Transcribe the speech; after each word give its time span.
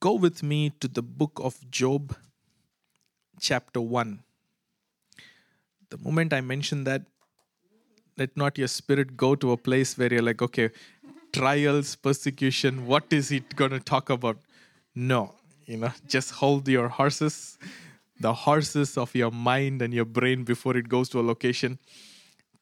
go 0.00 0.14
with 0.14 0.42
me 0.42 0.72
to 0.80 0.88
the 0.88 1.02
book 1.02 1.38
of 1.44 1.70
Job, 1.70 2.16
chapter 3.38 3.82
1. 3.82 4.20
The 5.90 5.98
moment 5.98 6.32
I 6.32 6.40
mention 6.40 6.84
that, 6.84 7.02
let 8.16 8.34
not 8.34 8.56
your 8.56 8.68
spirit 8.68 9.18
go 9.18 9.34
to 9.34 9.52
a 9.52 9.58
place 9.58 9.98
where 9.98 10.10
you're 10.10 10.22
like, 10.22 10.40
okay, 10.40 10.70
trials, 11.34 11.96
persecution, 11.96 12.86
what 12.86 13.12
is 13.12 13.30
it 13.30 13.54
going 13.56 13.72
to 13.72 13.80
talk 13.80 14.08
about? 14.08 14.38
No, 14.94 15.34
you 15.66 15.76
know, 15.76 15.92
just 16.08 16.30
hold 16.30 16.66
your 16.66 16.88
horses, 16.88 17.58
the 18.18 18.32
horses 18.32 18.96
of 18.96 19.14
your 19.14 19.30
mind 19.30 19.82
and 19.82 19.92
your 19.92 20.06
brain 20.06 20.44
before 20.44 20.78
it 20.78 20.88
goes 20.88 21.10
to 21.10 21.20
a 21.20 21.22
location. 21.22 21.78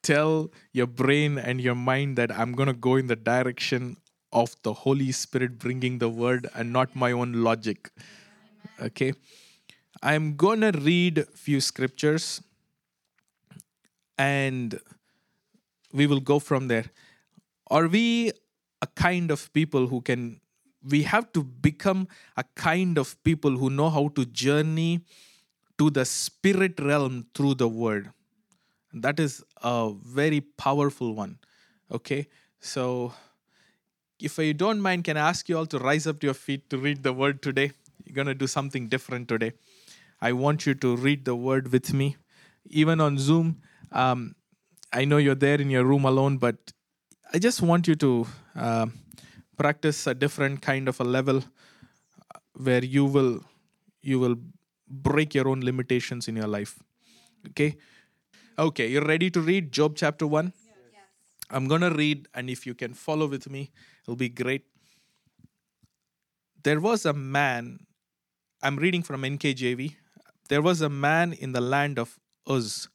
Tell 0.02 0.50
your 0.72 0.86
brain 0.88 1.38
and 1.38 1.60
your 1.60 1.76
mind 1.76 2.18
that 2.18 2.36
I'm 2.36 2.52
going 2.52 2.68
to 2.68 2.72
go 2.72 2.96
in 2.96 3.06
the 3.06 3.16
direction 3.16 3.96
of 4.32 4.54
the 4.62 4.72
Holy 4.72 5.12
Spirit 5.12 5.58
bringing 5.58 5.98
the 5.98 6.08
word 6.08 6.48
and 6.54 6.72
not 6.72 6.94
my 6.94 7.12
own 7.12 7.44
logic. 7.44 7.90
Okay? 8.80 9.12
I'm 10.02 10.36
going 10.36 10.60
to 10.60 10.70
read 10.70 11.18
a 11.18 11.24
few 11.24 11.60
scriptures 11.60 12.42
and 14.16 14.78
we 15.92 16.06
will 16.06 16.20
go 16.20 16.38
from 16.38 16.68
there. 16.68 16.86
Are 17.70 17.88
we 17.88 18.32
a 18.82 18.86
kind 18.86 19.30
of 19.30 19.52
people 19.52 19.86
who 19.86 20.00
can 20.00 20.40
we 20.88 21.02
have 21.02 21.32
to 21.32 21.42
become 21.42 22.06
a 22.36 22.44
kind 22.54 22.98
of 22.98 23.22
people 23.24 23.56
who 23.56 23.68
know 23.68 23.90
how 23.90 24.08
to 24.08 24.24
journey 24.24 25.04
to 25.76 25.90
the 25.90 26.04
spirit 26.04 26.78
realm 26.80 27.26
through 27.34 27.54
the 27.54 27.68
word 27.68 28.12
that 28.92 29.18
is 29.20 29.42
a 29.62 29.92
very 30.04 30.40
powerful 30.40 31.14
one 31.14 31.38
okay 31.90 32.26
so 32.60 33.12
if 34.20 34.38
you 34.38 34.54
don't 34.54 34.80
mind 34.80 35.04
can 35.04 35.16
i 35.16 35.28
ask 35.28 35.48
you 35.48 35.56
all 35.58 35.66
to 35.66 35.78
rise 35.78 36.06
up 36.06 36.20
to 36.20 36.26
your 36.26 36.34
feet 36.34 36.68
to 36.70 36.78
read 36.78 37.02
the 37.02 37.12
word 37.12 37.42
today? 37.42 37.72
You're 38.04 38.14
going 38.14 38.26
to 38.26 38.34
do 38.34 38.46
something 38.46 38.88
different 38.88 39.28
today. 39.28 39.52
I 40.20 40.32
want 40.32 40.66
you 40.66 40.74
to 40.74 40.96
read 40.96 41.24
the 41.24 41.36
word 41.36 41.70
with 41.72 41.92
me. 41.92 42.16
Even 42.70 43.00
on 43.00 43.18
zoom 43.18 43.60
um, 43.92 44.34
i 44.92 45.04
know 45.04 45.16
you're 45.16 45.34
there 45.34 45.60
in 45.60 45.70
your 45.70 45.84
room 45.84 46.04
alone 46.04 46.36
but 46.38 46.72
i 47.32 47.38
just 47.38 47.62
want 47.62 47.86
you 47.88 47.94
to 47.94 48.26
uh, 48.56 48.86
practice 49.56 50.06
a 50.06 50.14
different 50.14 50.60
kind 50.62 50.88
of 50.88 51.00
a 51.00 51.04
level 51.04 51.38
uh, 51.38 52.38
where 52.54 52.84
you 52.84 53.04
will 53.04 53.40
you 54.02 54.18
will 54.18 54.36
break 54.88 55.34
your 55.34 55.48
own 55.48 55.60
limitations 55.60 56.28
in 56.28 56.36
your 56.36 56.46
life. 56.46 56.78
Okay? 57.48 57.76
Okay 58.58 58.86
you're 58.88 59.04
ready 59.04 59.30
to 59.30 59.40
read 59.40 59.72
job 59.72 59.96
chapter 59.96 60.26
1 60.26 60.52
Yes. 60.52 61.04
i'm 61.50 61.66
going 61.68 61.80
to 61.80 61.90
read 61.90 62.28
and 62.34 62.50
if 62.50 62.66
you 62.66 62.74
can 62.74 62.92
follow 62.94 63.26
with 63.26 63.48
me 63.48 63.70
it'll 64.08 64.16
be 64.16 64.28
great 64.28 64.64
there 66.62 66.80
was 66.80 67.04
a 67.04 67.12
man 67.12 67.78
i'm 68.62 68.76
reading 68.76 69.02
from 69.02 69.22
nkjv 69.22 69.94
there 70.48 70.62
was 70.62 70.80
a 70.80 70.88
man 70.88 71.32
in 71.32 71.52
the 71.52 71.60
land 71.60 71.98
of 71.98 72.18
uz 72.48 72.88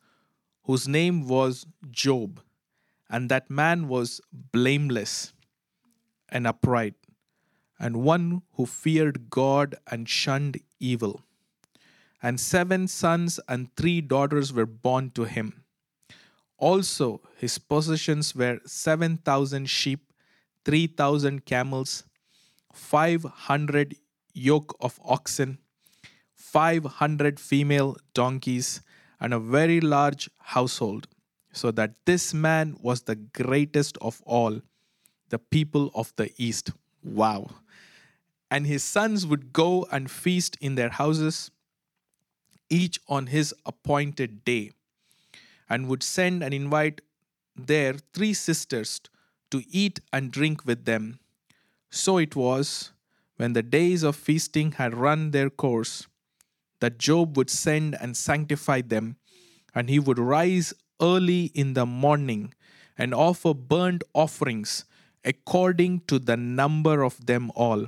whose 0.63 0.87
name 0.87 1.27
was 1.27 1.67
job 1.91 2.41
and 3.09 3.29
that 3.29 3.47
man 3.49 3.87
was 3.87 4.19
blameless 4.31 5.33
and 6.29 6.47
upright, 6.47 6.95
and 7.79 7.97
one 7.97 8.41
who 8.53 8.65
feared 8.65 9.29
God 9.29 9.75
and 9.89 10.09
shunned 10.09 10.59
evil. 10.79 11.21
And 12.21 12.39
seven 12.39 12.87
sons 12.87 13.39
and 13.47 13.73
three 13.75 14.01
daughters 14.01 14.51
were 14.51 14.65
born 14.65 15.11
to 15.11 15.25
him. 15.25 15.63
Also, 16.57 17.21
his 17.37 17.57
possessions 17.57 18.33
were 18.33 18.61
7,000 18.65 19.69
sheep, 19.69 20.12
3,000 20.65 21.45
camels, 21.45 22.05
500 22.73 23.95
yoke 24.33 24.75
of 24.79 24.99
oxen, 25.03 25.57
500 26.35 27.39
female 27.39 27.97
donkeys, 28.13 28.81
and 29.19 29.33
a 29.33 29.39
very 29.39 29.79
large 29.79 30.29
household, 30.39 31.07
so 31.51 31.71
that 31.71 31.93
this 32.05 32.33
man 32.33 32.75
was 32.81 33.03
the 33.03 33.15
greatest 33.15 33.97
of 33.99 34.21
all 34.25 34.61
the 35.29 35.39
people 35.39 35.91
of 35.95 36.13
the 36.15 36.31
east. 36.37 36.71
Wow. 37.03 37.49
And 38.51 38.67
his 38.67 38.83
sons 38.83 39.25
would 39.25 39.53
go 39.53 39.87
and 39.91 40.09
feast 40.11 40.57
in 40.61 40.75
their 40.75 40.89
houses, 40.89 41.51
each 42.69 42.99
on 43.07 43.27
his 43.27 43.53
appointed 43.65 44.43
day, 44.45 44.71
and 45.69 45.87
would 45.87 46.03
send 46.03 46.43
and 46.43 46.53
invite 46.53 47.01
their 47.55 47.93
three 48.13 48.33
sisters 48.33 49.01
to 49.53 49.63
eat 49.69 49.99
and 50.11 50.31
drink 50.31 50.65
with 50.65 50.85
them. 50.85 51.19
So 51.91 52.17
it 52.17 52.35
was, 52.35 52.91
when 53.37 53.53
the 53.53 53.61
days 53.61 54.01
of 54.01 54.15
feasting 54.15 54.73
had 54.73 54.95
run 54.95 55.29
their 55.29 55.51
course, 55.51 56.07
that 56.79 56.97
Job 56.97 57.37
would 57.37 57.51
send 57.51 57.95
and 58.01 58.17
sanctify 58.17 58.81
them, 58.81 59.17
and 59.75 59.89
he 59.89 59.99
would 59.99 60.17
rise 60.17 60.73
early 60.99 61.51
in 61.53 61.75
the 61.75 61.85
morning 61.85 62.53
and 62.97 63.13
offer 63.13 63.53
burnt 63.53 64.03
offerings 64.13 64.85
according 65.23 66.01
to 66.07 66.17
the 66.17 66.35
number 66.35 67.03
of 67.03 67.25
them 67.25 67.51
all. 67.55 67.87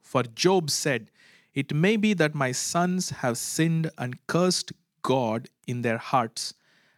For 0.00 0.22
Job 0.22 0.70
said, 0.70 1.10
It 1.54 1.74
may 1.74 1.96
be 1.96 2.14
that 2.14 2.36
my 2.36 2.52
sons 2.52 3.10
have 3.10 3.36
sinned 3.36 3.90
and 3.98 4.24
cursed 4.28 4.72
God 5.02 5.48
in 5.66 5.82
their 5.82 5.98
hearts. 5.98 6.54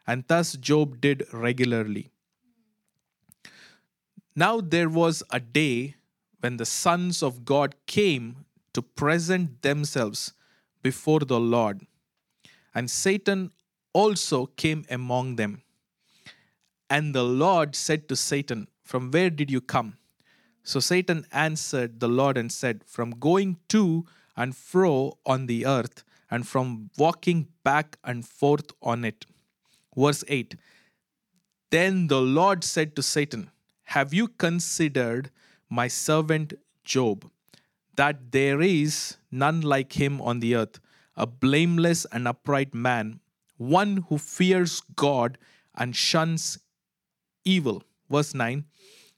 And 0.07 0.25
thus 0.29 0.53
Job 0.55 1.01
did 1.01 1.25
regularly. 1.33 2.12
Now 4.35 4.61
there 4.61 4.89
was 4.89 5.23
a 5.31 5.41
day 5.41 5.97
when 6.41 6.57
the 6.57 6.65
sons 6.65 7.23
of 7.23 7.45
God 7.45 7.75
came 7.87 8.47
to 8.73 8.83
present 8.83 9.63
themselves 9.63 10.33
before 10.83 11.21
the 11.21 11.39
Lord, 11.39 11.87
and 12.75 12.91
Satan 12.91 13.53
also 13.93 14.47
came 14.47 14.85
among 14.91 15.37
them. 15.37 15.63
And 16.89 17.15
the 17.15 17.23
Lord 17.25 17.77
said 17.77 18.09
to 18.09 18.17
Satan, 18.17 18.69
From 18.83 19.11
where 19.11 19.31
did 19.31 19.51
you 19.51 19.61
come? 19.61 19.99
So 20.65 20.81
Satan 20.81 21.27
answered 21.33 22.01
the 22.01 22.09
Lord 22.09 22.39
and 22.39 22.51
said, 22.51 22.85
From 22.87 23.11
going 23.11 23.59
to 23.69 24.07
and 24.37 24.57
fro 24.57 25.19
on 25.27 25.47
the 25.47 25.67
earth, 25.67 26.05
and 26.31 26.47
from 26.47 26.91
walking 26.97 27.49
back 27.63 27.99
and 28.03 28.27
forth 28.27 28.71
on 28.83 29.05
it. 29.05 29.27
Verse 29.95 30.25
8 30.29 30.57
Then 31.71 32.07
the 32.07 32.21
Lord 32.21 32.65
said 32.65 32.97
to 32.97 33.03
Satan, 33.03 33.51
Have 33.93 34.15
you 34.15 34.29
considered 34.29 35.31
my 35.69 35.87
servant 35.87 36.55
Job, 36.83 37.31
that 37.97 38.33
there 38.33 38.63
is 38.63 39.19
none 39.31 39.61
like 39.61 39.93
him 40.01 40.19
on 40.23 40.41
the 40.41 40.57
earth, 40.57 40.81
a 41.15 41.27
blameless 41.27 42.07
and 42.07 42.27
upright 42.27 42.73
man, 42.73 43.21
one 43.59 43.99
who 44.09 44.17
fears 44.17 44.81
God 44.97 45.37
and 45.75 45.95
shuns 45.95 46.59
evil? 47.45 47.83
Verse 48.09 48.33
9 48.33 48.65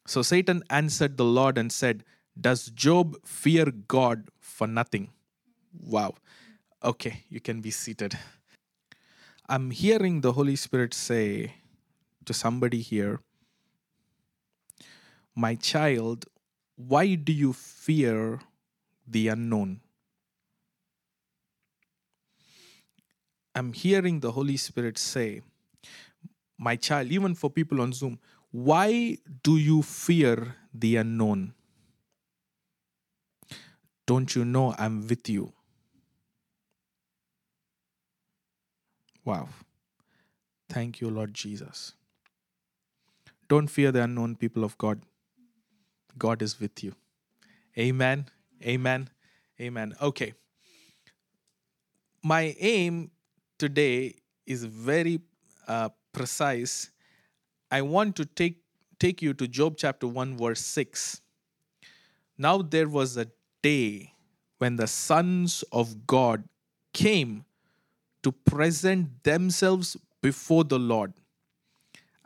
So 0.07 0.23
Satan 0.23 0.65
answered 0.71 1.19
the 1.19 1.25
Lord 1.25 1.57
and 1.57 1.71
said, 1.71 2.03
Does 2.41 2.67
Job 2.71 3.15
fear 3.25 3.67
God 3.67 4.29
for 4.41 4.67
nothing? 4.67 5.11
Wow. 5.73 6.15
Okay, 6.83 7.23
you 7.29 7.39
can 7.39 7.61
be 7.61 7.71
seated. 7.71 8.19
I'm 9.49 9.71
hearing 9.71 10.23
the 10.23 10.33
Holy 10.33 10.57
Spirit 10.57 10.95
say 10.95 11.55
to 12.25 12.35
somebody 12.35 12.81
here, 12.81 13.21
My 15.35 15.55
child, 15.57 16.27
why 16.77 17.15
do 17.15 17.33
you 17.33 17.53
fear 17.53 18.41
the 19.07 19.29
unknown? 19.29 19.81
I'm 23.55 23.73
hearing 23.73 24.21
the 24.21 24.33
Holy 24.33 24.57
Spirit 24.57 24.99
say, 24.99 25.43
My 26.59 26.77
child, 26.77 27.11
even 27.13 27.35
for 27.35 27.51
people 27.51 27.81
on 27.81 27.93
Zoom, 27.93 28.19
why 28.51 29.19
do 29.43 29.57
you 29.57 29.83
fear 29.83 30.57
the 30.73 30.97
unknown? 30.97 31.55
Don't 34.07 34.35
you 34.35 34.45
know 34.45 34.75
I'm 34.79 35.07
with 35.07 35.29
you? 35.29 35.53
Wow. 39.25 39.49
Thank 40.69 41.01
you, 41.01 41.09
Lord 41.09 41.35
Jesus. 41.35 41.95
Don't 43.49 43.69
fear 43.69 43.93
the 43.93 44.03
unknown, 44.03 44.37
people 44.37 44.65
of 44.65 44.77
God. 44.79 45.03
God 46.19 46.43
is 46.43 46.61
with 46.61 46.83
you. 46.83 46.95
Amen. 47.79 48.27
Amen. 48.63 49.09
Amen. 49.61 49.95
Okay. 50.01 50.35
My 52.23 52.55
aim 52.59 53.11
today 53.59 54.15
is 54.47 54.65
very 54.65 55.21
uh, 55.69 55.89
precise. 56.13 56.91
I 57.71 57.83
want 57.83 58.17
to 58.17 58.25
take 58.25 58.61
take 58.99 59.21
you 59.21 59.35
to 59.35 59.49
Job 59.49 59.75
chapter 59.77 60.07
1 60.07 60.39
verse 60.39 60.61
6. 60.61 61.21
Now 62.39 62.63
there 62.63 62.89
was 62.89 63.17
a 63.17 63.27
day 63.63 64.13
when 64.59 64.77
the 64.77 64.87
sons 64.87 65.65
of 65.73 66.07
God 66.07 66.45
came 66.93 67.45
to 68.23 68.33
present 68.33 69.23
themselves 69.25 69.97
before 70.23 70.65
the 70.65 70.79
Lord. 70.79 71.13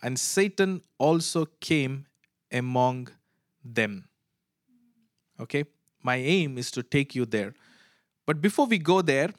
And 0.02 0.19
Satan 0.19 0.82
also 0.99 1.46
came 1.61 2.06
among 2.52 3.08
them. 3.74 4.08
Okay? 5.40 5.64
my 6.02 6.16
aim 6.16 6.58
is 6.58 6.70
to 6.72 6.82
take 6.82 7.14
you 7.14 7.24
there. 7.24 7.54
But 8.26 8.40
before 8.40 8.66
we 8.66 8.78
go 8.78 9.02
there, 9.02 9.30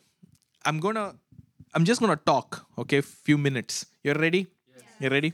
I'm 0.65 0.79
gonna 0.79 1.15
I'm 1.73 1.85
just 1.85 2.01
gonna 2.01 2.15
talk, 2.15 2.65
okay, 2.77 3.01
few 3.01 3.37
minutes. 3.37 3.85
You're 4.03 4.15
ready? 4.15 4.47
You're 4.99 5.11
ready? 5.11 5.33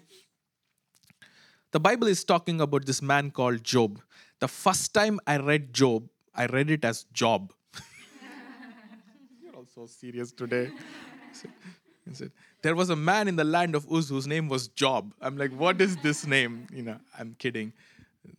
The 1.71 1.79
Bible 1.79 2.07
is 2.07 2.23
talking 2.23 2.61
about 2.61 2.85
this 2.85 3.01
man 3.01 3.31
called 3.31 3.63
Job. 3.63 3.99
The 4.39 4.47
first 4.47 4.93
time 4.93 5.19
I 5.25 5.37
read 5.37 5.73
Job, 5.73 6.07
I 6.33 6.45
read 6.45 6.69
it 6.69 6.85
as 6.85 7.05
Job. 7.11 7.53
You're 9.41 9.55
all 9.55 9.65
so 9.65 9.85
serious 9.87 10.31
today. 10.31 10.71
He 12.07 12.13
said, 12.13 12.31
There 12.61 12.75
was 12.75 12.89
a 12.89 12.95
man 12.95 13.27
in 13.27 13.35
the 13.35 13.43
land 13.43 13.75
of 13.75 13.87
Uz 13.91 14.09
whose 14.09 14.27
name 14.27 14.47
was 14.47 14.67
Job. 14.67 15.13
I'm 15.21 15.37
like, 15.37 15.51
what 15.51 15.81
is 15.81 15.97
this 15.97 16.25
name? 16.27 16.67
You 16.71 16.83
know, 16.83 16.97
I'm 17.17 17.35
kidding. 17.39 17.73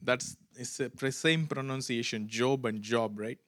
That's 0.03 0.37
it's 0.59 0.77
the 0.79 1.13
same 1.13 1.47
pronunciation, 1.47 2.29
Job 2.29 2.65
and 2.65 2.83
Job, 2.83 3.19
right? 3.19 3.39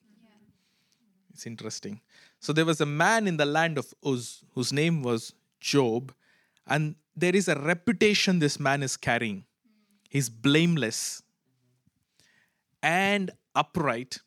It's 1.32 1.46
interesting. 1.46 2.00
So 2.40 2.52
there 2.52 2.64
was 2.64 2.80
a 2.80 2.86
man 2.86 3.26
in 3.26 3.36
the 3.36 3.46
land 3.46 3.78
of 3.78 3.94
Uz 4.04 4.42
whose 4.54 4.72
name 4.72 5.02
was 5.02 5.32
Job, 5.60 6.12
and 6.66 6.96
there 7.16 7.34
is 7.34 7.48
a 7.48 7.58
reputation 7.58 8.38
this 8.38 8.60
man 8.60 8.82
is 8.82 8.96
carrying. 8.96 9.44
He's 10.08 10.28
blameless 10.28 11.22
and 12.82 13.30
upright, 13.54 14.20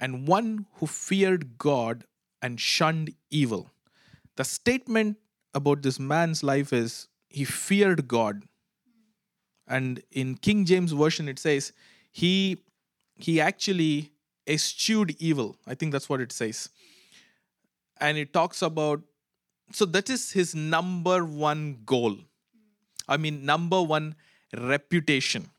and 0.00 0.26
one 0.26 0.66
who 0.74 0.86
feared 0.86 1.58
God 1.58 2.04
and 2.42 2.60
shunned 2.60 3.14
evil. 3.30 3.70
The 4.36 4.44
statement 4.44 5.16
about 5.54 5.82
this 5.82 5.98
man's 5.98 6.42
life 6.42 6.72
is 6.72 7.08
he 7.28 7.44
feared 7.44 8.06
God. 8.08 8.44
And 9.68 10.02
in 10.12 10.36
King 10.36 10.64
James 10.64 10.92
Version, 10.92 11.28
it 11.28 11.38
says 11.38 11.72
he 12.10 12.58
he 13.16 13.40
actually 13.40 14.12
eschewed 14.46 15.16
evil. 15.18 15.56
I 15.66 15.74
think 15.74 15.92
that's 15.92 16.08
what 16.08 16.20
it 16.20 16.32
says. 16.32 16.68
And 18.00 18.18
it 18.18 18.32
talks 18.32 18.62
about 18.62 19.02
so 19.72 19.84
that 19.86 20.08
is 20.10 20.32
his 20.32 20.54
number 20.54 21.24
one 21.24 21.78
goal. 21.84 22.16
I 23.08 23.16
mean, 23.16 23.44
number 23.44 23.82
one 23.82 24.14
reputation. 24.56 25.50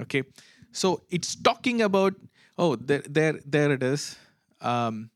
Okay, 0.00 0.24
so 0.72 1.02
it's 1.10 1.34
talking 1.34 1.82
about 1.82 2.14
oh 2.58 2.76
there 2.76 3.02
there 3.08 3.40
there 3.44 3.72
it 3.72 3.82
is. 3.82 4.16
Um, 4.60 5.10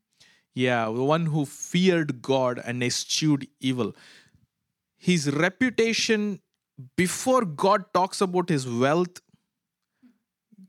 yeah, 0.53 0.85
the 0.85 1.03
one 1.03 1.25
who 1.25 1.45
feared 1.45 2.21
God 2.21 2.61
and 2.63 2.81
eschewed 2.83 3.47
evil. 3.59 3.95
His 4.97 5.29
reputation 5.31 6.39
before 6.95 7.45
God 7.45 7.85
talks 7.93 8.21
about 8.21 8.49
his 8.49 8.67
wealth, 8.67 9.21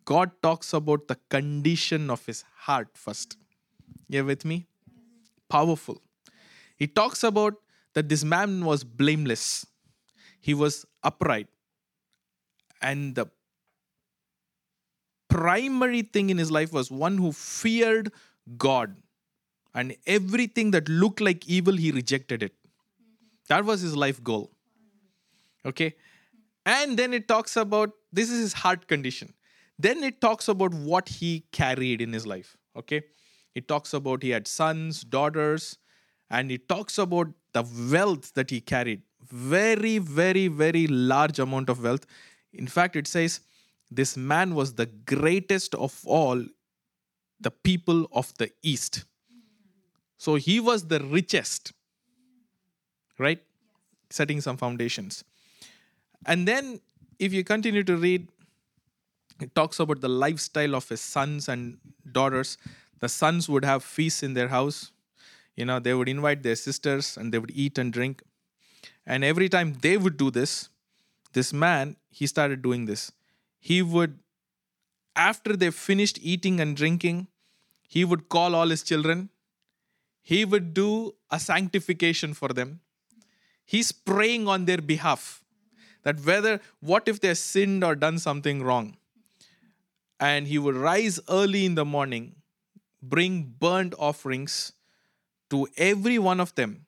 God 0.05 0.31
talks 0.43 0.73
about 0.73 1.08
the 1.08 1.19
condition 1.29 2.11
of 2.11 2.25
his 2.26 2.44
heart 2.58 2.88
first. 2.94 3.37
You 4.08 4.25
with 4.25 4.44
me? 4.44 4.67
Powerful. 5.49 6.00
He 6.76 6.87
talks 6.87 7.25
about 7.25 7.55
that 7.94 8.08
this 8.08 8.23
man 8.23 8.64
was 8.64 8.85
blameless, 8.85 9.67
he 10.41 10.55
was 10.55 10.85
upright. 11.03 11.49
And 12.82 13.14
the 13.14 13.26
primary 15.29 16.02
thing 16.02 16.31
in 16.31 16.38
his 16.38 16.50
life 16.50 16.73
was 16.73 16.91
one 16.91 17.17
who 17.17 17.32
feared 17.32 18.12
God. 18.56 18.97
And 19.75 19.97
everything 20.06 20.70
that 20.70 20.88
looked 20.88 21.20
like 21.20 21.49
evil, 21.49 21.75
he 21.75 21.91
rejected 21.91 22.43
it. 22.43 22.52
That 23.49 23.64
was 23.64 23.81
his 23.81 23.97
life 23.97 24.23
goal. 24.23 24.56
Okay? 25.67 25.95
And 26.65 26.99
then 26.99 27.13
it 27.13 27.29
talks 27.29 27.57
about 27.57 27.91
this 28.13 28.31
is 28.31 28.41
his 28.41 28.53
heart 28.53 28.89
condition. 28.89 29.35
Then 29.79 30.03
it 30.03 30.21
talks 30.21 30.49
about 30.49 30.73
what 30.73 31.09
he 31.09 31.45
carried 31.53 32.01
in 32.01 32.13
his 32.13 32.27
life. 32.27 32.57
Okay? 32.77 33.03
It 33.55 33.69
talks 33.69 33.93
about 33.95 34.23
he 34.23 34.31
had 34.31 34.49
sons, 34.49 35.03
daughters, 35.03 35.79
and 36.31 36.51
it 36.51 36.69
talks 36.69 36.99
about 36.99 37.29
the 37.53 37.65
wealth 37.91 38.35
that 38.35 38.51
he 38.51 38.61
carried. 38.61 39.03
Very, 39.23 39.99
very, 39.99 40.49
very 40.49 40.87
large 40.87 41.39
amount 41.39 41.69
of 41.69 41.83
wealth. 41.83 42.07
In 42.53 42.67
fact, 42.67 42.97
it 42.97 43.07
says 43.07 43.41
this 43.91 44.17
man 44.17 44.55
was 44.55 44.75
the 44.75 44.87
greatest 44.87 45.75
of 45.75 46.01
all 46.05 46.45
the 47.41 47.51
people 47.51 48.09
of 48.12 48.33
the 48.39 48.51
East. 48.62 49.05
So 50.19 50.37
he 50.37 50.61
was 50.61 50.89
the 50.89 51.01
richest, 51.01 51.73
right? 53.19 53.43
Setting 54.11 54.41
some 54.41 54.57
foundations. 54.57 55.25
And 56.25 56.47
then, 56.47 56.81
if 57.19 57.33
you 57.33 57.45
continue 57.45 57.85
to 57.85 57.97
read, 57.97 58.29
it 59.41 59.55
talks 59.55 59.79
about 59.81 60.01
the 60.01 60.09
lifestyle 60.09 60.75
of 60.75 60.89
his 60.89 61.01
sons 61.01 61.49
and 61.49 61.79
daughters. 62.11 62.57
The 63.01 63.09
sons 63.09 63.49
would 63.49 63.65
have 63.65 63.85
feasts 63.85 64.23
in 64.23 64.35
their 64.35 64.49
house. 64.49 64.93
You 65.57 65.65
know, 65.65 65.79
they 65.79 65.95
would 65.95 66.09
invite 66.09 66.43
their 66.43 66.57
sisters 66.57 67.17
and 67.17 67.33
they 67.33 67.39
would 67.39 67.53
eat 67.55 67.79
and 67.79 67.93
drink. 67.93 68.23
And 69.07 69.25
every 69.25 69.49
time 69.49 69.75
they 69.83 69.97
would 69.97 70.17
do 70.17 70.31
this, 70.31 70.69
this 71.33 71.53
man, 71.53 71.97
he 72.11 72.27
started 72.27 72.62
doing 72.62 72.87
this. 72.87 73.12
He 73.59 73.83
would, 73.83 74.19
after 75.15 75.57
they 75.57 75.71
finished 75.71 76.19
eating 76.23 76.61
and 76.61 76.77
drinking, 76.77 77.29
he 77.89 78.05
would 78.05 78.29
call 78.29 78.55
all 78.55 78.69
his 78.69 78.83
children. 78.83 79.31
He 80.23 80.45
would 80.45 80.75
do 80.75 81.15
a 81.31 81.39
sanctification 81.39 82.35
for 82.35 82.49
them. 82.49 82.81
He's 83.65 83.93
praying 83.93 84.49
on 84.49 84.65
their 84.65 84.79
behalf 84.79 85.43
that 86.06 86.20
whether, 86.25 86.61
what 86.79 87.08
if 87.08 87.19
they 87.19 87.35
sinned 87.35 87.82
or 87.82 87.97
done 87.97 88.20
something 88.20 88.62
wrong? 88.62 88.97
And 90.20 90.47
he 90.47 90.56
would 90.56 90.76
rise 90.76 91.19
early 91.29 91.67
in 91.67 91.75
the 91.75 91.85
morning, 91.85 92.37
bring 93.03 93.55
burnt 93.58 93.93
offerings 93.99 94.73
to 95.50 95.67
every 95.76 96.20
one 96.20 96.38
of 96.38 96.55
them. 96.55 96.87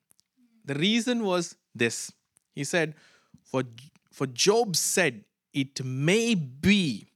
The 0.65 0.75
reason 0.75 1.25
was 1.25 1.57
this. 1.75 2.13
He 2.55 2.63
said, 2.63 2.95
For, 3.43 3.65
for 4.13 4.29
Job 4.29 4.77
said, 4.77 5.25
It 5.53 5.85
may 5.85 6.37
be 6.37 7.09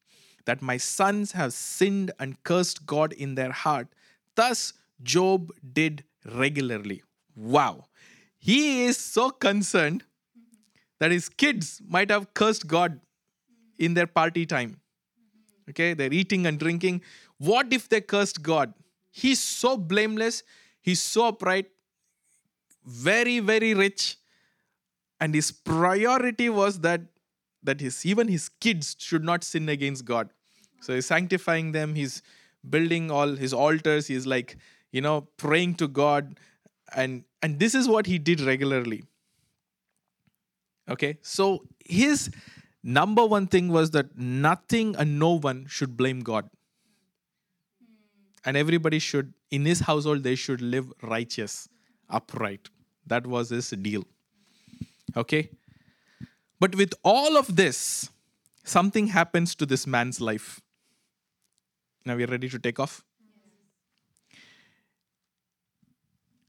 that 0.45 0.61
my 0.61 0.79
sons 0.79 1.31
have 1.33 1.53
sinned 1.53 2.11
and 2.19 2.43
cursed 2.43 2.85
God 2.85 3.13
in 3.13 3.37
their 3.37 3.53
heart. 3.53 3.87
Thus, 4.35 4.73
Job 5.05 5.53
did 5.73 6.03
regularly. 6.25 7.05
Wow. 7.37 7.85
He 8.39 8.87
is 8.87 8.97
so 8.97 9.31
concerned 9.31 10.03
that 11.03 11.11
his 11.11 11.29
kids 11.29 11.83
might 11.89 12.11
have 12.13 12.33
cursed 12.33 12.69
God 12.69 13.01
in 13.77 13.95
their 13.95 14.07
party 14.07 14.47
time. 14.47 14.81
Okay, 15.69 15.95
they're 15.95 16.13
eating 16.13 16.47
and 16.47 16.61
drinking. 16.61 17.01
What 17.39 17.73
if 17.73 17.89
they 17.89 18.01
cursed 18.01 18.41
God? 18.41 18.73
He's 19.11 19.41
so 19.41 19.77
blameless, 19.77 20.45
he's 20.81 21.01
so 21.01 21.27
upright, 21.27 21.67
very, 22.87 23.41
very 23.41 23.75
rich, 23.75 24.17
and 25.21 25.35
his 25.35 25.51
priority 25.51 26.49
was 26.49 26.79
that 26.87 27.01
that 27.65 27.81
his 27.81 28.07
even 28.07 28.29
his 28.29 28.49
kids 28.49 28.95
should 28.97 29.25
not 29.25 29.43
sin 29.43 29.69
against 29.69 30.05
God. 30.05 30.31
So 30.83 30.95
he's 30.95 31.07
sanctifying 31.07 31.73
them, 31.73 31.97
he's 31.97 32.23
building 32.71 33.11
all 33.11 33.35
his 33.35 33.53
altars, 33.53 34.07
he's 34.07 34.25
like, 34.25 34.57
you 34.93 35.01
know, 35.01 35.23
praying 35.37 35.75
to 35.83 35.89
God, 35.89 36.39
and 36.95 37.25
and 37.43 37.59
this 37.59 37.75
is 37.75 37.89
what 37.89 38.07
he 38.07 38.19
did 38.19 38.41
regularly. 38.41 39.03
Okay, 40.91 41.19
so 41.23 41.65
his 41.85 42.31
number 42.83 43.25
one 43.25 43.47
thing 43.47 43.69
was 43.69 43.93
that 43.93 44.19
nothing 44.19 44.97
and 44.97 45.19
no 45.19 45.39
one 45.39 45.67
should 45.69 45.97
blame 45.97 46.21
God. 46.21 46.49
And 48.45 48.57
everybody 48.57 48.99
should, 48.99 49.33
in 49.51 49.65
his 49.65 49.81
household, 49.81 50.25
they 50.25 50.35
should 50.35 50.61
live 50.61 50.93
righteous, 51.03 51.69
upright. 52.11 52.69
That 53.07 53.27
was 53.27 53.51
his 53.51 53.71
deal. 53.71 54.05
Okay? 55.17 55.51
But 56.59 56.75
with 56.75 56.95
all 57.05 57.37
of 57.37 57.55
this, 57.55 58.11
something 58.65 59.09
happens 59.09 59.55
to 59.57 59.67
this 59.67 59.87
man's 59.87 60.21
life. 60.21 60.61
Now 62.05 62.17
we're 62.17 62.27
ready 62.27 62.49
to 62.49 62.59
take 62.59 62.81
off. 62.81 63.05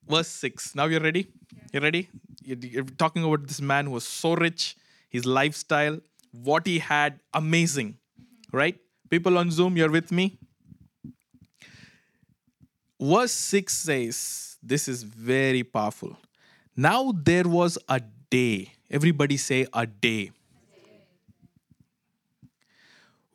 Verse 0.08 0.28
6. 0.28 0.75
Now 0.75 0.86
you're 0.86 1.00
ready? 1.00 1.28
You 1.72 1.80
ready? 1.80 2.10
You're 2.46 2.84
talking 2.84 3.24
about 3.24 3.48
this 3.48 3.62
man 3.62 3.86
who 3.86 3.92
was 3.92 4.06
so 4.06 4.36
rich, 4.36 4.76
his 5.10 5.26
lifestyle, 5.26 6.00
what 6.32 6.66
he 6.66 6.80
had, 6.80 7.20
amazing. 7.34 7.98
Right? 8.52 8.80
People 9.10 9.38
on 9.38 9.52
Zoom, 9.52 9.78
you're 9.78 9.92
with 9.92 10.12
me? 10.12 10.38
Verse 13.00 13.32
6 13.32 13.74
says, 13.74 14.58
This 14.62 14.88
is 14.88 15.04
very 15.04 15.64
powerful. 15.64 16.18
Now 16.76 17.14
there 17.16 17.48
was 17.48 17.78
a 17.88 18.02
day. 18.30 18.74
Everybody 18.90 19.38
say 19.38 19.68
a 19.74 19.86
day. 19.86 20.32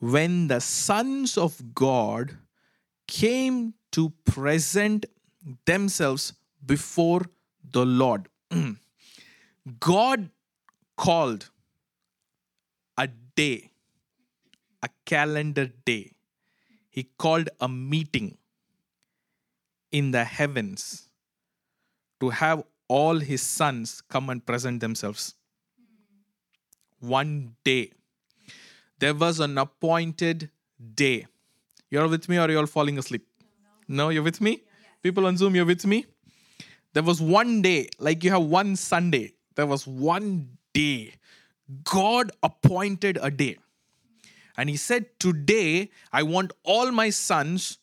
When 0.00 0.48
the 0.48 0.60
sons 0.60 1.36
of 1.36 1.74
God 1.74 2.36
came 3.06 3.74
to 3.92 4.10
present 4.24 5.06
themselves 5.64 6.32
before 6.64 7.22
the 7.70 7.84
Lord. 7.84 8.28
God 9.80 10.30
called 10.96 11.50
a 12.96 13.06
day, 13.06 13.70
a 14.82 14.88
calendar 15.04 15.70
day. 15.84 16.12
he 16.98 17.04
called 17.22 17.48
a 17.60 17.68
meeting 17.68 18.36
in 19.98 20.10
the 20.10 20.24
heavens 20.24 21.08
to 22.20 22.30
have 22.30 22.62
all 22.88 23.20
his 23.20 23.42
sons 23.42 24.02
come 24.08 24.30
and 24.30 24.44
present 24.44 24.80
themselves. 24.80 25.34
One 26.98 27.54
day. 27.62 27.92
There 28.98 29.14
was 29.14 29.38
an 29.38 29.58
appointed 29.58 30.50
day. 30.94 31.26
You're 31.88 32.08
with 32.08 32.28
me 32.28 32.38
or 32.38 32.50
you're 32.50 32.58
all 32.58 32.66
falling 32.66 32.98
asleep? 32.98 33.24
No, 33.86 34.08
you're 34.08 34.24
with 34.24 34.40
me? 34.40 34.62
People 35.00 35.26
on 35.26 35.36
Zoom, 35.36 35.54
you're 35.54 35.64
with 35.64 35.86
me? 35.86 36.04
There 36.94 37.04
was 37.04 37.22
one 37.22 37.62
day, 37.62 37.88
like 38.00 38.24
you 38.24 38.30
have 38.30 38.42
one 38.42 38.74
Sunday, 38.74 39.34
there 39.58 39.66
was 39.66 39.88
one 39.88 40.56
day. 40.72 41.14
God 41.82 42.30
appointed 42.44 43.18
a 43.20 43.28
day. 43.28 43.56
And 44.56 44.70
he 44.70 44.76
said, 44.76 45.06
Today, 45.18 45.90
I 46.12 46.22
want 46.22 46.52
all 46.62 46.92
my 46.92 47.10
sons 47.10 47.78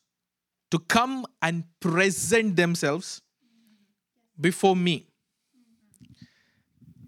to 0.72 0.79
come 0.79 1.25
and 1.41 1.65
present 1.82 2.55
themselves 2.55 3.22
before 4.39 4.77
me. 4.77 5.08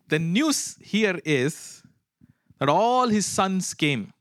The 0.09 0.19
news 0.19 0.77
here 0.81 1.21
is 1.23 1.81
that 2.59 2.67
all 2.67 3.07
his 3.07 3.25
sons 3.25 3.73
came, 3.73 4.11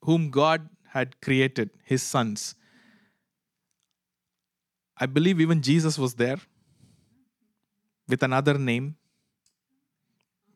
whom 0.00 0.30
God 0.30 0.70
had 0.88 1.20
created, 1.20 1.68
his 1.84 2.02
sons. 2.02 2.54
I 4.96 5.04
believe 5.04 5.38
even 5.38 5.60
Jesus 5.60 5.98
was 5.98 6.14
there 6.14 6.38
with 8.08 8.22
another 8.22 8.58
name 8.58 8.96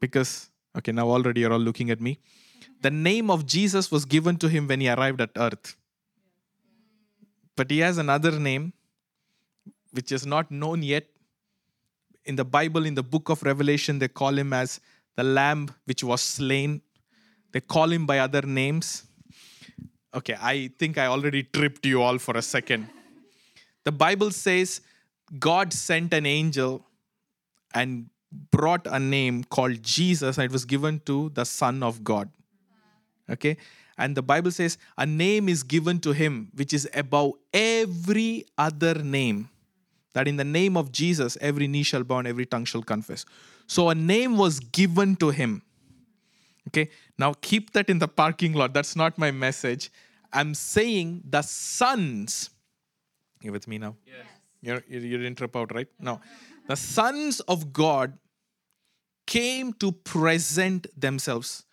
because, 0.01 0.51
okay, 0.77 0.93
now 0.93 1.09
already 1.09 1.41
you're 1.41 1.53
all 1.53 1.59
looking 1.59 1.91
at 1.91 2.01
me. 2.01 2.19
The 2.81 2.91
name 2.91 3.31
of 3.31 3.47
Jesus 3.47 3.91
was 3.91 4.05
given 4.05 4.37
to 4.39 4.49
him 4.49 4.69
when 4.69 4.81
he 4.81 4.89
arrived 4.89 5.21
at 5.21 5.31
earth. 5.37 5.77
But 7.57 7.71
he 7.71 7.81
has 7.81 7.99
another 7.99 8.39
name 8.39 8.73
which 9.93 10.13
is 10.13 10.25
not 10.27 10.51
known 10.51 10.83
yet. 10.83 11.07
In 12.25 12.37
the 12.37 12.45
Bible, 12.45 12.85
in 12.85 12.95
the 12.95 13.03
book 13.03 13.31
of 13.31 13.43
Revelation, 13.43 13.99
they 13.99 14.09
call 14.09 14.37
him 14.39 14.53
as 14.53 14.81
the 15.17 15.25
Lamb 15.25 15.71
which 15.87 16.05
was 16.05 16.21
slain. 16.21 16.83
They 17.53 17.61
call 17.61 17.91
him 17.91 18.07
by 18.07 18.19
other 18.19 18.43
names. 18.43 19.05
Okay, 20.15 20.37
I 20.41 20.71
think 20.79 20.99
I 20.99 21.07
already 21.07 21.43
tripped 21.43 21.85
you 21.87 22.03
all 22.03 22.19
for 22.19 22.37
a 22.37 22.43
second. 22.43 22.89
The 23.85 23.93
Bible 23.93 24.31
says 24.31 24.81
God 25.39 25.73
sent 25.73 26.13
an 26.13 26.27
angel 26.27 26.85
and 27.75 28.11
brought 28.51 28.87
a 28.87 28.99
name 28.99 29.45
called 29.45 29.83
Jesus, 29.83 30.39
and 30.39 30.45
it 30.45 30.53
was 30.53 30.65
given 30.65 31.01
to 31.07 31.31
the 31.31 31.45
Son 31.45 31.83
of 31.83 32.05
God. 32.05 32.31
Okay? 33.31 33.57
And 33.97 34.17
the 34.17 34.23
Bible 34.23 34.51
says, 34.51 34.79
a 34.97 35.05
name 35.07 35.49
is 35.49 35.63
given 35.63 35.99
to 36.01 36.13
him 36.13 36.51
which 36.55 36.73
is 36.73 36.89
above 36.95 37.33
every 37.53 38.45
other 38.57 38.95
name. 38.95 39.49
That 40.15 40.29
in 40.29 40.37
the 40.37 40.45
name 40.45 40.77
of 40.77 40.93
Jesus, 40.93 41.37
every 41.41 41.67
knee 41.67 41.83
shall 41.83 42.05
bow 42.05 42.19
and 42.19 42.29
every 42.29 42.47
tongue 42.47 42.65
shall 42.65 42.83
confess. 42.83 43.25
So 43.67 43.89
a 43.89 43.95
name 43.95 44.37
was 44.37 44.61
given 44.61 45.17
to 45.17 45.31
him. 45.31 45.63
Okay? 46.69 46.91
Now 47.19 47.35
keep 47.41 47.73
that 47.73 47.91
in 47.91 47.99
the 47.99 48.09
parking 48.09 48.53
lot. 48.53 48.73
That's 48.73 48.95
not 48.95 49.19
my 49.19 49.31
message. 49.31 49.91
I'm 50.33 50.55
saying 50.55 51.23
the 51.29 51.43
sons 51.43 52.51
you 53.43 53.53
with 53.53 53.69
me 53.69 53.79
now? 53.79 53.97
Yes. 54.07 54.17
You're, 54.61 54.83
you 54.89 55.19
didn't 55.19 55.37
trip 55.37 55.55
out, 55.55 55.73
right? 55.75 55.87
No. 56.01 56.21
The 56.69 56.77
sons 56.77 57.41
of 57.41 57.73
God 57.73 58.19
came 59.27 59.73
to 59.75 59.91
present 59.91 60.87
themselves. 60.99 61.65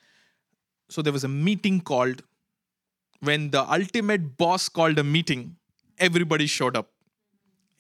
So 0.90 1.02
there 1.02 1.14
was 1.14 1.24
a 1.26 1.30
meeting 1.30 1.82
called. 1.82 2.24
When 3.20 3.52
the 3.52 3.70
ultimate 3.70 4.38
boss 4.38 4.70
called 4.70 4.98
a 4.98 5.04
meeting, 5.04 5.58
everybody 5.98 6.48
showed 6.48 6.78
up. 6.78 6.92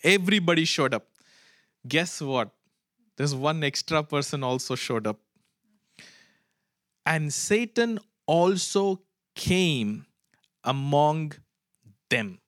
Everybody 0.03 0.65
showed 0.65 0.93
up. 0.93 1.07
Guess 1.87 2.21
what? 2.21 2.51
There's 3.17 3.33
one 3.33 3.63
extra 3.63 4.03
person 4.03 4.43
also 4.43 4.75
showed 4.75 5.07
up. 5.07 5.19
And 7.05 7.33
Satan 7.33 7.99
also 8.25 9.01
came 9.35 10.05
among 10.63 11.33
them. 12.09 12.39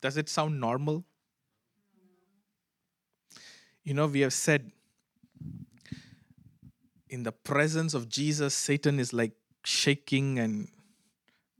Does 0.00 0.16
it 0.16 0.28
sound 0.28 0.60
normal? 0.60 1.04
You 3.84 3.94
know, 3.94 4.06
we 4.06 4.20
have 4.20 4.32
said 4.32 4.70
in 7.08 7.24
the 7.24 7.32
presence 7.32 7.94
of 7.94 8.08
Jesus, 8.08 8.54
Satan 8.54 8.98
is 8.98 9.12
like 9.12 9.32
shaking 9.64 10.38
and 10.38 10.68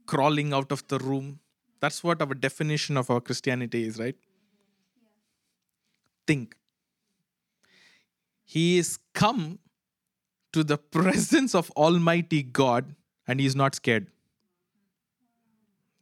crawling 0.05 0.53
out 0.53 0.71
of 0.71 0.87
the 0.87 0.97
room. 0.99 1.39
That's 1.79 2.03
what 2.03 2.21
our 2.21 2.33
definition 2.33 2.97
of 2.97 3.09
our 3.09 3.21
Christianity 3.21 3.85
is, 3.85 3.99
right? 3.99 4.15
Think. 6.25 6.55
He 8.45 8.77
is 8.77 8.99
come 9.13 9.59
to 10.53 10.63
the 10.63 10.77
presence 10.97 11.53
of 11.53 11.69
Almighty 11.71 12.41
God 12.41 12.95
and 13.27 13.39
he 13.39 13.45
is 13.45 13.55
not 13.55 13.75
scared. 13.75 14.07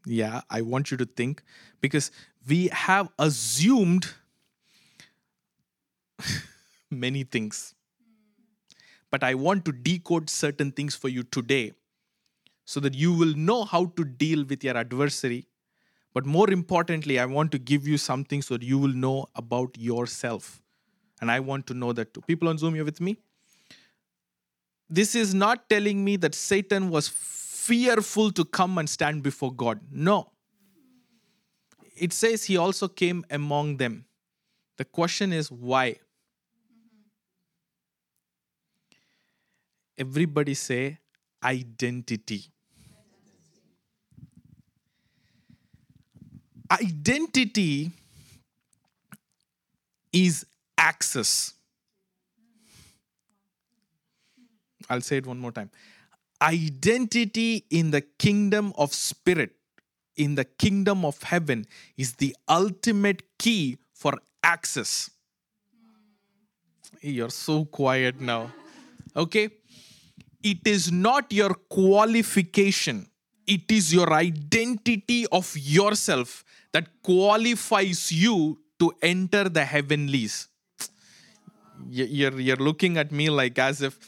Yeah, 0.06 0.42
I 0.50 0.62
want 0.62 0.92
you 0.92 0.98
to 0.98 1.06
think 1.06 1.44
because 1.80 2.12
we 2.48 2.68
have 2.70 3.10
assumed 3.20 4.14
many 6.92 7.24
things. 7.24 7.74
But 9.10 9.24
I 9.24 9.34
want 9.36 9.66
to 9.66 9.72
decode 9.72 10.30
certain 10.30 10.72
things 10.72 10.96
for 10.96 11.10
you 11.10 11.24
today 11.24 11.74
so 12.66 12.80
that 12.80 12.94
you 12.94 13.14
will 13.14 13.34
know 13.36 13.66
how 13.66 13.86
to 13.98 14.06
deal 14.06 14.46
with 14.46 14.64
your 14.64 14.78
adversary. 14.78 15.48
But 16.14 16.26
more 16.26 16.50
importantly, 16.50 17.20
I 17.20 17.26
want 17.26 17.52
to 17.52 17.60
give 17.60 17.88
you 17.88 17.98
something 17.98 18.42
so 18.42 18.58
that 18.58 18.64
you 18.64 18.78
will 18.78 18.94
know 18.94 19.26
about 19.36 19.78
yourself. 19.78 20.62
And 21.20 21.30
I 21.30 21.40
want 21.40 21.68
to 21.68 21.74
know 21.74 21.94
that 21.94 22.14
too. 22.14 22.22
People 22.22 22.50
on 22.50 22.58
Zoom, 22.58 22.76
you're 22.76 22.86
with 22.86 23.02
me? 23.02 23.18
This 24.90 25.16
is 25.16 25.34
not 25.34 25.70
telling 25.70 26.04
me 26.04 26.18
that 26.18 26.36
Satan 26.36 26.90
was 26.90 27.08
fearful 27.08 28.32
to 28.32 28.44
come 28.44 28.78
and 28.78 28.90
stand 28.90 29.24
before 29.24 29.54
God. 29.54 29.80
No 29.92 30.32
it 32.02 32.12
says 32.14 32.46
he 32.46 32.58
also 32.58 32.88
came 32.88 33.24
among 33.30 33.78
them. 33.78 34.06
The 34.78 34.86
question 34.86 35.32
is 35.32 35.52
why? 35.52 35.98
Everybody 40.02 40.56
say 40.56 40.98
identity. 41.44 42.46
Identity 46.72 47.92
is 50.12 50.44
access. 50.76 51.54
I'll 54.90 55.02
say 55.02 55.18
it 55.18 55.28
one 55.28 55.38
more 55.38 55.52
time. 55.52 55.70
Identity 56.42 57.66
in 57.70 57.92
the 57.92 58.02
kingdom 58.02 58.74
of 58.80 58.96
spirit 58.96 59.52
in 60.18 60.34
the 60.34 60.46
kingdom 60.46 61.06
of 61.06 61.22
heaven 61.22 61.68
is 61.96 62.14
the 62.14 62.36
ultimate 62.50 63.22
key 63.38 63.78
for 63.94 64.18
access. 64.44 65.12
You're 67.02 67.30
so 67.30 67.66
quiet 67.66 68.20
now. 68.20 68.52
Okay? 69.16 69.50
It 70.44 70.66
is 70.66 70.92
not 70.92 71.32
your 71.32 71.54
qualification, 71.54 73.08
it 73.46 73.72
is 73.72 73.94
your 73.94 74.12
identity 74.14 75.26
of 75.32 75.56
yourself 75.58 76.44
that 76.74 76.88
qualifies 77.04 78.12
you 78.12 78.60
to 78.80 78.94
enter 79.02 79.50
the 79.50 79.66
heavenlies. 79.66 80.48
You're, 81.90 82.40
you're 82.40 82.58
looking 82.58 82.98
at 82.98 83.12
me 83.12 83.30
like 83.30 83.60
as 83.60 83.82
if, 83.82 84.00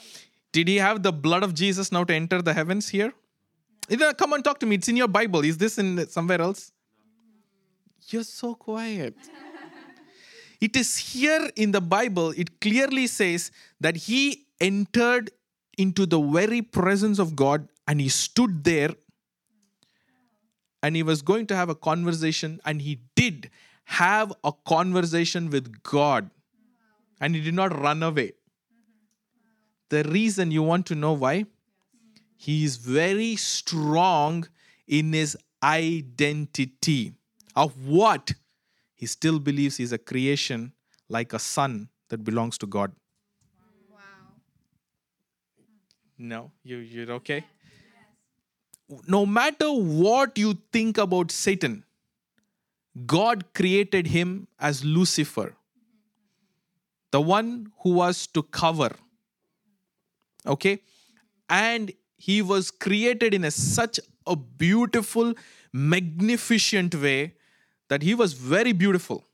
did 0.51 0.67
he 0.67 0.77
have 0.77 1.03
the 1.03 1.11
blood 1.11 1.43
of 1.43 1.53
Jesus 1.53 1.91
now 1.91 2.03
to 2.03 2.13
enter 2.13 2.41
the 2.41 2.53
heavens 2.53 2.89
here? 2.89 3.13
Come 4.17 4.33
and 4.33 4.43
talk 4.43 4.59
to 4.59 4.65
me. 4.65 4.75
It's 4.75 4.87
in 4.87 4.95
your 4.95 5.07
Bible. 5.07 5.43
Is 5.43 5.57
this 5.57 5.77
in 5.77 6.07
somewhere 6.07 6.41
else? 6.41 6.71
You're 8.09 8.23
so 8.23 8.55
quiet. 8.55 9.15
it 10.61 10.75
is 10.75 10.97
here 10.97 11.49
in 11.55 11.71
the 11.71 11.81
Bible, 11.81 12.33
it 12.37 12.59
clearly 12.61 13.07
says 13.07 13.51
that 13.79 13.95
he 13.95 14.45
entered 14.59 15.31
into 15.77 16.05
the 16.05 16.19
very 16.21 16.61
presence 16.61 17.19
of 17.19 17.35
God 17.35 17.67
and 17.87 17.99
he 17.99 18.09
stood 18.09 18.63
there 18.63 18.91
and 20.81 20.95
he 20.95 21.03
was 21.03 21.21
going 21.21 21.47
to 21.47 21.55
have 21.55 21.69
a 21.69 21.75
conversation 21.75 22.59
and 22.65 22.81
he 22.81 22.99
did 23.15 23.49
have 23.85 24.33
a 24.43 24.51
conversation 24.67 25.49
with 25.49 25.81
God 25.83 26.29
and 27.19 27.35
he 27.35 27.41
did 27.41 27.53
not 27.53 27.77
run 27.79 28.03
away. 28.03 28.33
The 29.89 30.03
reason 30.03 30.51
you 30.51 30.63
want 30.63 30.85
to 30.87 30.95
know 30.95 31.13
why? 31.13 31.45
he 32.43 32.65
is 32.65 32.75
very 32.75 33.37
strong 33.37 34.45
in 34.85 35.13
his 35.13 35.37
identity 35.63 37.13
of 37.55 37.87
what 37.87 38.33
he 38.93 39.05
still 39.05 39.39
believes 39.39 39.77
he's 39.77 39.93
a 39.93 39.97
creation 39.97 40.73
like 41.07 41.31
a 41.31 41.39
son 41.39 41.87
that 42.09 42.25
belongs 42.25 42.57
to 42.57 42.67
God. 42.67 42.91
Wow. 43.89 43.99
No, 46.31 46.51
you 46.63 46.77
you're 46.77 47.11
okay? 47.11 47.43
no 49.07 49.25
matter 49.25 49.71
what 49.71 50.37
you 50.37 50.57
think 50.71 50.97
about 50.97 51.31
Satan, 51.31 51.83
God 53.05 53.53
created 53.53 54.07
him 54.07 54.47
as 54.59 54.83
Lucifer, 54.85 55.55
the 57.11 57.21
one 57.21 57.71
who 57.81 57.93
was 57.93 58.27
to 58.27 58.43
cover. 58.43 58.91
Okay? 60.45 60.79
And 61.49 61.91
he 62.17 62.41
was 62.41 62.71
created 62.71 63.33
in 63.33 63.43
a, 63.43 63.51
such 63.51 63.99
a 64.27 64.35
beautiful, 64.35 65.33
magnificent 65.71 66.95
way 66.95 67.33
that 67.89 68.01
he 68.01 68.13
was 68.13 68.33
very 68.33 68.71
beautiful. 68.71 69.25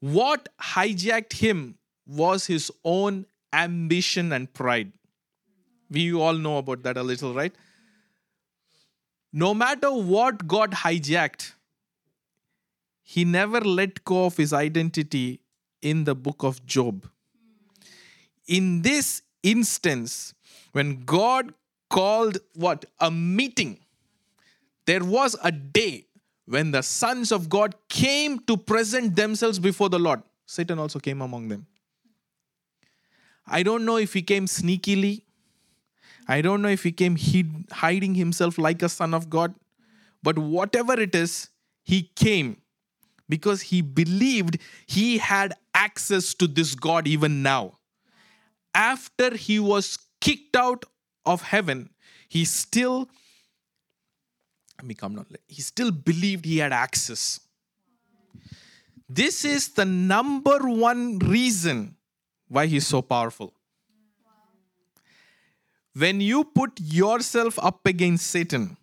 What 0.00 0.48
hijacked 0.60 1.34
him 1.34 1.76
was 2.06 2.46
his 2.46 2.70
own 2.84 3.26
ambition 3.52 4.32
and 4.32 4.52
pride. 4.52 4.92
We 5.90 6.12
all 6.12 6.34
know 6.34 6.58
about 6.58 6.82
that 6.82 6.96
a 6.96 7.02
little, 7.02 7.34
right? 7.34 7.54
No 9.32 9.54
matter 9.54 9.90
what 9.90 10.46
God 10.46 10.72
hijacked, 10.72 11.52
he 13.02 13.24
never 13.24 13.60
let 13.60 14.04
go 14.04 14.26
of 14.26 14.36
his 14.36 14.52
identity 14.52 15.40
in 15.80 16.04
the 16.04 16.14
book 16.14 16.42
of 16.42 16.64
Job. 16.66 17.08
In 18.46 18.82
this 18.82 19.22
instance, 19.42 20.34
when 20.72 21.04
God 21.04 21.54
called 21.88 22.38
what? 22.54 22.84
A 23.00 23.10
meeting, 23.10 23.78
there 24.86 25.04
was 25.04 25.36
a 25.42 25.50
day 25.50 26.06
when 26.46 26.70
the 26.70 26.82
sons 26.82 27.32
of 27.32 27.48
God 27.48 27.74
came 27.88 28.38
to 28.40 28.56
present 28.56 29.16
themselves 29.16 29.58
before 29.58 29.88
the 29.88 29.98
Lord. 29.98 30.22
Satan 30.46 30.78
also 30.78 30.98
came 30.98 31.20
among 31.20 31.48
them. 31.48 31.66
I 33.48 33.62
don't 33.62 33.84
know 33.84 33.96
if 33.96 34.12
he 34.12 34.22
came 34.22 34.46
sneakily. 34.46 35.22
I 36.26 36.42
don't 36.42 36.60
know 36.60 36.68
if 36.68 36.82
he 36.82 36.92
came 36.92 37.16
hid, 37.16 37.66
hiding 37.72 38.14
himself 38.14 38.58
like 38.58 38.82
a 38.82 38.88
son 38.88 39.14
of 39.14 39.30
God. 39.30 39.54
But 40.22 40.38
whatever 40.38 40.98
it 41.00 41.14
is, 41.14 41.48
he 41.82 42.10
came 42.14 42.58
because 43.28 43.62
he 43.62 43.80
believed 43.80 44.58
he 44.86 45.18
had 45.18 45.54
access 45.74 46.34
to 46.34 46.46
this 46.46 46.74
God 46.74 47.06
even 47.06 47.42
now. 47.42 47.78
After 48.74 49.34
he 49.34 49.58
was 49.58 49.98
kicked 50.20 50.56
out 50.56 50.84
of 51.24 51.42
heaven, 51.42 51.90
he 52.28 52.44
still 52.44 53.08
become 54.86 55.14
not 55.14 55.26
he 55.48 55.60
still 55.60 55.90
believed 55.90 56.44
he 56.44 56.58
had 56.58 56.72
access. 56.72 57.40
This 59.08 59.44
is 59.44 59.70
the 59.70 59.84
number 59.84 60.58
one 60.58 61.18
reason 61.18 61.96
why 62.48 62.66
he's 62.66 62.86
so 62.86 63.02
powerful. 63.02 63.52
When 65.94 66.20
you 66.20 66.44
put 66.44 66.78
yourself 66.80 67.58
up 67.58 67.86
against 67.86 68.26
Satan, 68.26 68.76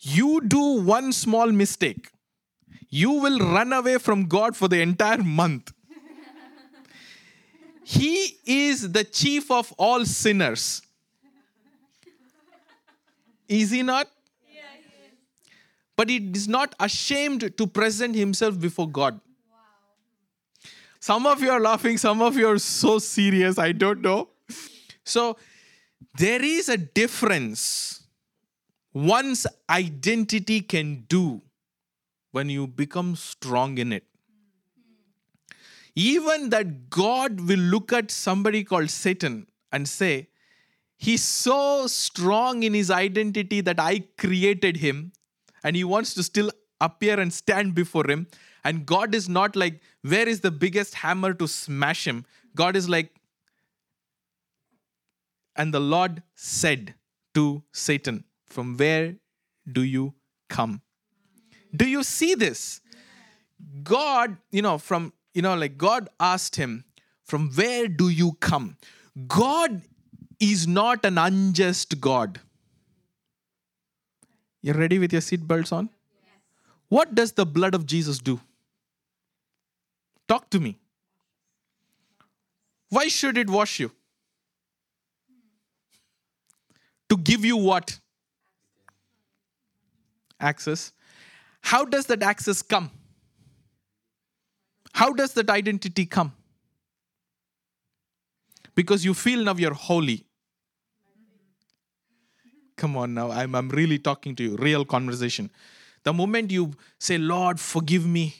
you 0.00 0.40
do 0.46 0.82
one 0.82 1.12
small 1.12 1.50
mistake, 1.50 2.10
you 2.90 3.10
will 3.10 3.38
run 3.38 3.72
away 3.72 3.98
from 3.98 4.26
God 4.26 4.56
for 4.56 4.68
the 4.68 4.80
entire 4.80 5.22
month. 5.22 5.72
he 7.82 8.38
is 8.44 8.92
the 8.92 9.04
chief 9.04 9.50
of 9.50 9.72
all 9.78 10.04
sinners. 10.04 10.82
Is 13.48 13.70
he 13.70 13.82
not? 13.82 14.08
But 15.96 16.08
he 16.08 16.16
is 16.16 16.48
not 16.48 16.74
ashamed 16.80 17.56
to 17.56 17.66
present 17.66 18.16
himself 18.16 18.58
before 18.58 18.88
God. 18.88 19.20
Some 21.04 21.26
of 21.26 21.42
you 21.42 21.50
are 21.50 21.60
laughing, 21.60 21.98
some 21.98 22.22
of 22.22 22.34
you 22.34 22.48
are 22.48 22.58
so 22.58 22.98
serious, 22.98 23.58
I 23.58 23.72
don't 23.72 24.00
know. 24.00 24.30
So, 25.04 25.36
there 26.16 26.42
is 26.42 26.70
a 26.70 26.78
difference 26.78 28.04
one's 28.94 29.46
identity 29.68 30.62
can 30.62 31.04
do 31.06 31.42
when 32.32 32.48
you 32.48 32.66
become 32.66 33.16
strong 33.16 33.76
in 33.76 33.92
it. 33.92 34.06
Even 35.94 36.48
that 36.48 36.88
God 36.88 37.38
will 37.38 37.58
look 37.74 37.92
at 37.92 38.10
somebody 38.10 38.64
called 38.64 38.88
Satan 38.88 39.46
and 39.70 39.86
say, 39.86 40.28
He's 40.96 41.22
so 41.22 41.86
strong 41.86 42.62
in 42.62 42.72
his 42.72 42.90
identity 42.90 43.60
that 43.60 43.78
I 43.78 44.04
created 44.16 44.78
him, 44.78 45.12
and 45.62 45.76
he 45.76 45.84
wants 45.84 46.14
to 46.14 46.22
still 46.22 46.50
appear 46.80 47.20
and 47.20 47.30
stand 47.30 47.74
before 47.74 48.06
him. 48.08 48.26
And 48.64 48.86
God 48.86 49.14
is 49.14 49.28
not 49.28 49.54
like, 49.54 49.82
Where 50.04 50.28
is 50.28 50.40
the 50.40 50.50
biggest 50.50 50.94
hammer 50.96 51.32
to 51.32 51.48
smash 51.48 52.06
him? 52.06 52.26
God 52.54 52.76
is 52.76 52.88
like, 52.90 53.10
and 55.56 55.72
the 55.72 55.80
Lord 55.80 56.22
said 56.34 56.94
to 57.32 57.62
Satan, 57.72 58.24
From 58.46 58.76
where 58.76 59.16
do 59.70 59.82
you 59.82 60.14
come? 60.50 60.82
Do 61.74 61.88
you 61.88 62.02
see 62.02 62.34
this? 62.34 62.82
God, 63.82 64.36
you 64.50 64.60
know, 64.60 64.76
from, 64.76 65.14
you 65.32 65.40
know, 65.40 65.54
like 65.54 65.78
God 65.78 66.10
asked 66.20 66.56
him, 66.56 66.84
From 67.22 67.48
where 67.52 67.88
do 67.88 68.10
you 68.10 68.32
come? 68.40 68.76
God 69.26 69.80
is 70.38 70.68
not 70.68 71.06
an 71.06 71.16
unjust 71.16 71.98
God. 71.98 72.40
You're 74.60 74.74
ready 74.74 74.98
with 74.98 75.12
your 75.12 75.22
seatbelts 75.22 75.72
on? 75.72 75.88
What 76.88 77.14
does 77.14 77.32
the 77.32 77.46
blood 77.46 77.74
of 77.74 77.86
Jesus 77.86 78.18
do? 78.18 78.38
Talk 80.26 80.50
to 80.50 80.60
me. 80.60 80.78
Why 82.88 83.08
should 83.08 83.36
it 83.36 83.50
wash 83.50 83.80
you? 83.80 83.90
To 87.08 87.16
give 87.16 87.44
you 87.44 87.56
what? 87.56 87.98
Access. 90.40 90.92
How 91.60 91.84
does 91.84 92.06
that 92.06 92.22
access 92.22 92.62
come? 92.62 92.90
How 94.92 95.12
does 95.12 95.32
that 95.34 95.50
identity 95.50 96.06
come? 96.06 96.32
Because 98.74 99.04
you 99.04 99.14
feel 99.14 99.42
now 99.42 99.54
you're 99.54 99.74
holy. 99.74 100.24
Come 102.76 102.96
on 102.96 103.14
now, 103.14 103.30
I'm, 103.30 103.54
I'm 103.54 103.68
really 103.68 103.98
talking 103.98 104.34
to 104.36 104.42
you, 104.42 104.56
real 104.56 104.84
conversation. 104.84 105.50
The 106.02 106.12
moment 106.12 106.50
you 106.50 106.72
say, 106.98 107.18
Lord, 107.18 107.60
forgive 107.60 108.06
me, 108.06 108.34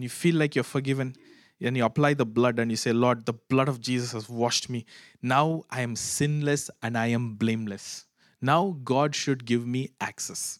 and 0.00 0.04
you 0.04 0.08
feel 0.08 0.36
like 0.36 0.54
you're 0.54 0.64
forgiven, 0.64 1.14
and 1.60 1.76
you 1.76 1.84
apply 1.84 2.14
the 2.14 2.24
blood 2.24 2.58
and 2.58 2.70
you 2.70 2.76
say, 2.78 2.90
Lord, 2.90 3.26
the 3.26 3.34
blood 3.34 3.68
of 3.68 3.82
Jesus 3.82 4.12
has 4.12 4.30
washed 4.30 4.70
me. 4.70 4.86
Now 5.20 5.64
I 5.70 5.82
am 5.82 5.94
sinless 5.94 6.70
and 6.82 6.96
I 6.96 7.08
am 7.08 7.34
blameless. 7.34 8.06
Now 8.40 8.78
God 8.82 9.14
should 9.14 9.44
give 9.44 9.66
me 9.66 9.90
access. 10.00 10.58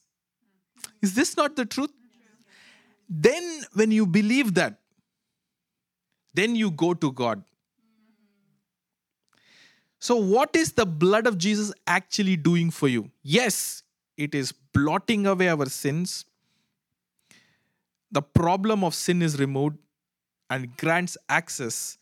Is 1.00 1.14
this 1.14 1.38
not 1.38 1.56
the 1.56 1.64
truth? 1.64 1.90
Then, 3.08 3.62
when 3.72 3.90
you 3.90 4.06
believe 4.06 4.52
that, 4.56 4.78
then 6.34 6.54
you 6.54 6.70
go 6.70 6.92
to 6.92 7.10
God. 7.10 7.42
So, 10.00 10.16
what 10.16 10.54
is 10.54 10.72
the 10.72 10.84
blood 10.84 11.26
of 11.26 11.38
Jesus 11.38 11.72
actually 11.86 12.36
doing 12.36 12.70
for 12.70 12.88
you? 12.88 13.10
Yes, 13.22 13.84
it 14.18 14.34
is 14.34 14.52
blotting 14.52 15.26
away 15.26 15.48
our 15.48 15.64
sins. 15.64 16.26
The 18.12 18.22
problem 18.22 18.82
of 18.82 18.94
sin 18.94 19.22
is 19.22 19.38
removed 19.38 19.78
and 20.48 20.76
grants 20.76 21.16
access. 21.28 21.98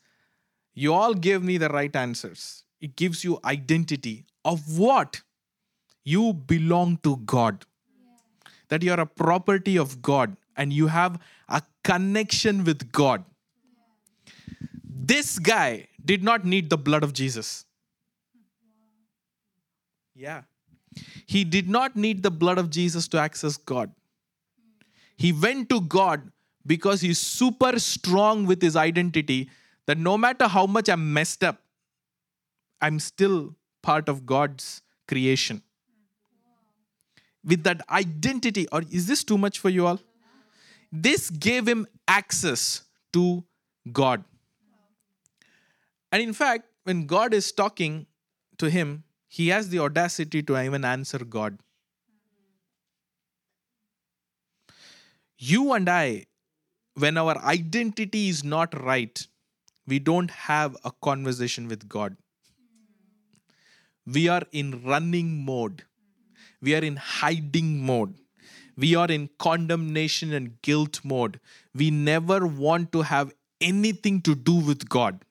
You 0.73 0.93
all 0.93 1.13
gave 1.13 1.43
me 1.43 1.57
the 1.57 1.69
right 1.69 1.95
answers. 1.95 2.63
It 2.81 2.95
gives 2.95 3.23
you 3.23 3.39
identity 3.43 4.25
of 4.43 4.77
what? 4.77 5.21
You 6.03 6.33
belong 6.33 6.97
to 7.03 7.17
God. 7.17 7.65
That 8.69 8.83
you 8.83 8.91
are 8.91 8.99
a 8.99 9.05
property 9.05 9.77
of 9.77 10.01
God 10.01 10.35
and 10.55 10.71
you 10.71 10.87
have 10.87 11.19
a 11.47 11.61
connection 11.83 12.63
with 12.63 12.91
God. 12.91 13.23
This 14.83 15.39
guy 15.39 15.87
did 16.03 16.23
not 16.23 16.45
need 16.45 16.69
the 16.69 16.77
blood 16.77 17.03
of 17.03 17.13
Jesus. 17.13 17.65
Yeah. 20.15 20.43
He 21.25 21.43
did 21.43 21.69
not 21.69 21.95
need 21.95 22.23
the 22.23 22.31
blood 22.31 22.57
of 22.57 22.69
Jesus 22.69 23.07
to 23.09 23.19
access 23.19 23.57
God. 23.57 23.91
He 25.19 25.33
went 25.33 25.67
to 25.69 25.81
God 25.81 26.31
because 26.65 27.01
he's 27.01 27.19
super 27.19 27.77
strong 27.77 28.45
with 28.45 28.61
his 28.61 28.77
identity 28.77 29.49
that 29.85 29.97
no 29.97 30.17
matter 30.17 30.47
how 30.47 30.65
much 30.65 30.87
I'm 30.87 31.11
messed 31.11 31.43
up, 31.43 31.61
I'm 32.79 32.99
still 32.99 33.53
part 33.81 34.07
of 34.07 34.25
God's 34.25 34.81
creation. 35.09 35.61
With 37.43 37.63
that 37.63 37.81
identity, 37.89 38.65
or 38.71 38.83
is 38.89 39.07
this 39.07 39.25
too 39.25 39.37
much 39.37 39.59
for 39.59 39.69
you 39.69 39.87
all? 39.87 39.99
This 40.89 41.29
gave 41.29 41.67
him 41.67 41.85
access 42.07 42.83
to 43.11 43.43
God. 43.91 44.23
And 46.13 46.21
in 46.21 46.31
fact, 46.31 46.65
when 46.83 47.07
God 47.07 47.33
is 47.33 47.51
talking 47.51 48.05
to 48.57 48.69
him, 48.69 49.03
he 49.27 49.49
has 49.49 49.67
the 49.69 49.79
audacity 49.79 50.41
to 50.43 50.57
even 50.57 50.85
answer 50.85 51.19
God. 51.19 51.59
You 55.39 55.73
and 55.73 55.87
I, 55.87 56.25
when 56.95 57.17
our 57.17 57.37
identity 57.37 58.27
is 58.27 58.43
not 58.43 58.79
right, 58.83 59.25
we 59.87 59.97
don't 59.97 60.29
have 60.29 60.75
a 60.83 60.91
conversation 61.01 61.69
with 61.69 61.87
God. 61.87 62.17
we 64.13 64.27
are 64.27 64.43
in 64.51 64.83
running 64.83 65.45
mode, 65.45 65.83
we 66.61 66.75
are 66.75 66.83
in 66.83 66.95
hiding 66.95 67.85
mode, 67.85 68.15
we 68.75 68.95
are 68.95 69.07
in 69.07 69.29
condemnation 69.37 70.33
and 70.33 70.61
guilt 70.61 71.01
mode. 71.03 71.39
We 71.75 71.91
never 71.91 72.47
want 72.47 72.91
to 72.93 73.01
have 73.01 73.33
anything 73.59 74.21
to 74.21 74.35
do 74.35 74.53
with 74.53 74.87
God. 74.87 75.25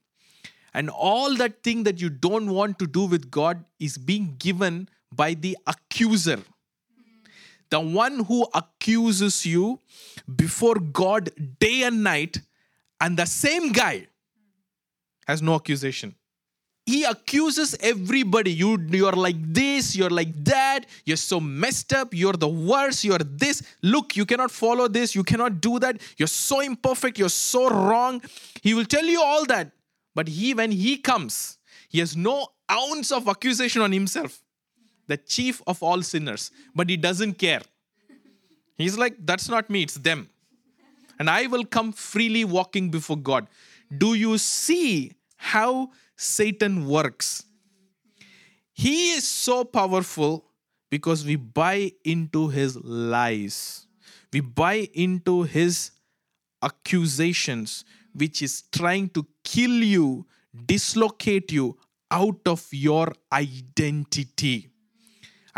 And 0.75 0.91
all 0.91 1.35
that 1.37 1.63
thing 1.63 1.85
that 1.85 2.01
you 2.01 2.11
don't 2.11 2.51
want 2.51 2.79
to 2.79 2.87
do 2.87 3.07
with 3.07 3.31
God 3.31 3.65
is 3.81 3.97
being 3.97 4.37
given 4.39 4.89
by 5.11 5.33
the 5.35 5.57
accuser. 5.67 6.41
The 7.71 7.81
one 7.81 8.25
who 8.25 8.47
accuses 8.55 9.45
you 9.45 9.81
before 10.35 10.77
God 10.77 11.31
day 11.59 11.83
and 11.83 12.03
night, 12.03 12.41
and 13.01 13.17
the 13.17 13.27
same 13.27 13.73
guy 13.73 14.07
has 15.27 15.43
no 15.43 15.55
accusation. 15.55 16.15
He 16.87 17.05
accuses 17.05 17.77
everybody. 17.81 18.51
You, 18.51 18.79
you're 18.89 19.13
like 19.13 19.37
this, 19.53 19.95
you're 19.95 20.09
like 20.09 20.43
that, 20.45 20.87
you're 21.05 21.19
so 21.19 21.39
messed 21.39 21.93
up, 21.93 22.15
you're 22.15 22.33
the 22.33 22.49
worst, 22.49 23.05
you're 23.05 23.19
this. 23.19 23.63
Look, 23.83 24.17
you 24.17 24.25
cannot 24.25 24.51
follow 24.51 24.89
this, 24.89 25.15
you 25.15 25.23
cannot 25.23 25.61
do 25.61 25.79
that, 25.81 26.01
you're 26.17 26.27
so 26.27 26.61
imperfect, 26.61 27.19
you're 27.19 27.29
so 27.29 27.69
wrong. 27.69 28.23
He 28.63 28.73
will 28.73 28.87
tell 28.87 29.05
you 29.05 29.23
all 29.23 29.45
that. 29.47 29.71
But 30.15 30.29
he, 30.29 30.55
when 30.55 30.71
he 30.71 30.97
comes, 30.97 31.59
he 31.91 31.99
has 31.99 32.17
no 32.17 32.49
ounce 32.71 33.13
of 33.13 33.29
accusation 33.29 33.83
on 33.83 33.93
himself. 33.93 34.43
The 35.09 35.17
chief 35.17 35.61
of 35.67 35.83
all 35.83 36.03
sinners, 36.03 36.51
but 36.75 36.89
he 36.89 36.97
doesn't 36.97 37.39
care. 37.39 37.63
He's 38.77 38.97
like, 38.97 39.17
that's 39.19 39.49
not 39.49 39.69
me, 39.69 39.83
it's 39.83 39.95
them. 39.95 40.31
And 41.19 41.29
I 41.29 41.49
will 41.49 41.65
come 41.65 41.93
freely 41.93 42.45
walking 42.45 42.91
before 42.91 43.17
God. 43.17 43.49
Do 43.97 44.15
you 44.15 44.39
see 44.39 45.13
how 45.37 45.91
Satan 46.17 46.87
works? 46.87 47.45
He 48.73 49.11
is 49.11 49.27
so 49.27 49.65
powerful 49.65 50.45
because 50.91 51.25
we 51.25 51.35
buy 51.35 51.93
into 52.05 52.49
his 52.49 52.77
lies, 52.77 53.87
we 54.33 54.41
buy 54.41 54.89
into 54.95 55.43
his 55.43 55.91
accusations, 56.63 57.85
which 58.15 58.43
is 58.43 58.63
trying 58.73 59.09
to 59.11 59.27
kill 59.43 59.83
you, 59.83 60.27
dislocate 60.67 61.51
you 61.51 61.77
out 62.11 62.41
of 62.47 62.67
your 62.71 63.13
identity, 63.33 64.68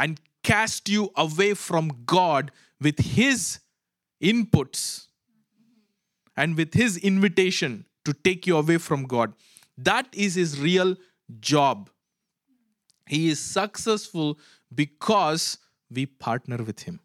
and 0.00 0.18
cast 0.42 0.88
you 0.88 1.10
away 1.16 1.52
from 1.52 1.90
God 2.06 2.50
with 2.80 2.98
his 2.98 3.60
inputs 4.22 5.06
and 6.36 6.56
with 6.56 6.72
his 6.72 6.96
invitation 6.96 7.84
to 8.06 8.14
take 8.14 8.46
you 8.46 8.56
away 8.56 8.78
from 8.78 9.04
God. 9.04 9.34
That 9.76 10.08
is 10.12 10.34
his 10.36 10.58
real 10.58 10.96
job. 11.40 11.90
He 13.06 13.28
is 13.28 13.40
successful 13.40 14.38
because 14.74 15.58
we 15.90 16.06
partner 16.06 16.56
with 16.56 16.80
him. 16.80 17.00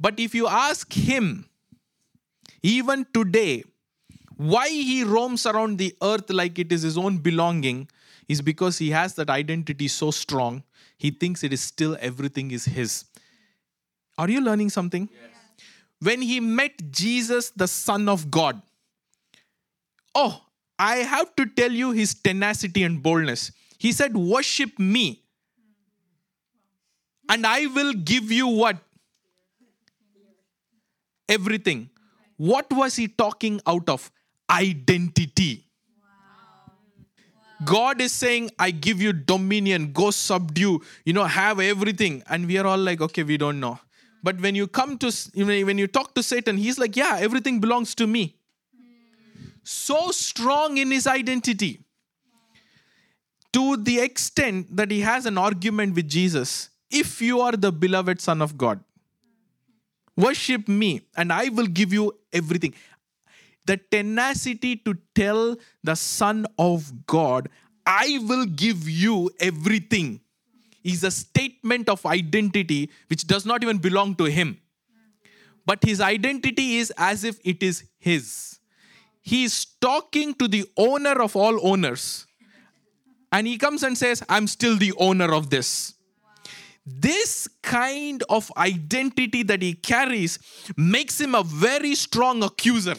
But 0.00 0.18
if 0.18 0.34
you 0.34 0.46
ask 0.46 0.92
him, 0.92 1.48
even 2.62 3.06
today, 3.12 3.64
why 4.36 4.68
he 4.68 5.02
roams 5.04 5.44
around 5.44 5.78
the 5.78 5.94
earth 6.02 6.30
like 6.30 6.58
it 6.58 6.72
is 6.72 6.82
his 6.82 6.96
own 6.96 7.18
belonging 7.18 7.88
is 8.28 8.40
because 8.40 8.78
he 8.78 8.90
has 8.90 9.14
that 9.14 9.30
identity 9.30 9.88
so 9.88 10.10
strong, 10.10 10.62
he 10.98 11.10
thinks 11.10 11.44
it 11.44 11.52
is 11.52 11.60
still 11.60 11.96
everything 12.00 12.50
is 12.50 12.64
his. 12.64 13.04
Are 14.18 14.28
you 14.28 14.40
learning 14.40 14.70
something? 14.70 15.08
Yes. 15.12 15.30
When 16.00 16.22
he 16.22 16.40
met 16.40 16.90
Jesus, 16.90 17.50
the 17.50 17.68
Son 17.68 18.08
of 18.08 18.30
God, 18.30 18.60
oh, 20.14 20.42
I 20.78 20.96
have 20.96 21.34
to 21.36 21.46
tell 21.46 21.70
you 21.70 21.92
his 21.92 22.14
tenacity 22.14 22.82
and 22.82 23.02
boldness. 23.02 23.52
He 23.78 23.92
said, 23.92 24.16
Worship 24.16 24.78
me, 24.78 25.22
and 27.28 27.46
I 27.46 27.66
will 27.66 27.92
give 27.92 28.30
you 28.32 28.48
what? 28.48 28.76
Everything. 31.28 31.90
What 32.36 32.72
was 32.72 32.96
he 32.96 33.08
talking 33.08 33.60
out 33.66 33.88
of? 33.88 34.10
Identity. 34.50 35.67
God 37.64 38.00
is 38.00 38.12
saying, 38.12 38.50
I 38.58 38.70
give 38.70 39.02
you 39.02 39.12
dominion, 39.12 39.92
go 39.92 40.10
subdue, 40.10 40.80
you 41.04 41.12
know, 41.12 41.24
have 41.24 41.58
everything. 41.58 42.22
And 42.28 42.46
we 42.46 42.56
are 42.58 42.66
all 42.66 42.78
like, 42.78 43.00
okay, 43.00 43.24
we 43.24 43.36
don't 43.36 43.58
know. 43.58 43.80
But 44.22 44.40
when 44.40 44.54
you 44.54 44.66
come 44.66 44.98
to, 44.98 45.12
when 45.34 45.78
you 45.78 45.86
talk 45.86 46.14
to 46.14 46.22
Satan, 46.22 46.56
he's 46.56 46.78
like, 46.78 46.96
yeah, 46.96 47.16
everything 47.20 47.60
belongs 47.60 47.94
to 47.96 48.06
me. 48.06 48.36
So 49.64 50.10
strong 50.10 50.78
in 50.78 50.90
his 50.90 51.06
identity 51.06 51.80
to 53.52 53.76
the 53.76 54.00
extent 54.00 54.74
that 54.76 54.90
he 54.90 55.00
has 55.00 55.26
an 55.26 55.38
argument 55.38 55.94
with 55.94 56.08
Jesus. 56.08 56.70
If 56.90 57.20
you 57.20 57.40
are 57.40 57.52
the 57.52 57.72
beloved 57.72 58.20
Son 58.20 58.40
of 58.40 58.56
God, 58.56 58.80
worship 60.16 60.68
me 60.68 61.02
and 61.16 61.32
I 61.32 61.48
will 61.48 61.66
give 61.66 61.92
you 61.92 62.12
everything 62.32 62.74
the 63.68 63.76
tenacity 63.76 64.76
to 64.76 64.96
tell 65.14 65.54
the 65.84 65.94
Son 65.94 66.46
of 66.58 67.06
God, 67.06 67.50
I 67.86 68.18
will 68.22 68.46
give 68.46 68.88
you 68.88 69.30
everything, 69.40 70.20
is 70.82 71.04
a 71.04 71.10
statement 71.10 71.90
of 71.90 72.04
identity 72.06 72.90
which 73.08 73.26
does 73.26 73.44
not 73.44 73.62
even 73.62 73.76
belong 73.76 74.14
to 74.16 74.24
him. 74.24 74.58
But 75.66 75.84
his 75.84 76.00
identity 76.00 76.78
is 76.78 76.90
as 76.96 77.24
if 77.24 77.38
it 77.44 77.62
is 77.62 77.84
his. 77.98 78.58
He 79.20 79.44
is 79.44 79.66
talking 79.82 80.32
to 80.36 80.48
the 80.48 80.64
owner 80.78 81.20
of 81.20 81.36
all 81.36 81.60
owners. 81.66 82.26
And 83.30 83.46
he 83.46 83.58
comes 83.58 83.82
and 83.82 83.98
says, 83.98 84.22
I'm 84.30 84.46
still 84.46 84.78
the 84.78 84.94
owner 84.96 85.34
of 85.34 85.50
this. 85.50 85.92
This 86.86 87.46
kind 87.60 88.22
of 88.30 88.50
identity 88.56 89.42
that 89.42 89.60
he 89.60 89.74
carries 89.74 90.38
makes 90.74 91.20
him 91.20 91.34
a 91.34 91.42
very 91.42 91.94
strong 91.94 92.42
accuser. 92.42 92.96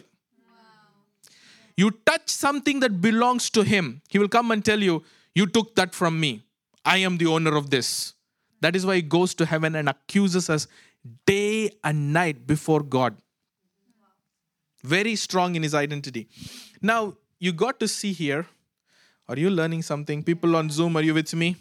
You 1.80 1.92
touch 2.06 2.30
something 2.30 2.82
that 2.82 3.00
belongs 3.00 3.50
to 3.52 3.62
Him, 3.64 4.02
He 4.10 4.20
will 4.20 4.28
come 4.28 4.52
and 4.52 4.64
tell 4.70 4.82
you, 4.84 5.02
You 5.34 5.46
took 5.46 5.76
that 5.76 5.96
from 5.96 6.20
me. 6.20 6.44
I 6.84 6.98
am 6.98 7.18
the 7.18 7.28
owner 7.28 7.56
of 7.56 7.70
this. 7.70 8.16
That 8.60 8.76
is 8.76 8.86
why 8.86 8.96
He 8.96 9.02
goes 9.02 9.34
to 9.36 9.46
heaven 9.46 9.76
and 9.76 9.88
accuses 9.88 10.50
us 10.50 10.68
day 11.26 11.72
and 11.82 12.12
night 12.12 12.46
before 12.46 12.82
God. 12.84 13.16
Very 14.84 15.16
strong 15.16 15.56
in 15.56 15.64
His 15.64 15.74
identity. 15.74 16.28
Now, 16.82 17.14
you 17.40 17.54
got 17.54 17.80
to 17.80 17.88
see 17.88 18.12
here. 18.12 18.46
Are 19.30 19.38
you 19.38 19.50
learning 19.50 19.84
something? 19.84 20.22
People 20.22 20.58
on 20.58 20.70
Zoom, 20.70 20.98
are 20.98 21.02
you 21.02 21.14
with 21.14 21.34
me? 21.34 21.56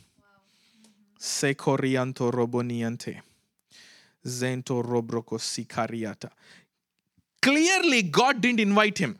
Sekorianto 1.21 2.33
roboniante. 2.33 3.21
Zento 4.27 4.83
robroko 4.83 5.39
sikariata. 5.39 6.31
Clearly, 7.41 8.03
God 8.03 8.41
didn't 8.41 8.59
invite 8.59 8.99
him 8.99 9.17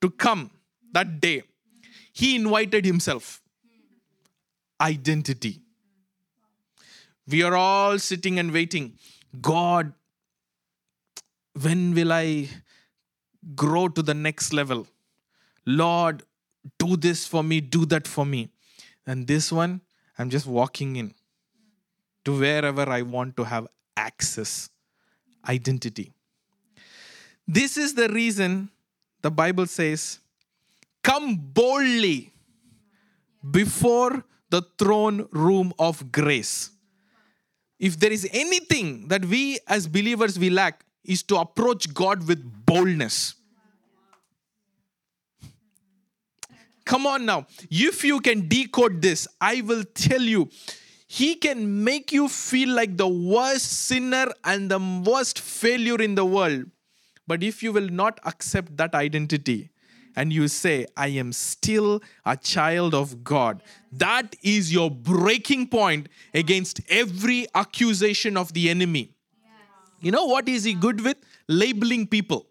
to 0.00 0.10
come 0.10 0.50
that 0.92 1.20
day, 1.20 1.42
he 2.12 2.36
invited 2.36 2.84
himself. 2.84 3.42
Identity. 4.80 5.60
We 7.28 7.42
are 7.42 7.54
all 7.56 7.98
sitting 7.98 8.38
and 8.38 8.52
waiting. 8.52 8.98
God, 9.40 9.92
when 11.60 11.94
will 11.94 12.12
I 12.12 12.48
grow 13.54 13.88
to 13.88 14.02
the 14.02 14.14
next 14.14 14.52
level? 14.52 14.86
Lord, 15.64 16.22
do 16.78 16.96
this 16.96 17.26
for 17.26 17.42
me, 17.42 17.60
do 17.60 17.84
that 17.86 18.06
for 18.06 18.24
me. 18.24 18.50
And 19.06 19.26
this 19.26 19.50
one, 19.50 19.80
I'm 20.18 20.30
just 20.30 20.46
walking 20.46 20.96
in 20.96 21.14
to 22.24 22.38
wherever 22.38 22.88
I 22.88 23.02
want 23.02 23.36
to 23.36 23.44
have 23.44 23.68
access, 23.96 24.68
identity. 25.48 26.12
This 27.46 27.76
is 27.76 27.94
the 27.94 28.08
reason 28.08 28.70
the 29.22 29.30
Bible 29.30 29.66
says, 29.66 30.20
Come 31.02 31.36
boldly 31.36 32.32
before 33.48 34.24
the 34.50 34.62
throne 34.78 35.28
room 35.30 35.72
of 35.78 36.10
grace. 36.12 36.70
If 37.78 37.98
there 37.98 38.12
is 38.12 38.28
anything 38.32 39.08
that 39.08 39.24
we 39.24 39.58
as 39.68 39.86
believers 39.86 40.38
we 40.38 40.50
lack, 40.50 40.84
is 41.04 41.22
to 41.22 41.36
approach 41.36 41.92
God 41.94 42.26
with 42.26 42.42
boldness. 42.66 43.34
Come 46.84 47.06
on 47.06 47.26
now. 47.26 47.46
If 47.70 48.04
you 48.04 48.20
can 48.20 48.48
decode 48.48 49.02
this, 49.02 49.26
I 49.40 49.60
will 49.60 49.84
tell 49.94 50.22
you, 50.22 50.48
He 51.08 51.34
can 51.34 51.84
make 51.84 52.12
you 52.12 52.28
feel 52.28 52.70
like 52.70 52.96
the 52.96 53.08
worst 53.08 53.86
sinner 53.86 54.26
and 54.44 54.70
the 54.70 54.78
worst 54.78 55.38
failure 55.38 56.00
in 56.00 56.14
the 56.14 56.24
world. 56.24 56.66
But 57.26 57.42
if 57.42 57.62
you 57.62 57.72
will 57.72 57.88
not 57.88 58.20
accept 58.24 58.76
that 58.76 58.94
identity, 58.94 59.70
and 60.16 60.32
you 60.32 60.48
say, 60.48 60.86
I 60.96 61.08
am 61.08 61.32
still 61.32 62.02
a 62.24 62.36
child 62.38 62.94
of 62.94 63.22
God. 63.22 63.62
That 63.92 64.34
is 64.42 64.72
your 64.72 64.90
breaking 64.90 65.68
point 65.68 66.08
against 66.32 66.80
every 66.88 67.46
accusation 67.54 68.36
of 68.38 68.54
the 68.54 68.70
enemy. 68.70 69.12
You 70.00 70.10
know 70.10 70.24
what 70.24 70.48
is 70.48 70.64
he 70.64 70.72
good 70.72 71.02
with? 71.02 71.18
Labeling 71.48 72.06
people. 72.06 72.46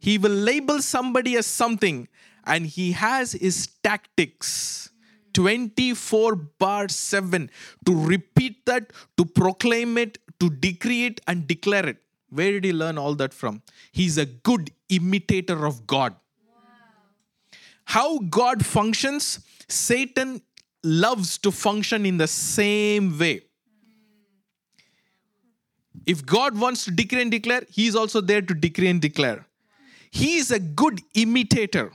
He 0.00 0.16
will 0.16 0.32
label 0.32 0.80
somebody 0.80 1.36
as 1.36 1.46
something, 1.46 2.08
and 2.46 2.64
he 2.64 2.92
has 2.92 3.32
his 3.32 3.68
tactics 3.82 4.90
24 5.34 6.36
bar 6.36 6.88
7 6.88 7.50
to 7.84 7.94
repeat 7.94 8.64
that, 8.66 8.92
to 9.16 9.24
proclaim 9.24 9.98
it, 9.98 10.18
to 10.40 10.48
decree 10.48 11.04
it, 11.04 11.20
and 11.26 11.46
declare 11.46 11.86
it. 11.86 11.98
Where 12.30 12.52
did 12.52 12.64
he 12.64 12.72
learn 12.72 12.98
all 12.98 13.14
that 13.16 13.32
from? 13.32 13.62
He's 13.92 14.18
a 14.18 14.26
good 14.26 14.70
imitator 14.88 15.66
of 15.66 15.86
God. 15.86 16.14
How 17.84 18.18
God 18.18 18.64
functions, 18.66 19.40
Satan 19.68 20.42
loves 20.82 21.38
to 21.38 21.50
function 21.50 22.04
in 22.04 22.18
the 22.18 22.26
same 22.26 23.18
way. 23.18 23.42
If 26.06 26.24
God 26.24 26.58
wants 26.58 26.84
to 26.84 26.90
decree 26.90 27.22
and 27.22 27.30
declare, 27.30 27.62
He 27.70 27.86
is 27.86 27.96
also 27.96 28.20
there 28.20 28.42
to 28.42 28.54
decree 28.54 28.88
and 28.88 29.00
declare. 29.00 29.46
He 30.10 30.36
is 30.36 30.50
a 30.50 30.58
good 30.58 31.00
imitator. 31.14 31.92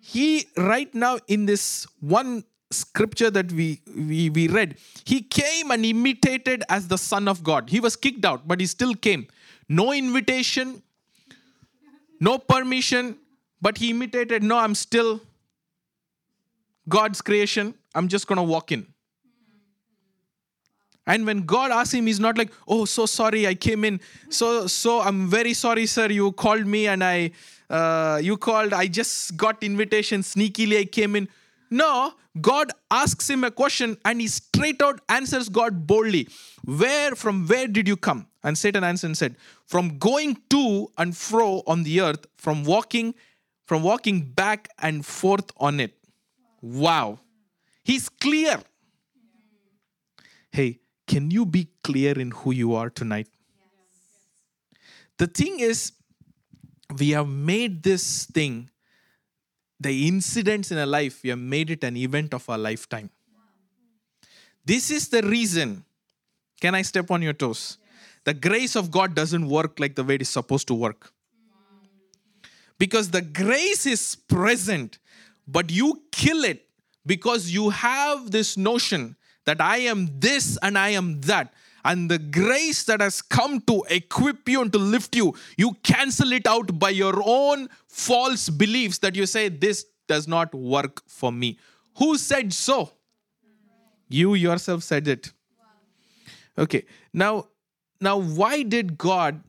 He, 0.00 0.46
right 0.56 0.92
now, 0.94 1.18
in 1.28 1.46
this 1.46 1.86
one 2.00 2.44
scripture 2.70 3.30
that 3.30 3.52
we, 3.52 3.80
we, 3.96 4.30
we 4.30 4.48
read, 4.48 4.76
he 5.04 5.22
came 5.22 5.70
and 5.70 5.84
imitated 5.84 6.64
as 6.68 6.88
the 6.88 6.98
Son 6.98 7.28
of 7.28 7.42
God. 7.44 7.70
He 7.70 7.80
was 7.80 7.96
kicked 7.96 8.24
out, 8.24 8.46
but 8.46 8.60
he 8.60 8.66
still 8.66 8.94
came. 8.94 9.28
No 9.72 9.90
invitation, 9.94 10.82
no 12.20 12.36
permission, 12.36 13.16
but 13.62 13.78
he 13.78 13.88
imitated, 13.88 14.42
no, 14.42 14.58
I'm 14.58 14.74
still 14.74 15.22
God's 16.86 17.22
creation. 17.22 17.74
I'm 17.94 18.08
just 18.08 18.26
going 18.26 18.36
to 18.36 18.42
walk 18.42 18.70
in. 18.70 18.86
And 21.06 21.24
when 21.24 21.46
God 21.46 21.70
asks 21.70 21.94
him, 21.94 22.06
he's 22.06 22.20
not 22.20 22.36
like, 22.36 22.52
"Oh, 22.68 22.84
so 22.84 23.06
sorry, 23.06 23.46
I 23.46 23.54
came 23.54 23.84
in. 23.84 24.00
So, 24.28 24.66
so 24.66 25.00
I'm 25.00 25.26
very 25.28 25.54
sorry, 25.54 25.86
sir. 25.86 26.10
You 26.10 26.32
called 26.32 26.66
me, 26.66 26.86
and 26.86 27.02
I, 27.02 27.30
uh, 27.68 28.20
you 28.22 28.36
called. 28.36 28.72
I 28.72 28.86
just 28.86 29.36
got 29.36 29.64
invitation 29.64 30.20
sneakily. 30.20 30.78
I 30.80 30.84
came 30.84 31.16
in." 31.16 31.28
No, 31.72 32.12
God 32.38 32.70
asks 32.90 33.30
him 33.30 33.44
a 33.44 33.50
question, 33.50 33.96
and 34.04 34.20
he 34.20 34.28
straight 34.28 34.82
out 34.82 35.00
answers 35.08 35.48
God 35.48 35.86
boldly. 35.86 36.28
Where, 36.64 37.14
from 37.14 37.46
where 37.46 37.66
did 37.66 37.88
you 37.88 37.96
come? 37.96 38.26
And 38.44 38.58
Satan 38.58 38.84
answered 38.84 39.06
and 39.06 39.16
said, 39.16 39.36
"From 39.64 39.96
going 39.98 40.36
to 40.50 40.90
and 40.98 41.16
fro 41.16 41.62
on 41.66 41.84
the 41.84 42.02
earth, 42.02 42.26
from 42.36 42.64
walking, 42.64 43.14
from 43.64 43.82
walking 43.82 44.20
back 44.40 44.68
and 44.78 45.06
forth 45.06 45.50
on 45.56 45.80
it." 45.80 45.96
Wow, 46.60 47.20
he's 47.82 48.10
clear. 48.10 48.60
Hey, 50.50 50.80
can 51.06 51.30
you 51.30 51.46
be 51.46 51.68
clear 51.82 52.12
in 52.18 52.32
who 52.32 52.52
you 52.52 52.74
are 52.74 52.90
tonight? 52.90 53.28
The 55.16 55.26
thing 55.26 55.60
is, 55.60 55.92
we 56.98 57.10
have 57.10 57.28
made 57.28 57.82
this 57.82 58.26
thing, 58.26 58.68
the 59.82 60.08
incidents 60.08 60.70
in 60.70 60.78
a 60.78 60.86
life, 60.86 61.22
we 61.22 61.30
have 61.30 61.38
made 61.38 61.70
it 61.70 61.84
an 61.84 61.96
event 61.96 62.34
of 62.34 62.48
our 62.48 62.58
lifetime. 62.58 63.10
This 64.64 64.90
is 64.90 65.08
the 65.08 65.22
reason. 65.22 65.84
Can 66.60 66.74
I 66.74 66.82
step 66.82 67.10
on 67.10 67.22
your 67.22 67.32
toes? 67.32 67.78
The 68.24 68.34
grace 68.34 68.76
of 68.76 68.90
God 68.90 69.14
doesn't 69.14 69.48
work 69.48 69.80
like 69.80 69.96
the 69.96 70.04
way 70.04 70.14
it 70.14 70.22
is 70.22 70.28
supposed 70.28 70.68
to 70.68 70.74
work. 70.74 71.12
Because 72.78 73.10
the 73.10 73.22
grace 73.22 73.86
is 73.86 74.14
present, 74.14 74.98
but 75.46 75.70
you 75.70 76.02
kill 76.12 76.44
it 76.44 76.68
because 77.04 77.50
you 77.50 77.70
have 77.70 78.30
this 78.30 78.56
notion 78.56 79.16
that 79.44 79.60
I 79.60 79.78
am 79.78 80.08
this 80.20 80.56
and 80.62 80.78
I 80.78 80.90
am 80.90 81.20
that. 81.22 81.52
And 81.84 82.10
the 82.10 82.18
grace 82.18 82.84
that 82.84 83.00
has 83.00 83.20
come 83.20 83.60
to 83.62 83.84
equip 83.90 84.48
you 84.48 84.62
and 84.62 84.72
to 84.72 84.78
lift 84.78 85.16
you, 85.16 85.34
you 85.56 85.72
cancel 85.82 86.32
it 86.32 86.46
out 86.46 86.78
by 86.78 86.90
your 86.90 87.20
own 87.24 87.68
false 87.88 88.48
beliefs 88.48 88.98
that 88.98 89.16
you 89.16 89.26
say, 89.26 89.48
This 89.48 89.86
does 90.06 90.28
not 90.28 90.54
work 90.54 91.02
for 91.08 91.32
me. 91.32 91.58
Who 91.98 92.16
said 92.18 92.52
so? 92.52 92.92
You 94.08 94.34
yourself 94.34 94.82
said 94.82 95.08
it. 95.08 95.32
Okay. 96.56 96.84
Now, 97.12 97.48
now 98.00 98.18
why 98.18 98.62
did 98.62 98.98
God 98.98 99.42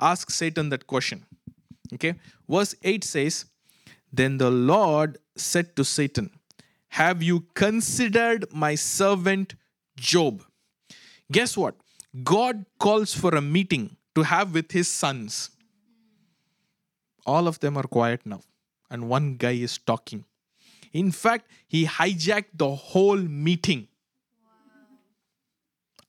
ask 0.00 0.30
Satan 0.30 0.68
that 0.70 0.86
question? 0.86 1.24
Okay. 1.94 2.14
Verse 2.48 2.74
8 2.82 3.04
says, 3.04 3.44
Then 4.12 4.38
the 4.38 4.50
Lord 4.50 5.18
said 5.36 5.76
to 5.76 5.84
Satan, 5.84 6.30
have 6.88 7.22
you 7.22 7.46
considered 7.54 8.46
my 8.52 8.74
servant 8.74 9.54
Job? 9.96 10.42
Guess 11.30 11.56
what? 11.56 11.74
God 12.24 12.64
calls 12.78 13.14
for 13.14 13.34
a 13.34 13.42
meeting 13.42 13.96
to 14.14 14.22
have 14.22 14.54
with 14.54 14.72
his 14.72 14.88
sons. 14.88 15.50
All 17.26 17.46
of 17.46 17.60
them 17.60 17.76
are 17.76 17.82
quiet 17.82 18.24
now, 18.24 18.40
and 18.90 19.08
one 19.08 19.36
guy 19.36 19.52
is 19.52 19.76
talking. 19.76 20.24
In 20.92 21.12
fact, 21.12 21.48
he 21.66 21.84
hijacked 21.84 22.56
the 22.56 22.74
whole 22.74 23.18
meeting. 23.18 23.88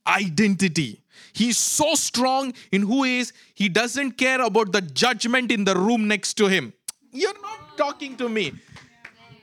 Identity. 0.08 1.04
He's 1.34 1.58
so 1.58 1.96
strong 1.96 2.54
in 2.72 2.84
who 2.84 3.04
he 3.04 3.20
is, 3.20 3.34
he 3.54 3.68
doesn't 3.68 4.14
care 4.14 4.42
about 4.42 4.72
the 4.72 4.82
judgment 4.82 5.52
in 5.52 5.66
the 5.66 5.76
room 5.76 6.08
next 6.08 6.36
to 6.36 6.48
him. 6.48 6.74
You're 7.12 7.40
not 7.42 7.78
talking 7.78 8.16
to 8.18 8.30
me. 8.30 8.54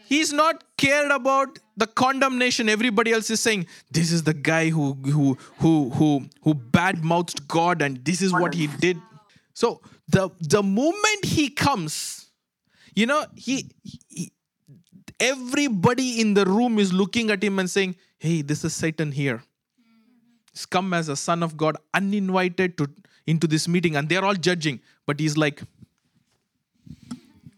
He's 0.06 0.32
not 0.32 0.64
cared 0.78 1.10
about 1.10 1.58
the 1.76 1.86
condemnation 1.86 2.68
everybody 2.68 3.12
else 3.12 3.30
is 3.30 3.40
saying 3.40 3.66
this 3.90 4.10
is 4.10 4.22
the 4.22 4.34
guy 4.34 4.70
who 4.70 4.94
who 4.94 5.36
who 5.58 5.90
who 5.90 6.24
who 6.42 6.54
bad 6.54 7.04
mouthed 7.04 7.46
god 7.46 7.82
and 7.82 8.04
this 8.04 8.22
is 8.22 8.32
what 8.32 8.54
he 8.54 8.66
did. 8.66 9.00
So 9.52 9.80
the 10.08 10.30
the 10.40 10.62
moment 10.62 11.24
he 11.24 11.48
comes 11.50 12.30
you 12.94 13.06
know 13.06 13.24
he, 13.34 13.70
he 13.82 14.32
everybody 15.20 16.20
in 16.20 16.34
the 16.34 16.44
room 16.44 16.78
is 16.78 16.92
looking 16.92 17.30
at 17.30 17.42
him 17.42 17.58
and 17.58 17.68
saying 17.68 17.96
hey 18.18 18.42
this 18.42 18.64
is 18.64 18.74
satan 18.74 19.12
here. 19.12 19.42
He's 20.52 20.64
come 20.64 20.94
as 20.94 21.08
a 21.08 21.16
son 21.16 21.42
of 21.42 21.56
god 21.56 21.76
uninvited 21.92 22.78
to 22.78 22.88
into 23.26 23.46
this 23.46 23.66
meeting. 23.66 23.96
And 23.96 24.08
they're 24.08 24.24
all 24.24 24.34
judging 24.34 24.80
but 25.06 25.20
he's 25.20 25.36
like 25.36 25.62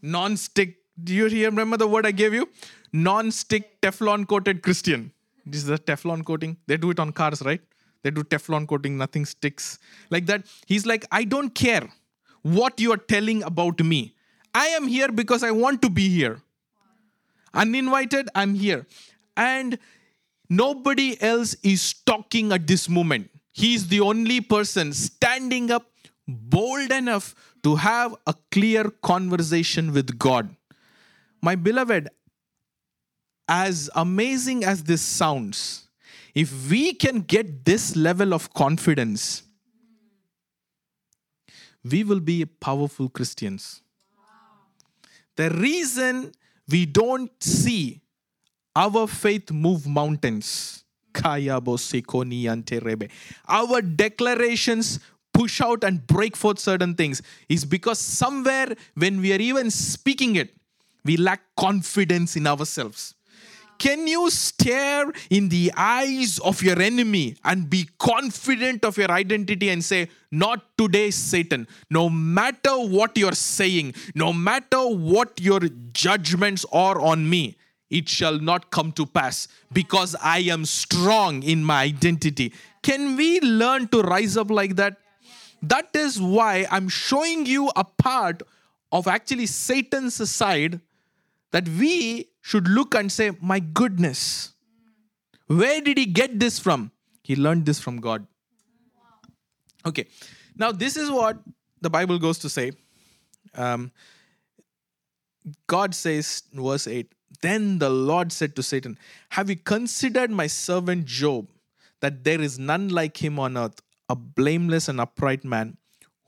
non-stick. 0.02 0.76
Do 1.02 1.14
you 1.14 1.46
remember 1.46 1.76
the 1.76 1.86
word 1.86 2.06
I 2.06 2.10
gave 2.10 2.34
you? 2.34 2.48
Non-stick 2.92 3.80
Teflon 3.80 4.26
coated 4.26 4.62
Christian. 4.62 5.12
This 5.44 5.62
is 5.62 5.66
the 5.66 5.78
Teflon 5.78 6.24
coating. 6.24 6.56
They 6.66 6.76
do 6.76 6.90
it 6.90 7.00
on 7.00 7.12
cars, 7.12 7.42
right? 7.42 7.60
They 8.02 8.10
do 8.10 8.22
Teflon 8.22 8.66
coating, 8.68 8.96
nothing 8.96 9.24
sticks. 9.26 9.78
Like 10.10 10.26
that. 10.26 10.46
He's 10.66 10.86
like, 10.86 11.04
I 11.10 11.24
don't 11.24 11.54
care 11.54 11.88
what 12.42 12.80
you 12.80 12.92
are 12.92 12.98
telling 12.98 13.42
about 13.42 13.82
me. 13.82 14.14
I 14.54 14.68
am 14.68 14.86
here 14.86 15.10
because 15.10 15.42
I 15.42 15.50
want 15.50 15.82
to 15.82 15.90
be 15.90 16.08
here. 16.08 16.40
Uninvited, 17.54 18.28
I'm 18.34 18.54
here. 18.54 18.86
And 19.36 19.78
nobody 20.48 21.20
else 21.20 21.54
is 21.62 21.94
talking 22.06 22.52
at 22.52 22.66
this 22.66 22.88
moment. 22.88 23.30
He's 23.52 23.88
the 23.88 24.00
only 24.00 24.40
person 24.40 24.92
standing 24.92 25.70
up 25.70 25.90
bold 26.26 26.92
enough 26.92 27.34
to 27.62 27.76
have 27.76 28.14
a 28.26 28.34
clear 28.52 28.90
conversation 29.02 29.92
with 29.92 30.18
God. 30.18 30.54
My 31.42 31.56
beloved, 31.56 32.08
as 33.48 33.88
amazing 33.94 34.64
as 34.64 34.84
this 34.84 35.00
sounds, 35.00 35.88
if 36.34 36.70
we 36.70 36.92
can 36.92 37.22
get 37.22 37.64
this 37.64 37.96
level 37.96 38.34
of 38.34 38.52
confidence, 38.52 39.42
we 41.82 42.04
will 42.04 42.20
be 42.20 42.44
powerful 42.44 43.08
Christians. 43.08 43.82
The 45.36 45.50
reason 45.50 46.32
we 46.68 46.84
don't 46.84 47.30
see 47.42 48.00
our 48.76 49.06
faith 49.06 49.50
move 49.50 49.86
mountains, 49.86 50.84
our 53.48 53.82
declarations 53.82 55.00
push 55.32 55.60
out 55.60 55.84
and 55.84 56.06
break 56.06 56.36
forth 56.36 56.58
certain 56.58 56.94
things, 56.94 57.22
is 57.48 57.64
because 57.64 57.98
somewhere 57.98 58.74
when 58.94 59.20
we 59.20 59.32
are 59.32 59.40
even 59.40 59.70
speaking 59.70 60.36
it, 60.36 60.54
we 61.04 61.16
lack 61.16 61.40
confidence 61.56 62.36
in 62.36 62.46
ourselves. 62.46 63.14
Can 63.78 64.08
you 64.08 64.28
stare 64.30 65.12
in 65.30 65.48
the 65.48 65.72
eyes 65.76 66.40
of 66.40 66.62
your 66.62 66.80
enemy 66.80 67.36
and 67.44 67.70
be 67.70 67.88
confident 67.98 68.84
of 68.84 68.96
your 68.96 69.10
identity 69.10 69.68
and 69.68 69.84
say, 69.84 70.08
Not 70.32 70.76
today, 70.76 71.10
Satan. 71.12 71.68
No 71.88 72.10
matter 72.10 72.76
what 72.76 73.16
you're 73.16 73.32
saying, 73.32 73.94
no 74.16 74.32
matter 74.32 74.80
what 74.80 75.40
your 75.40 75.60
judgments 75.92 76.66
are 76.72 77.00
on 77.00 77.30
me, 77.30 77.56
it 77.88 78.08
shall 78.08 78.38
not 78.38 78.70
come 78.70 78.92
to 78.92 79.06
pass 79.06 79.48
because 79.72 80.16
I 80.22 80.38
am 80.40 80.64
strong 80.64 81.42
in 81.42 81.64
my 81.64 81.84
identity. 81.84 82.52
Can 82.82 83.16
we 83.16 83.40
learn 83.40 83.88
to 83.88 84.02
rise 84.02 84.36
up 84.36 84.50
like 84.50 84.76
that? 84.76 84.96
That 85.62 85.90
is 85.94 86.20
why 86.20 86.66
I'm 86.70 86.88
showing 86.88 87.46
you 87.46 87.70
a 87.74 87.84
part 87.84 88.42
of 88.92 89.06
actually 89.06 89.46
Satan's 89.46 90.30
side 90.30 90.80
that 91.52 91.68
we 91.68 92.28
should 92.40 92.68
look 92.68 92.94
and 92.94 93.10
say, 93.10 93.32
My 93.40 93.60
goodness, 93.60 94.52
where 95.46 95.80
did 95.80 95.98
he 95.98 96.06
get 96.06 96.38
this 96.38 96.58
from? 96.58 96.92
He 97.22 97.36
learned 97.36 97.66
this 97.66 97.80
from 97.80 98.00
God. 98.00 98.26
Okay, 99.86 100.06
now 100.56 100.72
this 100.72 100.96
is 100.96 101.10
what 101.10 101.38
the 101.80 101.90
Bible 101.90 102.18
goes 102.18 102.38
to 102.40 102.48
say. 102.48 102.72
Um, 103.54 103.92
God 105.66 105.94
says 105.94 106.42
verse 106.52 106.86
8, 106.86 107.12
Then 107.40 107.78
the 107.78 107.88
Lord 107.88 108.32
said 108.32 108.54
to 108.56 108.62
Satan, 108.62 108.98
Have 109.30 109.48
you 109.48 109.56
considered 109.56 110.30
my 110.30 110.46
servant 110.46 111.06
Job, 111.06 111.48
that 112.00 112.24
there 112.24 112.40
is 112.40 112.58
none 112.58 112.88
like 112.88 113.22
him 113.22 113.38
on 113.38 113.56
earth, 113.56 113.80
a 114.08 114.16
blameless 114.16 114.88
and 114.88 115.00
upright 115.00 115.44
man, 115.44 115.76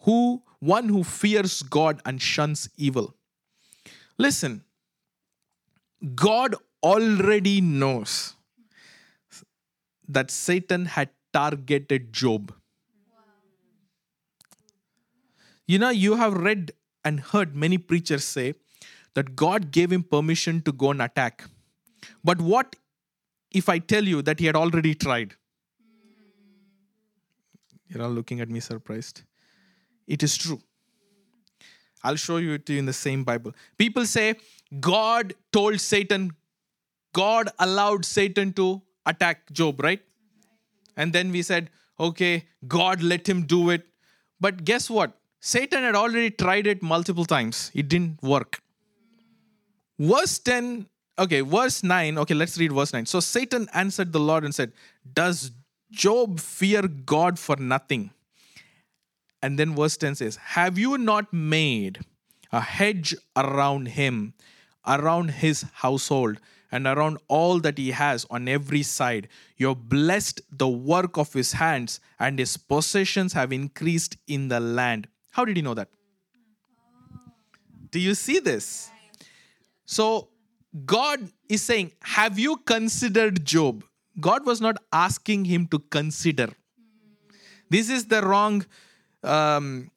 who 0.00 0.42
one 0.60 0.88
who 0.88 1.04
fears 1.04 1.62
God 1.62 2.00
and 2.04 2.20
shuns 2.20 2.68
evil? 2.76 3.14
Listen, 4.18 4.64
God 6.14 6.54
already 6.82 7.60
knows 7.60 8.34
that 10.08 10.30
Satan 10.30 10.86
had 10.86 11.10
targeted 11.32 12.12
Job. 12.12 12.54
You 15.66 15.78
know, 15.78 15.90
you 15.90 16.16
have 16.16 16.34
read 16.34 16.72
and 17.04 17.20
heard 17.20 17.54
many 17.54 17.78
preachers 17.78 18.24
say 18.24 18.54
that 19.14 19.36
God 19.36 19.70
gave 19.70 19.92
him 19.92 20.02
permission 20.02 20.62
to 20.62 20.72
go 20.72 20.90
and 20.90 21.02
attack. 21.02 21.44
But 22.24 22.40
what 22.40 22.76
if 23.52 23.68
I 23.68 23.78
tell 23.78 24.04
you 24.04 24.22
that 24.22 24.40
he 24.40 24.46
had 24.46 24.56
already 24.56 24.94
tried? 24.94 25.34
You're 27.88 28.02
all 28.02 28.10
looking 28.10 28.40
at 28.40 28.48
me 28.48 28.60
surprised. 28.60 29.22
It 30.06 30.22
is 30.22 30.36
true. 30.36 30.60
I'll 32.02 32.16
show 32.16 32.38
you 32.38 32.52
it 32.52 32.66
to 32.66 32.72
you 32.72 32.78
in 32.78 32.86
the 32.86 32.92
same 32.92 33.24
Bible. 33.24 33.52
People 33.76 34.06
say 34.06 34.36
God 34.78 35.34
told 35.52 35.80
Satan, 35.80 36.32
God 37.12 37.48
allowed 37.58 38.04
Satan 38.04 38.52
to 38.54 38.82
attack 39.06 39.50
Job, 39.50 39.82
right? 39.82 40.00
And 40.96 41.12
then 41.12 41.32
we 41.32 41.42
said, 41.42 41.70
okay, 41.98 42.44
God 42.68 43.02
let 43.02 43.28
him 43.28 43.46
do 43.46 43.70
it. 43.70 43.86
But 44.38 44.64
guess 44.64 44.88
what? 44.88 45.18
Satan 45.40 45.82
had 45.82 45.94
already 45.94 46.30
tried 46.30 46.66
it 46.66 46.82
multiple 46.82 47.24
times. 47.24 47.70
It 47.74 47.88
didn't 47.88 48.22
work. 48.22 48.60
Verse 49.98 50.38
10, 50.38 50.86
okay, 51.18 51.40
verse 51.40 51.82
9. 51.82 52.18
Okay, 52.18 52.34
let's 52.34 52.58
read 52.58 52.72
verse 52.72 52.92
9. 52.92 53.06
So 53.06 53.20
Satan 53.20 53.68
answered 53.74 54.12
the 54.12 54.20
Lord 54.20 54.44
and 54.44 54.54
said, 54.54 54.72
Does 55.12 55.50
Job 55.90 56.38
fear 56.38 56.82
God 56.82 57.38
for 57.38 57.56
nothing? 57.56 58.10
And 59.42 59.58
then 59.58 59.74
verse 59.74 59.96
10 59.96 60.14
says, 60.16 60.36
Have 60.36 60.78
you 60.78 60.96
not 60.98 61.32
made 61.32 62.00
a 62.52 62.60
hedge 62.60 63.14
around 63.36 63.88
him, 63.88 64.34
around 64.86 65.30
his 65.30 65.64
household, 65.72 66.38
and 66.72 66.86
around 66.86 67.18
all 67.28 67.58
that 67.60 67.78
he 67.78 67.90
has 67.90 68.26
on 68.30 68.48
every 68.48 68.82
side? 68.82 69.28
You 69.56 69.68
have 69.68 69.88
blessed 69.88 70.40
the 70.50 70.68
work 70.68 71.16
of 71.18 71.32
his 71.32 71.52
hands, 71.52 72.00
and 72.18 72.38
his 72.38 72.56
possessions 72.56 73.32
have 73.32 73.52
increased 73.52 74.16
in 74.26 74.48
the 74.48 74.60
land. 74.60 75.08
How 75.30 75.44
did 75.44 75.56
he 75.56 75.62
know 75.62 75.74
that? 75.74 75.88
Do 77.90 77.98
you 77.98 78.14
see 78.14 78.38
this? 78.38 78.90
So, 79.84 80.28
God 80.86 81.28
is 81.48 81.62
saying, 81.62 81.92
Have 82.02 82.38
you 82.38 82.56
considered 82.58 83.44
Job? 83.44 83.84
God 84.20 84.46
was 84.46 84.60
not 84.60 84.76
asking 84.92 85.46
him 85.46 85.66
to 85.68 85.78
consider. 85.78 86.48
This 87.68 87.90
is 87.90 88.06
the 88.06 88.22
wrong. 88.22 88.64
Um, 89.22 89.90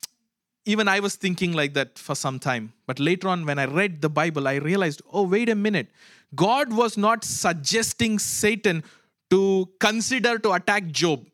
even 0.66 0.88
I 0.88 1.00
was 1.00 1.16
thinking 1.16 1.54
like 1.54 1.74
that 1.74 2.00
for 2.00 2.16
some 2.16 2.40
time. 2.40 2.74
But 2.86 3.00
later 3.00 3.28
on, 3.28 3.46
when 3.46 3.60
I 3.60 3.66
read 3.66 4.02
the 4.02 4.10
Bible, 4.10 4.48
I 4.48 4.56
realized, 4.56 5.02
oh, 5.12 5.24
wait 5.24 5.50
a 5.50 5.56
minute. 5.56 5.88
God 6.36 6.74
was 6.74 6.98
not 6.98 7.24
suggesting 7.24 8.18
Satan 8.18 8.84
to 9.30 9.70
consider 9.80 10.38
to 10.40 10.54
attack 10.54 10.88
Job. 10.88 11.26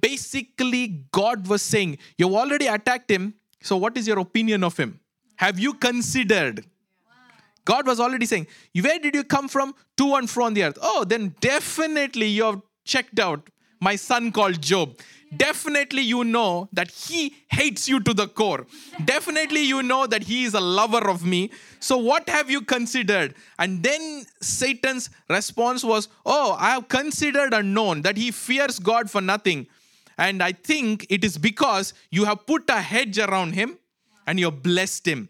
Basically, 0.00 1.04
God 1.12 1.46
was 1.46 1.62
saying, 1.62 1.98
You've 2.18 2.34
already 2.34 2.66
attacked 2.66 3.10
him. 3.10 3.34
So, 3.62 3.76
what 3.76 3.96
is 3.96 4.08
your 4.08 4.18
opinion 4.18 4.64
of 4.64 4.76
him? 4.76 5.00
Have 5.36 5.58
you 5.58 5.74
considered? 5.74 6.64
God 7.64 7.86
was 7.86 8.00
already 8.00 8.26
saying, 8.26 8.46
Where 8.74 8.98
did 8.98 9.14
you 9.14 9.24
come 9.24 9.48
from? 9.48 9.74
To 9.98 10.14
and 10.14 10.28
fro 10.28 10.46
on 10.46 10.54
the 10.54 10.64
earth. 10.64 10.78
Oh, 10.80 11.04
then 11.04 11.34
definitely 11.40 12.26
you 12.26 12.44
have 12.44 12.62
checked 12.84 13.18
out 13.18 13.48
my 13.82 13.96
son 13.96 14.30
called 14.30 14.62
Job. 14.62 14.96
Definitely 15.36 16.02
you 16.02 16.24
know 16.24 16.68
that 16.72 16.90
he 16.90 17.34
hates 17.50 17.88
you 17.88 18.00
to 18.00 18.14
the 18.14 18.28
core. 18.28 18.66
Definitely 19.04 19.62
you 19.64 19.82
know 19.82 20.06
that 20.06 20.22
he 20.22 20.44
is 20.44 20.54
a 20.54 20.60
lover 20.60 21.08
of 21.08 21.24
me. 21.24 21.50
So, 21.80 21.96
what 21.96 22.28
have 22.28 22.50
you 22.50 22.60
considered? 22.60 23.34
And 23.58 23.82
then 23.82 24.24
Satan's 24.40 25.10
response 25.28 25.82
was, 25.82 26.08
Oh, 26.24 26.54
I 26.58 26.70
have 26.70 26.88
considered 26.88 27.54
and 27.54 27.74
known 27.74 28.02
that 28.02 28.16
he 28.16 28.30
fears 28.30 28.78
God 28.78 29.10
for 29.10 29.20
nothing. 29.20 29.66
And 30.18 30.42
I 30.42 30.52
think 30.52 31.06
it 31.08 31.24
is 31.24 31.38
because 31.38 31.94
you 32.10 32.24
have 32.26 32.46
put 32.46 32.68
a 32.68 32.80
hedge 32.80 33.18
around 33.18 33.54
him 33.54 33.78
and 34.26 34.38
you 34.38 34.44
have 34.44 34.62
blessed 34.62 35.08
him. 35.08 35.28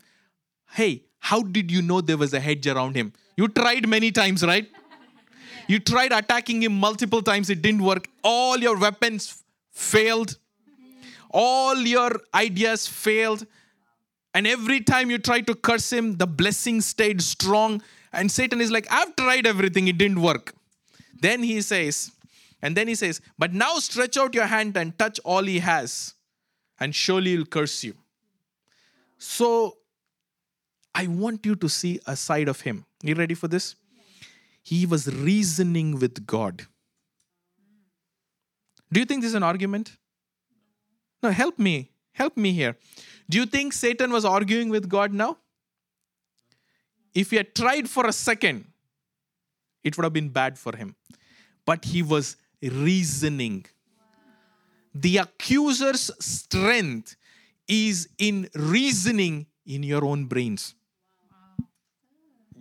Hey, 0.72 1.04
how 1.20 1.42
did 1.42 1.70
you 1.70 1.80
know 1.80 2.00
there 2.00 2.18
was 2.18 2.34
a 2.34 2.40
hedge 2.40 2.66
around 2.66 2.96
him? 2.96 3.12
You 3.36 3.48
tried 3.48 3.88
many 3.88 4.10
times, 4.10 4.44
right? 4.44 4.68
You 5.66 5.78
tried 5.78 6.12
attacking 6.12 6.62
him 6.62 6.78
multiple 6.78 7.22
times, 7.22 7.50
it 7.50 7.62
didn't 7.62 7.82
work. 7.82 8.08
All 8.22 8.58
your 8.58 8.78
weapons 8.78 9.42
failed, 9.70 10.36
all 11.30 11.76
your 11.76 12.20
ideas 12.34 12.86
failed. 12.86 13.46
And 14.34 14.46
every 14.46 14.80
time 14.80 15.10
you 15.10 15.18
tried 15.18 15.46
to 15.48 15.54
curse 15.54 15.92
him, 15.92 16.16
the 16.16 16.26
blessing 16.26 16.80
stayed 16.80 17.20
strong. 17.20 17.82
And 18.12 18.30
Satan 18.30 18.60
is 18.60 18.70
like, 18.70 18.86
I've 18.90 19.14
tried 19.16 19.46
everything, 19.46 19.88
it 19.88 19.98
didn't 19.98 20.20
work. 20.20 20.54
Then 21.20 21.42
he 21.42 21.60
says, 21.60 22.10
and 22.62 22.76
then 22.76 22.88
he 22.88 22.94
says, 22.94 23.20
But 23.38 23.52
now 23.52 23.78
stretch 23.78 24.16
out 24.16 24.34
your 24.34 24.46
hand 24.46 24.76
and 24.76 24.96
touch 24.98 25.18
all 25.24 25.42
he 25.42 25.58
has, 25.58 26.14
and 26.78 26.94
surely 26.94 27.32
he'll 27.32 27.44
curse 27.44 27.82
you. 27.84 27.94
So 29.18 29.76
I 30.94 31.06
want 31.06 31.44
you 31.44 31.56
to 31.56 31.68
see 31.68 32.00
a 32.06 32.16
side 32.16 32.48
of 32.48 32.60
him. 32.60 32.84
You 33.02 33.14
ready 33.14 33.34
for 33.34 33.48
this? 33.48 33.74
He 34.62 34.86
was 34.86 35.12
reasoning 35.12 35.98
with 35.98 36.26
God. 36.26 36.66
Do 38.92 39.00
you 39.00 39.06
think 39.06 39.22
this 39.22 39.30
is 39.30 39.34
an 39.34 39.42
argument? 39.42 39.96
No, 41.22 41.30
help 41.30 41.58
me. 41.58 41.90
Help 42.12 42.36
me 42.36 42.52
here. 42.52 42.76
Do 43.28 43.38
you 43.38 43.46
think 43.46 43.72
Satan 43.72 44.12
was 44.12 44.24
arguing 44.24 44.68
with 44.68 44.88
God 44.88 45.12
now? 45.12 45.38
If 47.14 47.30
he 47.30 47.36
had 47.36 47.54
tried 47.54 47.88
for 47.88 48.06
a 48.06 48.12
second, 48.12 48.66
it 49.82 49.96
would 49.96 50.04
have 50.04 50.12
been 50.12 50.28
bad 50.28 50.58
for 50.58 50.76
him. 50.76 50.94
But 51.64 51.84
he 51.86 52.02
was 52.02 52.36
reasoning. 52.62 53.66
The 54.94 55.18
accuser's 55.18 56.10
strength 56.20 57.16
is 57.66 58.08
in 58.18 58.48
reasoning 58.54 59.46
in 59.64 59.82
your 59.82 60.04
own 60.04 60.26
brains. 60.26 60.74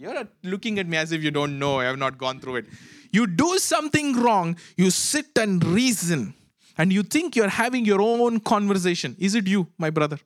You're 0.02 0.28
looking 0.42 0.80
at 0.80 0.88
me 0.88 0.98
as 0.98 1.12
if 1.12 1.22
you 1.22 1.30
don't 1.30 1.60
know. 1.60 1.80
I 1.80 1.84
have 1.84 2.00
not 2.00 2.18
gone 2.18 2.40
through 2.40 2.56
it. 2.56 2.66
You 3.12 3.28
do 3.28 3.60
something 3.60 4.20
wrong, 4.20 4.58
you 4.76 4.90
sit 4.90 5.28
and 5.38 5.64
reason, 5.64 6.34
and 6.76 6.92
you 6.92 7.04
think 7.04 7.36
you're 7.36 7.50
having 7.50 7.86
your 7.86 8.02
own 8.02 8.40
conversation. 8.40 9.16
Is 9.20 9.36
it 9.36 9.46
you, 9.46 9.68
my 9.78 9.92
brother? 9.92 10.18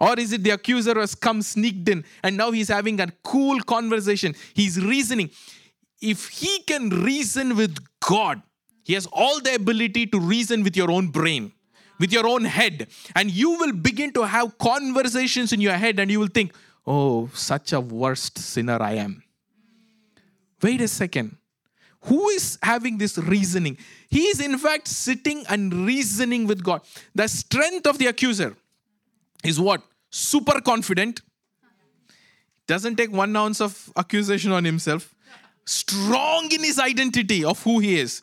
Or 0.00 0.16
is 0.20 0.32
it 0.32 0.44
the 0.44 0.50
accuser 0.50 0.94
who 0.94 1.00
has 1.00 1.16
come 1.16 1.42
sneaked 1.42 1.88
in 1.88 2.04
and 2.22 2.36
now 2.36 2.52
he's 2.52 2.68
having 2.68 3.00
a 3.00 3.08
cool 3.24 3.58
conversation? 3.62 4.36
He's 4.54 4.80
reasoning. 4.80 5.30
If 6.00 6.28
he 6.28 6.60
can 6.60 6.90
reason 6.90 7.56
with 7.56 7.76
God, 7.98 8.40
he 8.84 8.94
has 8.94 9.06
all 9.12 9.40
the 9.40 9.56
ability 9.56 10.06
to 10.06 10.20
reason 10.20 10.62
with 10.62 10.76
your 10.76 10.92
own 10.92 11.08
brain, 11.08 11.50
with 11.98 12.12
your 12.12 12.28
own 12.28 12.44
head. 12.44 12.86
And 13.16 13.32
you 13.32 13.50
will 13.58 13.72
begin 13.72 14.12
to 14.12 14.22
have 14.22 14.58
conversations 14.58 15.52
in 15.52 15.60
your 15.60 15.74
head 15.74 15.98
and 15.98 16.08
you 16.08 16.20
will 16.20 16.28
think, 16.28 16.54
oh, 16.90 17.30
such 17.34 17.72
a 17.72 17.80
worst 17.80 18.36
sinner 18.38 18.82
I 18.82 18.94
am. 18.94 19.22
Wait 20.60 20.80
a 20.80 20.88
second. 20.88 21.36
Who 22.04 22.28
is 22.30 22.58
having 22.62 22.98
this 22.98 23.16
reasoning? 23.16 23.76
He 24.08 24.22
is, 24.22 24.40
in 24.40 24.58
fact, 24.58 24.88
sitting 24.88 25.44
and 25.48 25.86
reasoning 25.86 26.46
with 26.46 26.64
God. 26.64 26.80
The 27.14 27.28
strength 27.28 27.86
of 27.86 27.98
the 27.98 28.06
accuser 28.06 28.56
is 29.44 29.60
what? 29.60 29.82
Super 30.10 30.60
confident. 30.60 31.20
Doesn't 32.66 32.96
take 32.96 33.12
one 33.12 33.36
ounce 33.36 33.60
of 33.60 33.92
accusation 33.96 34.50
on 34.50 34.64
himself. 34.64 35.14
Strong 35.66 36.50
in 36.52 36.64
his 36.64 36.78
identity 36.78 37.44
of 37.44 37.62
who 37.62 37.78
he 37.78 37.98
is. 37.98 38.22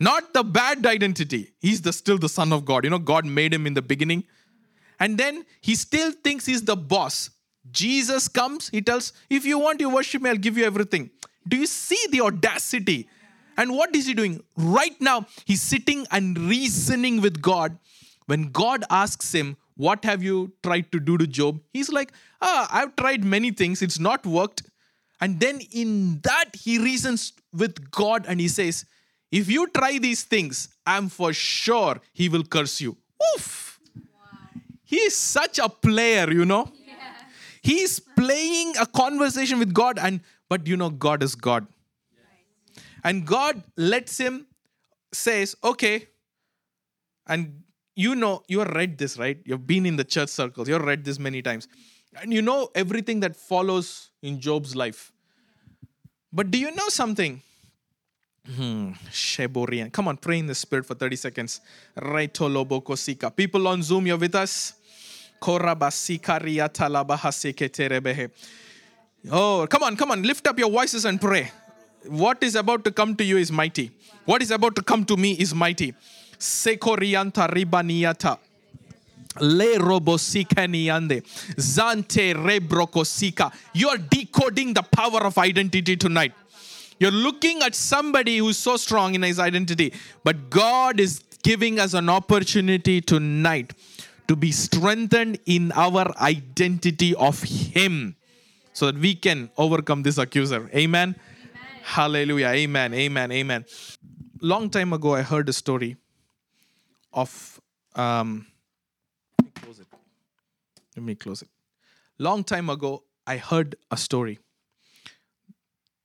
Not 0.00 0.34
the 0.34 0.42
bad 0.42 0.84
identity. 0.84 1.52
He's 1.60 1.80
the, 1.82 1.92
still 1.92 2.18
the 2.18 2.28
son 2.28 2.52
of 2.52 2.64
God. 2.64 2.84
You 2.84 2.90
know, 2.90 2.98
God 2.98 3.24
made 3.24 3.54
him 3.54 3.66
in 3.66 3.74
the 3.74 3.82
beginning. 3.82 4.24
And 4.98 5.18
then 5.18 5.44
he 5.60 5.74
still 5.74 6.10
thinks 6.10 6.46
he's 6.46 6.62
the 6.62 6.76
boss. 6.76 7.30
Jesus 7.70 8.28
comes, 8.28 8.68
he 8.68 8.82
tells, 8.82 9.12
If 9.30 9.44
you 9.44 9.58
want, 9.58 9.80
you 9.80 9.88
worship 9.88 10.22
me, 10.22 10.30
I'll 10.30 10.36
give 10.36 10.58
you 10.58 10.64
everything. 10.64 11.10
Do 11.46 11.56
you 11.56 11.66
see 11.66 11.98
the 12.10 12.20
audacity? 12.20 13.08
And 13.56 13.72
what 13.72 13.94
is 13.94 14.06
he 14.06 14.14
doing? 14.14 14.42
Right 14.56 14.98
now, 15.00 15.26
he's 15.44 15.62
sitting 15.62 16.06
and 16.10 16.36
reasoning 16.38 17.20
with 17.20 17.40
God. 17.40 17.78
When 18.26 18.50
God 18.50 18.84
asks 18.90 19.32
him, 19.32 19.56
What 19.76 20.04
have 20.04 20.22
you 20.22 20.52
tried 20.62 20.90
to 20.92 21.00
do 21.00 21.18
to 21.18 21.26
Job? 21.26 21.60
He's 21.72 21.90
like, 21.90 22.12
Ah, 22.40 22.68
I've 22.70 22.96
tried 22.96 23.24
many 23.24 23.50
things, 23.50 23.82
it's 23.82 23.98
not 23.98 24.26
worked. 24.26 24.62
And 25.20 25.40
then 25.40 25.60
in 25.72 26.20
that, 26.20 26.50
he 26.54 26.78
reasons 26.78 27.32
with 27.52 27.90
God 27.90 28.26
and 28.28 28.40
he 28.40 28.48
says, 28.48 28.84
If 29.30 29.50
you 29.50 29.68
try 29.68 29.98
these 29.98 30.24
things, 30.24 30.68
I'm 30.86 31.08
for 31.08 31.32
sure 31.32 32.00
he 32.12 32.28
will 32.28 32.44
curse 32.44 32.80
you. 32.80 32.96
Oof! 33.34 33.78
Wow. 33.96 34.38
He 34.84 34.96
is 34.96 35.16
such 35.16 35.58
a 35.58 35.68
player, 35.68 36.30
you 36.30 36.44
know. 36.44 36.70
He's 37.64 37.98
playing 37.98 38.74
a 38.78 38.84
conversation 38.86 39.58
with 39.58 39.72
God, 39.72 39.98
and 39.98 40.20
but 40.50 40.66
you 40.66 40.76
know 40.76 40.90
God 40.90 41.22
is 41.22 41.34
God. 41.34 41.66
And 43.02 43.26
God 43.26 43.62
lets 43.76 44.18
him 44.18 44.46
says, 45.12 45.56
okay, 45.64 46.08
and 47.26 47.62
you 47.96 48.14
know, 48.14 48.42
you 48.48 48.58
have 48.58 48.68
read 48.68 48.98
this, 48.98 49.16
right? 49.18 49.38
You've 49.46 49.66
been 49.66 49.86
in 49.86 49.96
the 49.96 50.04
church 50.04 50.28
circles, 50.28 50.68
you've 50.68 50.84
read 50.84 51.04
this 51.06 51.18
many 51.18 51.40
times. 51.40 51.66
And 52.20 52.34
you 52.34 52.42
know 52.42 52.70
everything 52.74 53.20
that 53.20 53.34
follows 53.34 54.10
in 54.22 54.40
Job's 54.40 54.76
life. 54.76 55.10
But 56.32 56.50
do 56.50 56.58
you 56.58 56.70
know 56.70 56.88
something? 56.88 57.40
Hmm, 58.56 58.90
Sheborian. 59.10 59.90
Come 59.90 60.08
on, 60.08 60.18
pray 60.18 60.38
in 60.38 60.46
the 60.46 60.54
spirit 60.54 60.84
for 60.84 60.94
30 60.94 61.16
seconds. 61.16 61.62
People 63.36 63.68
on 63.68 63.82
Zoom, 63.82 64.06
you're 64.06 64.18
with 64.18 64.34
us? 64.34 64.74
Oh, 69.30 69.66
come 69.68 69.82
on, 69.82 69.96
come 69.96 70.10
on, 70.10 70.22
lift 70.22 70.46
up 70.46 70.58
your 70.58 70.70
voices 70.70 71.04
and 71.04 71.20
pray. 71.20 71.50
What 72.06 72.42
is 72.42 72.54
about 72.54 72.84
to 72.84 72.90
come 72.90 73.14
to 73.16 73.24
you 73.24 73.38
is 73.38 73.50
mighty. 73.50 73.90
What 74.24 74.42
is 74.42 74.50
about 74.50 74.74
to 74.76 74.82
come 74.82 75.04
to 75.06 75.16
me 75.16 75.32
is 75.32 75.54
mighty. 75.54 75.94
Sekorianta 76.38 77.48
ribaniata. 77.48 78.38
Le 79.40 79.78
robosikaniande. 79.78 81.22
Zante 81.56 82.34
rebrokosika. 82.34 83.52
You 83.72 83.88
are 83.88 83.98
decoding 83.98 84.74
the 84.74 84.82
power 84.82 85.24
of 85.24 85.38
identity 85.38 85.96
tonight. 85.96 86.32
You're 86.98 87.10
looking 87.10 87.60
at 87.62 87.74
somebody 87.74 88.38
who's 88.38 88.56
so 88.56 88.76
strong 88.76 89.14
in 89.14 89.22
his 89.22 89.38
identity, 89.38 89.92
but 90.22 90.48
God 90.48 91.00
is 91.00 91.22
giving 91.42 91.80
us 91.80 91.92
an 91.94 92.08
opportunity 92.08 93.00
tonight 93.00 93.72
to 94.28 94.36
be 94.36 94.50
strengthened 94.52 95.38
in 95.46 95.72
our 95.72 96.16
identity 96.20 97.14
of 97.14 97.42
Him 97.42 98.16
so 98.72 98.86
that 98.86 98.98
we 98.98 99.14
can 99.14 99.50
overcome 99.56 100.02
this 100.02 100.18
accuser. 100.18 100.70
Amen. 100.74 101.14
Amen. 101.14 101.16
Hallelujah. 101.82 102.48
Amen. 102.48 102.94
Amen. 102.94 103.32
Amen. 103.32 103.64
Long 104.40 104.70
time 104.70 104.92
ago, 104.92 105.14
I 105.14 105.22
heard 105.22 105.48
a 105.48 105.52
story 105.52 105.96
of. 107.12 107.60
Um, 107.94 108.46
let 109.40 109.46
me 109.46 109.52
close 109.62 109.78
it. 109.80 109.86
Let 110.96 111.04
me 111.04 111.14
close 111.14 111.42
it. 111.42 111.48
Long 112.18 112.42
time 112.44 112.70
ago, 112.70 113.04
I 113.26 113.36
heard 113.36 113.76
a 113.90 113.96
story. 113.96 114.38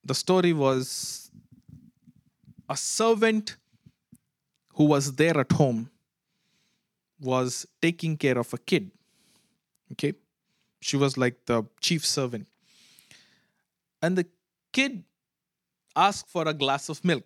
The 0.04 0.16
story 0.16 0.54
was 0.54 1.32
a 2.70 2.78
servant 2.78 3.58
who 4.76 4.86
was 4.86 5.16
there 5.16 5.38
at 5.38 5.52
home 5.52 5.90
was 7.22 7.66
taking 7.82 8.18
care 8.18 8.38
of 8.38 8.54
a 8.54 8.58
kid. 8.58 8.92
Okay. 9.92 10.14
She 10.82 10.98
was 10.98 11.18
like 11.18 11.46
the 11.46 11.64
chief 11.82 12.06
servant. 12.06 12.48
And 14.02 14.18
the 14.18 14.26
kid 14.72 15.04
asked 15.96 16.30
for 16.30 16.48
a 16.48 16.54
glass 16.54 16.88
of 16.90 17.04
milk 17.04 17.26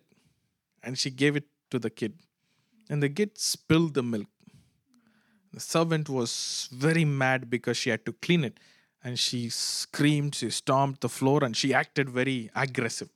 and 0.82 0.98
she 0.98 1.10
gave 1.10 1.36
it 1.36 1.44
to 1.70 1.78
the 1.78 1.90
kid. 1.90 2.14
And 2.90 3.02
the 3.02 3.08
kid 3.08 3.38
spilled 3.38 3.94
the 3.94 4.02
milk. 4.02 4.26
The 5.52 5.60
servant 5.60 6.08
was 6.08 6.68
very 6.72 7.04
mad 7.04 7.48
because 7.48 7.76
she 7.76 7.90
had 7.90 8.04
to 8.06 8.12
clean 8.12 8.44
it. 8.44 8.58
And 9.02 9.18
she 9.18 9.50
screamed, 9.50 10.34
she 10.34 10.50
stomped 10.50 11.02
the 11.02 11.08
floor, 11.08 11.44
and 11.44 11.56
she 11.56 11.74
acted 11.74 12.08
very 12.08 12.50
aggressive. 12.56 13.10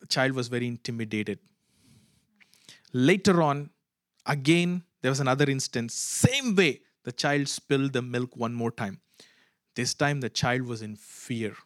The 0.00 0.06
child 0.06 0.32
was 0.32 0.48
very 0.48 0.66
intimidated. 0.66 1.38
Later 2.92 3.42
on, 3.42 3.70
again, 4.26 4.84
there 5.02 5.10
was 5.10 5.20
another 5.20 5.48
instance, 5.48 5.94
same 5.94 6.54
way, 6.54 6.80
the 7.04 7.12
child 7.12 7.48
spilled 7.48 7.92
the 7.92 8.02
milk 8.02 8.36
one 8.36 8.52
more 8.52 8.70
time. 8.70 9.00
This 9.74 9.94
time, 9.94 10.20
the 10.20 10.28
child 10.28 10.62
was 10.62 10.82
in 10.82 10.96
fear. 10.96 11.56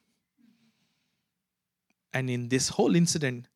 And 2.12 2.30
in 2.30 2.48
this 2.48 2.68
whole 2.68 2.94
incident, 2.94 3.48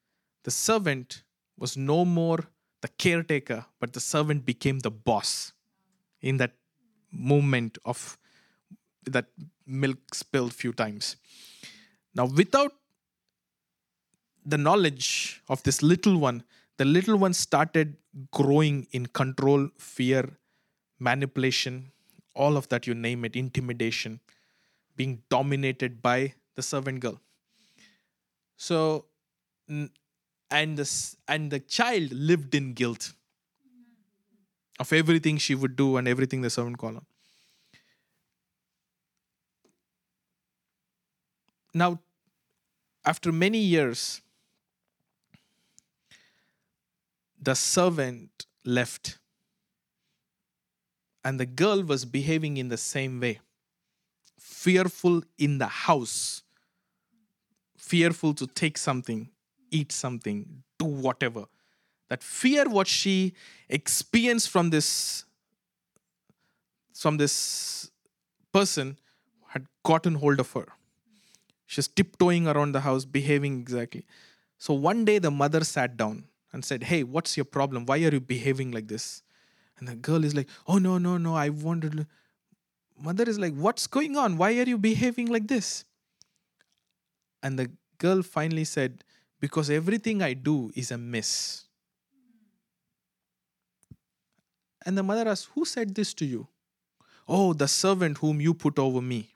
the 0.43 0.51
servant 0.51 1.23
was 1.57 1.77
no 1.77 2.05
more 2.05 2.45
the 2.81 2.89
caretaker, 2.89 3.67
but 3.81 3.93
the 3.93 4.01
servant 4.01 4.45
became 4.45 4.81
the 4.81 4.91
boss 4.91 5.53
in 6.21 6.37
that 6.39 6.53
moment 7.13 7.79
of 7.85 8.19
that 9.05 9.27
milk 9.67 10.15
spilled 10.15 10.53
few 10.53 10.73
times. 10.73 11.17
Now, 12.15 12.27
without 12.27 12.73
the 14.45 14.59
knowledge 14.59 15.43
of 15.49 15.63
this 15.63 15.83
little 15.83 16.19
one, 16.19 16.43
the 16.79 16.85
little 16.85 17.17
one 17.17 17.35
started 17.35 17.97
growing 18.33 18.87
in 18.93 19.07
control, 19.07 19.69
fear, 19.79 20.39
manipulation, 20.99 21.91
all 22.35 22.57
of 22.57 22.69
that, 22.69 22.87
you 22.87 22.95
name 22.95 23.25
it, 23.25 23.37
intimidation, 23.37 24.21
being 24.97 25.23
dominated 25.29 26.01
by 26.01 26.35
the 26.55 26.63
servant 26.63 27.01
girl. 27.01 27.21
So, 28.57 29.07
and 29.69 29.91
the, 30.51 31.15
and 31.27 31.51
the 31.51 31.61
child 31.61 32.13
lived 32.13 32.55
in 32.55 32.73
guilt 32.75 33.13
of 34.81 34.93
everything 34.93 35.37
she 35.37 35.55
would 35.55 35.77
do 35.77 35.97
and 35.97 36.07
everything 36.07 36.41
the 36.43 36.51
servant 36.51 36.79
called 36.79 36.97
on. 36.97 37.07
Now, 41.75 42.01
after 43.05 43.33
many 43.33 43.59
years, 43.59 44.23
the 47.41 47.55
servant 47.55 48.47
left. 48.65 49.19
And 51.25 51.39
the 51.39 51.47
girl 51.47 51.83
was 51.83 52.05
behaving 52.05 52.57
in 52.57 52.69
the 52.69 52.77
same 52.77 53.21
way. 53.21 53.41
Fearful 54.39 55.23
in 55.37 55.59
the 55.59 55.67
house. 55.67 56.43
Fearful 57.77 58.35
to 58.35 58.47
take 58.47 58.79
something 58.79 59.31
eat 59.71 59.93
something 59.93 60.63
do 60.79 60.85
whatever. 60.85 61.45
That 62.09 62.23
fear 62.23 62.69
what 62.69 62.87
she 62.87 63.35
experienced 63.69 64.49
from 64.49 64.71
this 64.71 65.25
from 66.95 67.17
this 67.17 67.91
person 68.53 68.99
had 69.49 69.67
gotten 69.85 70.17
hold 70.17 70.41
of 70.41 70.51
her. 70.53 70.67
She's 71.67 71.87
tiptoeing 71.87 72.49
around 72.49 72.73
the 72.73 72.81
house 72.81 73.05
behaving 73.05 73.61
exactly. 73.61 74.05
So 74.57 74.75
one 74.75 75.05
day 75.05 75.19
the 75.19 75.31
mother 75.31 75.63
sat 75.65 75.97
down 75.97 76.25
and 76.53 76.65
said, 76.65 76.85
Hey, 76.85 77.03
what's 77.03 77.37
your 77.37 77.45
problem? 77.45 77.87
Why 77.87 77.97
are 77.97 78.13
you 78.13 78.21
behaving 78.21 78.71
like 78.73 78.89
this? 78.89 79.23
And 79.79 79.89
the 79.89 79.95
girl 79.95 80.25
is 80.25 80.35
like, 80.35 80.49
Oh, 80.67 80.79
no, 80.79 80.99
no, 80.99 81.19
no, 81.19 81.35
I 81.35 81.49
wanted. 81.51 82.07
Mother 83.01 83.25
is 83.29 83.39
like, 83.39 83.55
What's 83.55 83.87
going 83.87 84.17
on? 84.17 84.37
Why 84.37 84.59
are 84.59 84.69
you 84.69 84.79
behaving 84.79 85.27
like 85.27 85.49
this? 85.49 85.85
And 87.43 87.59
the 87.59 87.71
girl 87.99 88.23
finally 88.23 88.65
said, 88.65 89.05
Because 89.41 89.71
everything 89.71 90.23
I 90.23 90.33
do 90.35 90.71
is 90.75 90.91
a 90.91 90.99
miss. 90.99 91.65
And 94.85 94.97
the 94.97 95.03
mother 95.03 95.29
asked, 95.29 95.49
Who 95.55 95.65
said 95.65 95.95
this 95.95 96.15
to 96.15 96.25
you? 96.25 96.49
Oh, 97.29 97.53
the 97.53 97.69
servant 97.69 98.19
whom 98.19 98.41
you 98.41 98.55
put 98.55 98.79
over 98.79 99.03
me. 99.03 99.35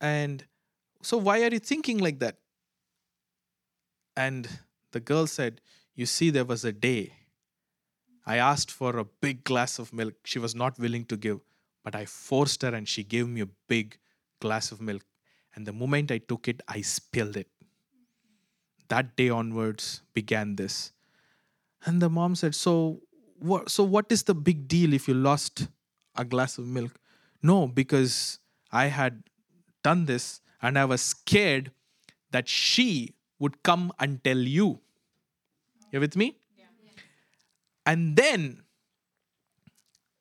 And 0.00 0.44
so, 1.02 1.16
why 1.16 1.42
are 1.42 1.48
you 1.48 1.58
thinking 1.58 1.98
like 1.98 2.20
that? 2.20 2.36
And 4.16 4.48
the 4.92 5.00
girl 5.00 5.26
said, 5.26 5.60
You 5.94 6.06
see, 6.06 6.30
there 6.30 6.44
was 6.44 6.64
a 6.64 6.72
day 6.72 7.12
I 8.24 8.36
asked 8.36 8.70
for 8.70 8.98
a 8.98 9.04
big 9.04 9.44
glass 9.44 9.78
of 9.78 9.92
milk. 9.92 10.14
She 10.24 10.38
was 10.38 10.54
not 10.54 10.78
willing 10.78 11.04
to 11.06 11.16
give, 11.16 11.40
but 11.82 11.94
I 11.94 12.04
forced 12.04 12.62
her 12.62 12.68
and 12.68 12.88
she 12.88 13.02
gave 13.02 13.28
me 13.28 13.40
a 13.40 13.48
big 13.68 13.98
glass 14.40 14.70
of 14.70 14.80
milk. 14.80 15.04
And 15.54 15.66
the 15.66 15.72
moment 15.72 16.10
I 16.10 16.18
took 16.18 16.48
it, 16.48 16.62
I 16.68 16.80
spilled 16.82 17.36
it. 17.36 17.48
That 18.88 19.16
day 19.16 19.28
onwards 19.28 20.02
began 20.14 20.56
this. 20.56 20.92
And 21.84 22.00
the 22.00 22.08
mom 22.08 22.34
said, 22.36 22.54
So 22.54 23.02
what, 23.38 23.70
so 23.70 23.82
what 23.82 24.06
is 24.10 24.22
the 24.22 24.34
big 24.34 24.68
deal 24.68 24.92
if 24.92 25.08
you 25.08 25.14
lost 25.14 25.68
a 26.16 26.24
glass 26.24 26.58
of 26.58 26.66
milk? 26.66 26.98
No, 27.42 27.66
because 27.66 28.38
I 28.70 28.86
had 28.86 29.24
done 29.82 30.06
this 30.06 30.40
and 30.60 30.78
I 30.78 30.84
was 30.84 31.02
scared 31.02 31.72
that 32.30 32.48
she 32.48 33.14
would 33.42 33.62
come 33.68 33.92
and 33.98 34.22
tell 34.22 34.42
you. 34.56 34.68
You 35.90 36.00
with 36.00 36.16
me? 36.16 36.26
Yeah. 36.56 36.66
And 37.84 38.16
then 38.16 38.62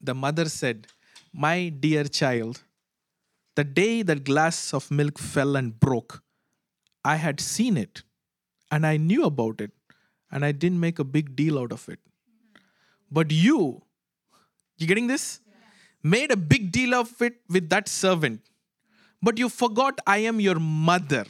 the 0.10 0.16
mother 0.16 0.46
said, 0.50 0.88
My 1.32 1.70
dear 1.70 2.04
child, 2.04 2.64
the 3.56 3.64
day 3.64 4.02
that 4.02 4.24
glass 4.24 4.74
of 4.74 4.90
milk 4.90 5.20
fell 5.20 5.56
and 5.56 5.80
broke, 5.80 6.24
I 7.06 7.18
had 7.18 7.40
seen 7.40 7.78
it 7.78 8.02
and 8.72 8.88
I 8.88 8.98
knew 8.98 9.24
about 9.26 9.62
it 9.62 9.72
and 10.32 10.44
I 10.44 10.52
didn't 10.52 10.80
make 10.80 10.98
a 10.98 11.04
big 11.04 11.36
deal 11.36 11.60
out 11.60 11.72
of 11.72 11.88
it. 11.90 12.00
But 13.12 13.32
you, 13.32 13.84
you 14.78 14.88
getting 14.88 15.08
this? 15.08 15.42
Yeah. 15.46 16.10
Made 16.16 16.32
a 16.32 16.38
big 16.38 16.72
deal 16.72 16.96
of 16.96 17.22
it 17.22 17.36
with 17.50 17.70
that 17.70 17.88
servant. 17.88 18.42
But 19.22 19.38
you 19.38 19.50
forgot 19.50 20.00
I 20.08 20.18
am 20.32 20.40
your 20.40 20.60
mother. 20.60 21.26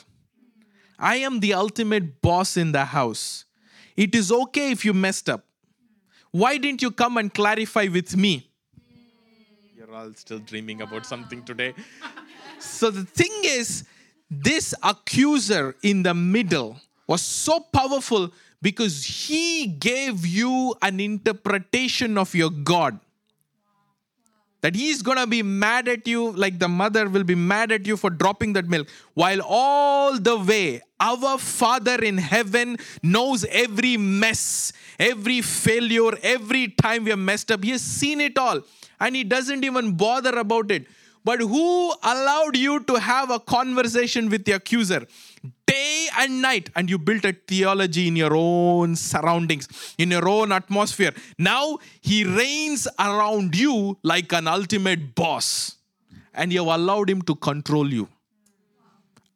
I 1.02 1.16
am 1.16 1.40
the 1.40 1.56
ultimate 1.56 2.22
boss 2.22 2.58
in 2.58 2.72
the 2.72 2.86
house. 2.86 3.46
It 3.98 4.14
is 4.14 4.32
okay 4.32 4.72
if 4.72 4.86
you 4.86 4.94
messed 4.94 5.30
up. 5.30 5.44
Why 6.30 6.58
didn't 6.58 6.84
you 6.84 6.92
come 6.92 7.18
and 7.18 7.34
clarify 7.34 7.88
with 7.92 8.16
me? 8.16 8.48
You're 9.76 9.92
all 9.94 10.14
still 10.14 10.38
dreaming 10.38 10.84
about 10.84 11.08
something 11.08 11.44
today. 11.44 11.74
so 12.60 12.92
the 12.92 13.04
thing 13.04 13.32
is, 13.44 13.84
this 14.30 14.76
accuser 14.84 15.76
in 15.82 16.04
the 16.04 16.14
middle 16.14 16.80
was 17.08 17.24
so 17.24 17.60
powerful 17.60 18.32
because 18.62 19.04
he 19.04 19.66
gave 19.66 20.24
you 20.24 20.76
an 20.84 21.00
interpretation 21.00 22.16
of 22.16 22.36
your 22.36 22.52
God. 22.52 23.00
That 24.62 24.76
he's 24.76 25.02
gonna 25.02 25.26
be 25.26 25.42
mad 25.42 25.88
at 25.88 26.08
you, 26.08 26.32
like 26.32 26.60
the 26.60 26.68
mother 26.68 27.10
will 27.10 27.24
be 27.24 27.34
mad 27.34 27.72
at 27.72 27.88
you 27.88 27.98
for 27.98 28.12
dropping 28.12 28.54
that 28.54 28.68
milk, 28.68 28.88
while 29.16 29.42
all 29.42 30.20
the 30.20 30.38
way 30.38 30.82
our 31.00 31.40
Father 31.40 31.96
in 32.04 32.20
heaven 32.20 32.78
knows 33.02 33.44
every 33.46 33.98
mess, 33.98 34.72
every 35.00 35.42
failure, 35.42 36.12
every 36.22 36.68
time 36.68 37.06
we 37.06 37.12
are 37.12 37.18
messed 37.18 37.52
up. 37.52 37.64
He 37.64 37.72
has 37.72 37.82
seen 37.82 38.22
it 38.22 38.38
all 38.38 38.62
and 39.00 39.16
he 39.16 39.24
doesn't 39.24 39.66
even 39.66 39.96
bother 39.96 40.38
about 40.38 40.70
it. 40.70 40.86
But 41.24 41.40
who 41.40 41.94
allowed 42.04 42.58
you 42.58 42.80
to 42.82 42.96
have 42.96 43.30
a 43.30 43.40
conversation 43.40 44.30
with 44.30 44.46
the 44.46 44.54
accuser 44.54 45.06
day 45.68 46.08
and 46.18 46.42
night? 46.42 46.70
And 46.76 46.90
you 46.90 46.98
built 46.98 47.26
a 47.26 47.34
theology 47.34 48.08
in 48.08 48.16
your 48.16 48.36
own 48.36 48.96
surroundings, 48.96 49.96
in 49.98 50.12
your 50.12 50.28
own 50.28 50.52
atmosphere. 50.52 51.14
Now 51.38 51.78
he 52.02 52.24
reigns 52.24 52.88
around 52.98 53.56
you 53.56 53.98
like 54.04 54.34
an 54.34 54.48
ultimate 54.48 55.14
boss, 55.14 55.76
and 56.34 56.52
you 56.52 56.66
have 56.66 56.80
allowed 56.80 57.10
him 57.10 57.22
to 57.24 57.36
control 57.36 57.88
you. 57.88 58.08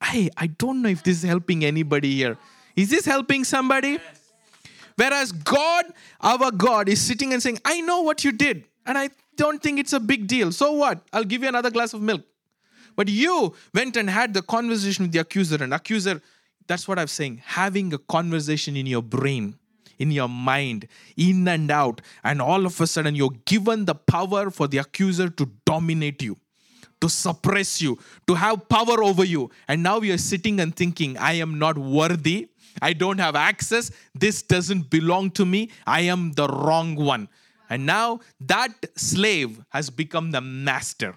I, 0.01 0.29
I 0.37 0.47
don't 0.47 0.81
know 0.81 0.89
if 0.89 1.03
this 1.03 1.17
is 1.17 1.23
helping 1.23 1.63
anybody 1.63 2.15
here. 2.15 2.37
Is 2.75 2.89
this 2.89 3.05
helping 3.05 3.43
somebody? 3.43 3.99
Whereas 4.95 5.31
God, 5.31 5.85
our 6.21 6.51
God, 6.51 6.89
is 6.89 7.01
sitting 7.01 7.33
and 7.33 7.43
saying, 7.43 7.59
I 7.65 7.81
know 7.81 8.01
what 8.01 8.23
you 8.23 8.31
did, 8.31 8.65
and 8.85 8.97
I 8.97 9.09
don't 9.37 9.61
think 9.61 9.79
it's 9.79 9.93
a 9.93 9.99
big 9.99 10.27
deal. 10.27 10.51
So 10.51 10.73
what? 10.73 11.01
I'll 11.13 11.23
give 11.23 11.41
you 11.41 11.49
another 11.49 11.71
glass 11.71 11.93
of 11.93 12.01
milk. 12.01 12.21
But 12.95 13.09
you 13.09 13.53
went 13.73 13.97
and 13.97 14.09
had 14.09 14.33
the 14.33 14.41
conversation 14.41 15.05
with 15.05 15.11
the 15.11 15.19
accuser, 15.19 15.61
and 15.61 15.73
accuser, 15.73 16.21
that's 16.67 16.87
what 16.87 16.97
I'm 16.97 17.07
saying, 17.07 17.41
having 17.45 17.93
a 17.93 17.97
conversation 17.97 18.77
in 18.77 18.85
your 18.85 19.03
brain, 19.03 19.55
in 19.99 20.11
your 20.11 20.29
mind, 20.29 20.87
in 21.17 21.47
and 21.47 21.69
out, 21.69 22.01
and 22.23 22.41
all 22.41 22.65
of 22.65 22.79
a 22.79 22.87
sudden 22.87 23.15
you're 23.15 23.35
given 23.45 23.85
the 23.85 23.95
power 23.95 24.49
for 24.49 24.67
the 24.67 24.77
accuser 24.77 25.29
to 25.29 25.49
dominate 25.65 26.21
you. 26.21 26.37
To 27.01 27.09
suppress 27.09 27.81
you, 27.81 27.99
to 28.25 28.35
have 28.35 28.69
power 28.69 29.03
over 29.03 29.25
you. 29.25 29.51
And 29.67 29.83
now 29.83 29.99
you're 29.99 30.17
sitting 30.17 30.61
and 30.61 30.73
thinking, 30.73 31.17
I 31.17 31.33
am 31.33 31.59
not 31.59 31.77
worthy. 31.77 32.47
I 32.81 32.93
don't 32.93 33.19
have 33.19 33.35
access. 33.35 33.91
This 34.15 34.41
doesn't 34.41 34.89
belong 34.89 35.31
to 35.31 35.45
me. 35.45 35.71
I 35.85 36.01
am 36.01 36.31
the 36.31 36.47
wrong 36.47 36.95
one. 36.95 37.27
And 37.69 37.85
now 37.85 38.19
that 38.41 38.73
slave 38.95 39.61
has 39.69 39.89
become 39.89 40.31
the 40.31 40.41
master. 40.41 41.15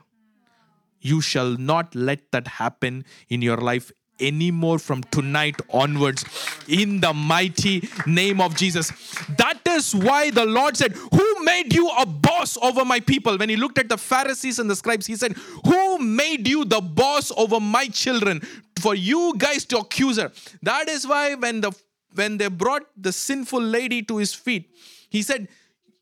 You 1.00 1.20
shall 1.20 1.56
not 1.56 1.94
let 1.94 2.32
that 2.32 2.48
happen 2.48 3.04
in 3.28 3.42
your 3.42 3.56
life 3.56 3.92
anymore 4.20 4.78
from 4.78 5.02
tonight 5.04 5.56
onwards 5.70 6.24
in 6.66 7.00
the 7.00 7.12
mighty 7.12 7.88
name 8.06 8.40
of 8.40 8.56
Jesus. 8.56 8.90
That 9.36 9.60
is 9.66 9.94
why 9.94 10.30
the 10.30 10.44
Lord 10.44 10.76
said, 10.76 10.92
Who 10.92 11.44
made 11.44 11.72
you 11.72 11.88
a 11.88 12.04
boss 12.04 12.56
over 12.58 12.84
my 12.84 13.00
people? 13.00 13.36
When 13.38 13.48
he 13.48 13.56
looked 13.56 13.78
at 13.78 13.88
the 13.88 13.98
Pharisees 13.98 14.58
and 14.58 14.68
the 14.68 14.76
scribes, 14.76 15.06
he 15.06 15.16
said, 15.16 15.36
Who 15.64 15.98
made 15.98 16.48
you 16.48 16.64
the 16.64 16.80
boss 16.80 17.32
over 17.36 17.60
my 17.60 17.86
children? 17.86 18.40
For 18.80 18.94
you 18.94 19.34
guys 19.36 19.64
to 19.66 19.78
accuse 19.78 20.18
her. 20.18 20.32
That 20.62 20.88
is 20.88 21.06
why 21.06 21.34
when 21.34 21.60
the 21.60 21.72
when 22.14 22.38
they 22.38 22.48
brought 22.48 22.86
the 22.96 23.12
sinful 23.12 23.60
lady 23.60 24.02
to 24.02 24.16
his 24.16 24.34
feet, 24.34 24.70
he 25.10 25.22
said, 25.22 25.48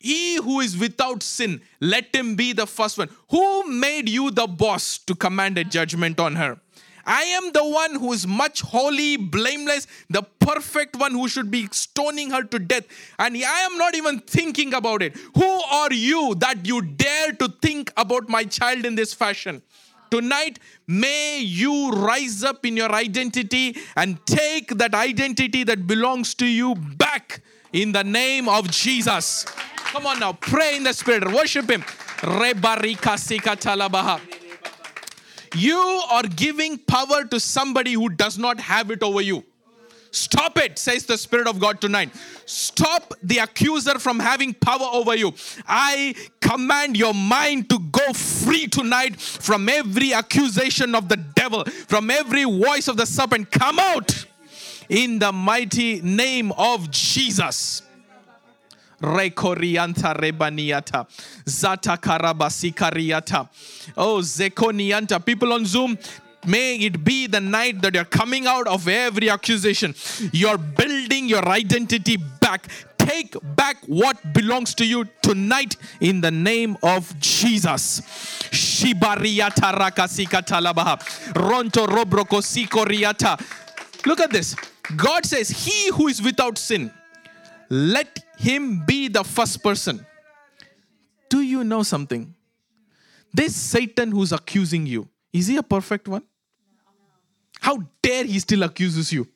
he 0.06 0.36
who 0.36 0.60
is 0.60 0.76
without 0.76 1.22
sin, 1.22 1.60
let 1.80 2.14
him 2.14 2.36
be 2.36 2.52
the 2.52 2.66
first 2.66 2.96
one. 2.96 3.10
Who 3.30 3.68
made 3.70 4.08
you 4.08 4.30
the 4.30 4.46
boss 4.46 4.98
to 4.98 5.14
command 5.14 5.58
a 5.58 5.64
judgment 5.64 6.20
on 6.20 6.36
her? 6.36 6.58
I 7.04 7.22
am 7.38 7.52
the 7.52 7.64
one 7.64 7.94
who 7.96 8.12
is 8.12 8.26
much 8.26 8.62
holy, 8.62 9.16
blameless, 9.16 9.86
the 10.10 10.22
perfect 10.22 10.96
one 10.96 11.12
who 11.12 11.28
should 11.28 11.50
be 11.50 11.68
stoning 11.70 12.30
her 12.30 12.42
to 12.42 12.58
death. 12.58 12.84
And 13.18 13.36
I 13.36 13.60
am 13.60 13.78
not 13.78 13.94
even 13.94 14.20
thinking 14.20 14.74
about 14.74 15.02
it. 15.02 15.16
Who 15.34 15.50
are 15.80 15.92
you 15.92 16.34
that 16.36 16.66
you 16.66 16.82
dare 16.82 17.32
to 17.32 17.48
think 17.62 17.92
about 17.96 18.28
my 18.28 18.44
child 18.44 18.84
in 18.84 18.96
this 18.96 19.14
fashion? 19.14 19.62
Tonight, 20.10 20.58
may 20.86 21.40
you 21.40 21.90
rise 21.90 22.44
up 22.44 22.64
in 22.64 22.76
your 22.76 22.92
identity 22.92 23.76
and 23.96 24.24
take 24.26 24.68
that 24.78 24.94
identity 24.94 25.64
that 25.64 25.86
belongs 25.86 26.34
to 26.34 26.46
you 26.46 26.74
back 26.74 27.40
in 27.72 27.92
the 27.92 28.04
name 28.04 28.48
of 28.48 28.70
Jesus. 28.70 29.46
Come 29.86 30.06
on 30.06 30.18
now, 30.20 30.32
pray 30.32 30.76
in 30.76 30.82
the 30.82 30.92
spirit, 30.92 31.26
worship 31.32 31.70
Him. 31.70 31.84
You 35.54 36.02
are 36.10 36.22
giving 36.24 36.78
power 36.78 37.24
to 37.24 37.40
somebody 37.40 37.92
who 37.94 38.08
does 38.10 38.36
not 38.36 38.60
have 38.60 38.90
it 38.90 39.02
over 39.02 39.20
you. 39.20 39.44
Stop 40.10 40.56
it, 40.56 40.78
says 40.78 41.04
the 41.04 41.18
Spirit 41.18 41.46
of 41.46 41.58
God 41.58 41.80
tonight. 41.80 42.10
Stop 42.46 43.12
the 43.22 43.38
accuser 43.38 43.98
from 43.98 44.18
having 44.18 44.54
power 44.54 44.88
over 44.90 45.14
you. 45.14 45.34
I 45.66 46.14
command 46.40 46.96
your 46.96 47.12
mind 47.12 47.68
to 47.68 47.78
go 47.78 48.12
free 48.14 48.66
tonight 48.66 49.20
from 49.20 49.68
every 49.68 50.14
accusation 50.14 50.94
of 50.94 51.08
the 51.08 51.18
devil, 51.18 51.64
from 51.64 52.10
every 52.10 52.44
voice 52.44 52.88
of 52.88 52.96
the 52.96 53.04
serpent. 53.04 53.50
Come 53.50 53.78
out 53.78 54.24
in 54.88 55.18
the 55.18 55.32
mighty 55.32 56.00
name 56.00 56.50
of 56.52 56.90
Jesus. 56.90 57.82
Rekorianta 59.00 60.14
rebaniata. 60.14 61.06
Zata 61.48 61.96
karabasikariata. 61.96 63.48
Oh, 63.96 64.18
Zekonianta. 64.18 65.24
People 65.24 65.52
on 65.52 65.64
Zoom, 65.66 65.98
may 66.46 66.76
it 66.76 67.04
be 67.04 67.26
the 67.26 67.40
night 67.40 67.82
that 67.82 67.94
you're 67.94 68.04
coming 68.04 68.46
out 68.46 68.66
of 68.66 68.88
every 68.88 69.28
accusation. 69.28 69.94
You're 70.32 70.58
building 70.58 71.28
your 71.28 71.46
identity 71.48 72.16
back. 72.16 72.68
Take 72.96 73.36
back 73.54 73.76
what 73.86 74.32
belongs 74.32 74.74
to 74.76 74.84
you 74.84 75.06
tonight 75.22 75.76
in 76.00 76.20
the 76.20 76.30
name 76.30 76.76
of 76.82 77.18
Jesus. 77.20 78.00
Shibariata 78.50 79.72
rakasika 79.72 80.42
talabaha. 80.42 80.98
Ronto 81.34 81.86
robroko 81.86 82.40
sikoriata. 82.42 83.38
Look 84.06 84.20
at 84.20 84.30
this. 84.30 84.56
God 84.96 85.24
says, 85.26 85.50
He 85.50 85.90
who 85.90 86.08
is 86.08 86.22
without 86.22 86.58
sin, 86.58 86.92
let 87.68 88.25
him 88.36 88.84
be 88.86 89.08
the 89.08 89.24
first 89.24 89.62
person. 89.62 90.04
Do 91.28 91.40
you 91.40 91.64
know 91.64 91.82
something? 91.82 92.34
This 93.32 93.54
Satan 93.54 94.12
who's 94.12 94.32
accusing 94.32 94.86
you, 94.86 95.08
is 95.32 95.46
he 95.46 95.56
a 95.56 95.62
perfect 95.62 96.08
one? 96.08 96.22
How 97.60 97.78
dare 98.02 98.24
he 98.24 98.38
still 98.38 98.62
accuses 98.62 99.12
you? 99.12 99.26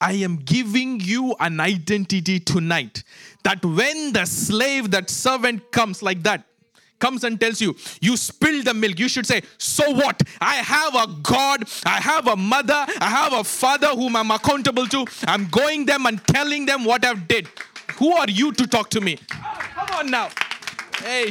I 0.00 0.12
am 0.12 0.36
giving 0.36 1.00
you 1.00 1.34
an 1.40 1.60
identity 1.60 2.40
tonight 2.40 3.04
that 3.44 3.62
when 3.64 4.14
the 4.14 4.24
slave, 4.24 4.90
that 4.92 5.10
servant 5.10 5.70
comes 5.72 6.02
like 6.02 6.22
that, 6.22 6.46
comes 7.00 7.24
and 7.24 7.40
tells 7.40 7.60
you, 7.60 7.74
you 8.00 8.16
spilled 8.16 8.66
the 8.66 8.74
milk, 8.74 8.98
you 8.98 9.08
should 9.08 9.26
say, 9.26 9.42
So 9.58 9.90
what? 9.90 10.22
I 10.40 10.56
have 10.56 10.94
a 10.94 11.06
God, 11.22 11.64
I 11.84 12.00
have 12.00 12.26
a 12.26 12.36
mother, 12.36 12.86
I 13.00 13.08
have 13.08 13.32
a 13.32 13.42
father 13.42 13.88
whom 13.88 14.16
I'm 14.16 14.30
accountable 14.30 14.86
to. 14.86 15.06
I'm 15.26 15.48
going 15.48 15.86
them 15.86 16.06
and 16.06 16.24
telling 16.26 16.66
them 16.66 16.84
what 16.84 17.04
I've 17.04 17.26
did. 17.26 17.48
Who 17.96 18.12
are 18.12 18.28
you 18.28 18.52
to 18.52 18.66
talk 18.66 18.90
to 18.90 19.00
me? 19.00 19.18
Come 19.28 19.98
on 19.98 20.10
now. 20.10 20.28
Hey. 21.02 21.30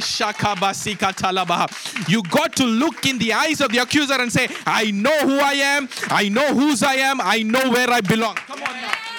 You 2.08 2.22
got 2.24 2.56
to 2.56 2.64
look 2.64 3.06
in 3.06 3.18
the 3.18 3.32
eyes 3.32 3.60
of 3.60 3.70
the 3.70 3.78
accuser 3.78 4.14
and 4.14 4.32
say, 4.32 4.48
I 4.66 4.90
know 4.90 5.16
who 5.20 5.38
I 5.38 5.52
am, 5.52 5.88
I 6.08 6.28
know 6.28 6.54
whose 6.54 6.82
I 6.82 6.94
am, 6.94 7.20
I 7.20 7.42
know 7.42 7.70
where 7.70 7.88
I 7.88 8.00
belong. 8.00 8.34
Come 8.34 8.62
on 8.62 8.74
now. 8.74 9.09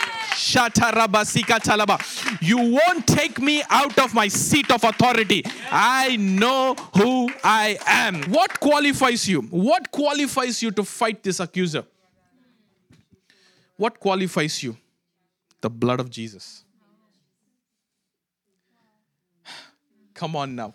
You 2.42 2.58
won't 2.58 3.08
take 3.08 3.39
me 3.39 3.64
out 3.70 3.98
of 4.00 4.14
my 4.14 4.28
seat 4.28 4.72
of 4.72 4.84
authority. 4.84 5.44
I 5.72 6.16
know 6.18 6.76
who 6.98 7.30
I 7.44 7.78
am. 7.86 8.24
What 8.32 8.60
qualifies 8.60 9.28
you? 9.28 9.42
What 9.42 9.92
qualifies 9.92 10.62
you 10.64 10.72
to 10.72 10.84
fight 10.84 11.24
this 11.24 11.39
accuser? 11.39 11.86
What 13.78 14.00
qualifies 14.00 14.62
you? 14.64 14.78
The 15.62 15.70
blood 15.70 16.00
of 16.00 16.10
Jesus. 16.10 16.64
Come 20.14 20.36
on 20.36 20.56
now. 20.56 20.74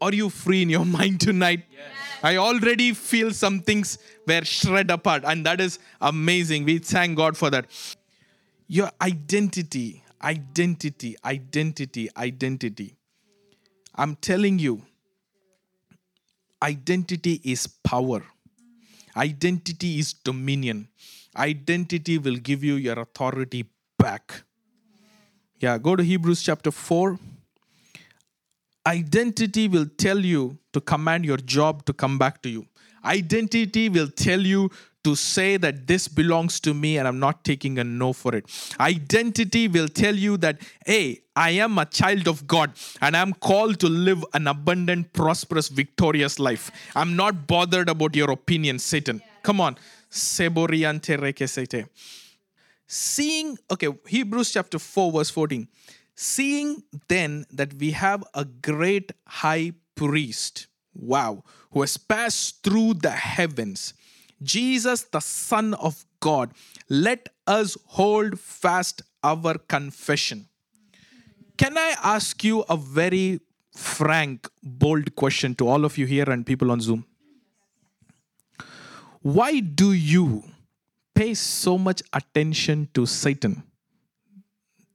Are 0.00 0.12
you 0.12 0.30
free 0.30 0.62
in 0.62 0.70
your 0.70 0.84
mind 0.98 1.20
tonight? 1.20 1.64
Yes. 1.70 1.80
I 2.22 2.36
already 2.36 2.92
feel 2.92 3.30
some 3.30 3.60
things 3.60 3.98
were 4.26 4.44
shred 4.44 4.90
apart, 4.90 5.22
and 5.26 5.44
that 5.46 5.60
is 5.60 5.78
amazing. 6.00 6.64
We 6.64 6.78
thank 6.78 7.16
God 7.16 7.36
for 7.36 7.50
that. 7.50 7.66
Your 8.68 8.90
identity, 9.00 10.02
identity, 10.22 11.16
identity, 11.24 12.08
identity. 12.16 12.96
I'm 13.94 14.16
telling 14.16 14.58
you, 14.58 14.82
identity 16.62 17.40
is 17.44 17.66
power, 17.66 18.22
identity 19.16 19.98
is 19.98 20.12
dominion. 20.12 20.88
Identity 21.36 22.16
will 22.18 22.36
give 22.36 22.64
you 22.64 22.76
your 22.76 22.98
authority 22.98 23.66
back. 23.98 24.42
Yeah, 25.60 25.76
go 25.78 25.94
to 25.94 26.02
Hebrews 26.02 26.42
chapter 26.42 26.70
4. 26.70 27.18
Identity 28.86 29.68
will 29.68 29.86
tell 29.98 30.18
you 30.18 30.58
to 30.72 30.80
command 30.80 31.24
your 31.26 31.36
job 31.36 31.84
to 31.86 31.92
come 31.92 32.18
back 32.18 32.40
to 32.42 32.48
you. 32.48 32.66
Identity 33.04 33.88
will 33.90 34.08
tell 34.08 34.40
you 34.40 34.70
to 35.06 35.14
say 35.14 35.56
that 35.56 35.86
this 35.86 36.08
belongs 36.08 36.58
to 36.58 36.74
me 36.74 36.98
and 36.98 37.06
I'm 37.06 37.20
not 37.20 37.44
taking 37.44 37.78
a 37.78 37.84
no 37.84 38.12
for 38.12 38.34
it. 38.34 38.44
Identity 38.80 39.68
will 39.68 39.86
tell 39.86 40.16
you 40.16 40.36
that, 40.38 40.60
hey, 40.84 41.20
I 41.36 41.50
am 41.50 41.78
a 41.78 41.84
child 41.84 42.26
of 42.26 42.48
God 42.48 42.72
and 43.00 43.16
I'm 43.16 43.32
called 43.32 43.78
to 43.80 43.88
live 43.88 44.24
an 44.34 44.48
abundant, 44.48 45.12
prosperous, 45.12 45.68
victorious 45.68 46.40
life. 46.40 46.72
I'm 46.96 47.14
not 47.14 47.46
bothered 47.46 47.88
about 47.88 48.16
your 48.16 48.32
opinion, 48.32 48.80
Satan. 48.80 49.22
Come 49.44 49.60
on. 49.60 49.76
Seeing, 52.88 53.58
okay, 53.70 53.88
Hebrews 54.08 54.52
chapter 54.52 54.80
4, 54.80 55.12
verse 55.12 55.30
14. 55.30 55.68
Seeing 56.16 56.82
then 57.06 57.46
that 57.52 57.74
we 57.74 57.92
have 57.92 58.24
a 58.34 58.44
great 58.44 59.12
high 59.28 59.70
priest, 59.94 60.66
wow, 60.94 61.44
who 61.70 61.82
has 61.82 61.96
passed 61.96 62.64
through 62.64 62.94
the 62.94 63.10
heavens 63.10 63.94
Jesus, 64.42 65.02
the 65.04 65.20
Son 65.20 65.74
of 65.74 66.04
God, 66.20 66.52
let 66.88 67.28
us 67.46 67.76
hold 67.86 68.38
fast 68.38 69.02
our 69.22 69.54
confession. 69.54 70.48
Can 71.56 71.78
I 71.78 71.94
ask 72.02 72.44
you 72.44 72.64
a 72.68 72.76
very 72.76 73.40
frank, 73.74 74.48
bold 74.62 75.14
question 75.16 75.54
to 75.56 75.68
all 75.68 75.84
of 75.84 75.96
you 75.98 76.06
here 76.06 76.28
and 76.28 76.44
people 76.44 76.70
on 76.70 76.80
Zoom? 76.80 77.06
Why 79.22 79.60
do 79.60 79.92
you 79.92 80.44
pay 81.14 81.34
so 81.34 81.76
much 81.78 82.02
attention 82.12 82.88
to 82.94 83.06
Satan 83.06 83.62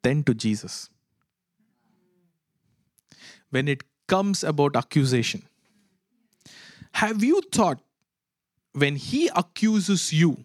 than 0.04 0.24
to 0.24 0.34
Jesus? 0.34 0.90
When 3.50 3.68
it 3.68 3.84
comes 4.08 4.44
about 4.44 4.76
accusation, 4.76 5.44
have 6.94 7.24
you 7.24 7.42
thought 7.52 7.82
when 8.74 8.96
he 8.96 9.30
accuses 9.36 10.14
you, 10.14 10.38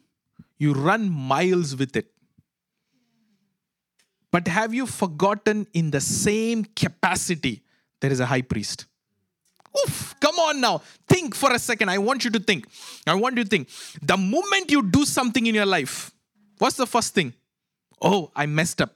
you 0.59 0.73
run 0.73 1.11
miles 1.11 1.77
with 1.77 1.97
it. 1.97 2.07
But 4.33 4.49
have 4.49 4.75
you 4.75 4.87
forgotten 4.87 5.67
in 5.73 5.91
the 5.91 6.01
same 6.01 6.65
capacity, 6.65 7.63
there 8.01 8.11
is 8.11 8.21
a 8.21 8.27
high 8.27 8.43
priest? 8.43 8.87
Oof, 9.85 10.15
come 10.21 10.39
on 10.39 10.61
now. 10.61 10.83
Think 11.09 11.35
for 11.35 11.53
a 11.53 11.59
second. 11.59 11.91
I 11.91 11.99
want 11.99 12.25
you 12.25 12.31
to 12.31 12.41
think. 12.41 12.67
I 13.07 13.15
want 13.15 13.37
you 13.37 13.45
to 13.45 13.49
think. 13.49 13.69
The 14.03 14.17
moment 14.17 14.71
you 14.71 14.83
do 14.83 15.05
something 15.05 15.45
in 15.47 15.55
your 15.55 15.67
life, 15.67 16.11
what's 16.59 16.77
the 16.77 16.87
first 16.87 17.15
thing? 17.15 17.35
Oh, 18.01 18.31
I 18.35 18.47
messed 18.47 18.81
up. 18.81 18.95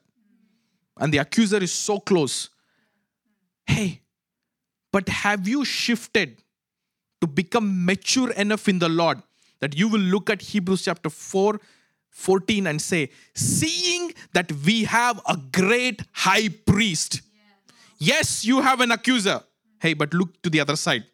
And 0.97 1.12
the 1.12 1.18
accuser 1.18 1.59
is 1.59 1.72
so 1.72 1.99
close. 1.99 2.51
Hey, 3.66 4.01
but 4.93 5.09
have 5.09 5.47
you 5.47 5.64
shifted 5.64 6.37
to 7.21 7.27
become 7.27 7.85
mature 7.85 8.31
enough 8.33 8.68
in 8.68 8.79
the 8.79 8.89
Lord 8.89 9.23
that 9.61 9.77
you 9.77 9.89
will 9.89 10.01
look 10.01 10.31
at 10.31 10.43
Hebrews 10.43 10.85
chapter 10.85 11.11
4 11.11 11.61
14 12.11 12.66
and 12.66 12.83
say, 12.83 13.11
Seeing 13.35 14.12
that 14.33 14.51
we 14.66 14.85
have 14.85 15.21
a 15.27 15.39
great 15.53 16.03
high 16.12 16.49
priest. 16.49 17.23
Yes, 17.99 18.45
you 18.45 18.61
have 18.61 18.81
an 18.81 18.91
accuser. 18.91 19.41
Hey, 19.81 19.95
but 19.95 20.12
look 20.12 20.43
to 20.43 20.51
the 20.51 20.61
other 20.61 20.77
side. 20.77 21.05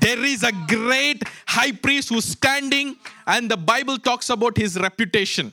There 0.00 0.22
is 0.22 0.42
a 0.42 0.52
great 0.68 1.22
high 1.46 1.72
priest 1.72 2.10
who's 2.10 2.26
standing, 2.26 2.96
and 3.26 3.50
the 3.50 3.56
Bible 3.56 3.98
talks 3.98 4.30
about 4.30 4.56
his 4.56 4.78
reputation. 4.78 5.52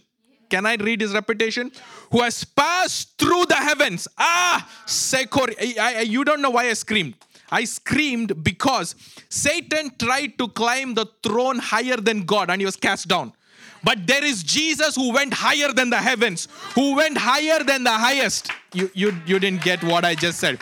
Can 0.49 0.65
I 0.65 0.75
read 0.75 1.01
his 1.01 1.13
reputation? 1.13 1.71
Who 2.11 2.21
has 2.21 2.43
passed 2.43 3.17
through 3.17 3.45
the 3.45 3.55
heavens. 3.55 4.07
Ah, 4.17 4.69
Sekor. 4.85 5.53
I, 5.59 5.99
I, 5.99 6.01
you 6.01 6.23
don't 6.23 6.41
know 6.41 6.51
why 6.51 6.69
I 6.69 6.73
screamed. 6.73 7.15
I 7.51 7.63
screamed 7.65 8.43
because 8.43 8.95
Satan 9.29 9.91
tried 9.97 10.37
to 10.37 10.47
climb 10.49 10.93
the 10.93 11.07
throne 11.23 11.59
higher 11.59 11.97
than 11.97 12.23
God 12.25 12.49
and 12.49 12.61
he 12.61 12.65
was 12.65 12.75
cast 12.75 13.07
down. 13.07 13.33
But 13.83 14.07
there 14.07 14.23
is 14.23 14.41
Jesus 14.41 14.95
who 14.95 15.13
went 15.13 15.33
higher 15.33 15.71
than 15.71 15.91
the 15.91 15.97
heavens, 15.97 16.47
who 16.73 16.95
went 16.95 17.17
higher 17.17 17.63
than 17.63 17.83
the 17.83 17.91
highest. 17.91 18.49
You, 18.73 18.89
you, 18.93 19.15
you 19.27 19.39
didn't 19.39 19.61
get 19.61 19.83
what 19.83 20.03
I 20.03 20.15
just 20.15 20.39
said. 20.39 20.59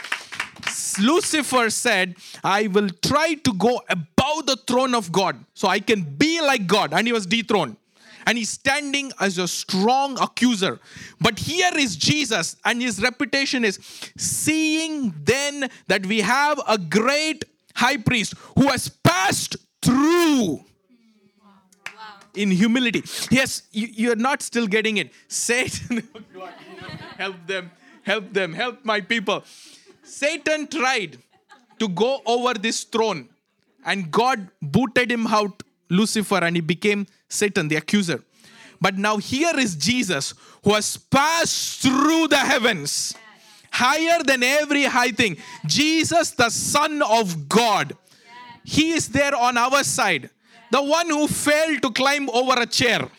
Lucifer 1.00 1.70
said, 1.70 2.16
I 2.44 2.68
will 2.68 2.90
try 3.02 3.36
to 3.36 3.54
go 3.54 3.82
above 3.90 4.46
the 4.46 4.58
throne 4.68 4.94
of 4.94 5.12
God 5.12 5.44
so 5.54 5.68
I 5.68 5.80
can 5.80 6.04
be 6.04 6.42
like 6.42 6.68
God. 6.68 6.94
And 6.94 7.08
he 7.08 7.14
was 7.14 7.26
dethroned 7.26 7.78
and 8.26 8.38
he's 8.38 8.50
standing 8.50 9.12
as 9.20 9.38
a 9.38 9.48
strong 9.48 10.20
accuser. 10.20 10.80
But 11.20 11.40
here 11.40 11.72
is 11.76 11.96
Jesus, 11.96 12.56
and 12.66 12.82
his 12.82 13.02
reputation 13.02 13.66
is 13.66 13.80
seeing 14.18 15.14
then 15.24 15.70
that 15.88 16.06
we 16.06 16.22
have 16.22 16.62
a 16.68 16.78
great 16.78 17.46
high 17.76 17.98
priest 17.98 18.34
who 18.56 18.68
has 18.70 18.90
passed 18.90 19.58
through 19.82 20.64
in 22.36 22.52
humility. 22.52 23.04
Yes, 23.30 23.64
you, 23.72 24.12
are 24.12 24.16
not 24.16 24.42
still 24.42 24.68
getting 24.68 24.98
it. 24.98 25.12
Satan, 25.28 26.08
help 27.18 27.36
them, 27.48 27.72
help 28.04 28.34
them, 28.34 28.54
help 28.54 28.84
my 28.84 29.02
people. 29.02 29.44
Satan 30.04 30.68
tried 30.68 31.18
to 31.80 31.88
go 31.88 32.22
over 32.26 32.54
this 32.54 32.84
throne, 32.84 33.30
and 33.86 34.12
God 34.12 34.50
booted 34.62 35.12
him 35.12 35.28
out, 35.28 35.64
Lucifer, 35.90 36.38
and 36.44 36.56
he 36.56 36.62
became 36.62 37.08
Satan, 37.34 37.68
the 37.68 37.76
accuser. 37.76 38.24
But 38.80 38.98
now 38.98 39.18
here 39.18 39.58
is 39.58 39.76
Jesus 39.76 40.34
who 40.64 40.74
has 40.74 40.98
passed 40.98 41.82
through 41.82 42.28
the 42.28 42.38
heavens, 42.38 43.16
higher 43.72 44.22
than 44.24 44.44
every 44.44 44.84
high 44.84 45.12
thing. 45.12 45.38
Jesus, 45.66 46.32
the 46.32 46.50
Son 46.50 47.02
of 47.02 47.50
God. 47.50 47.96
He 48.64 48.92
is 48.92 49.10
there 49.10 49.36
on 49.36 49.58
our 49.58 49.84
side. 49.84 50.30
The 50.72 50.82
one 50.82 51.08
who 51.08 51.28
failed 51.28 51.82
to 51.84 51.92
climb 51.92 52.30
over 52.30 52.60
a 52.62 52.66
chair 52.66 53.10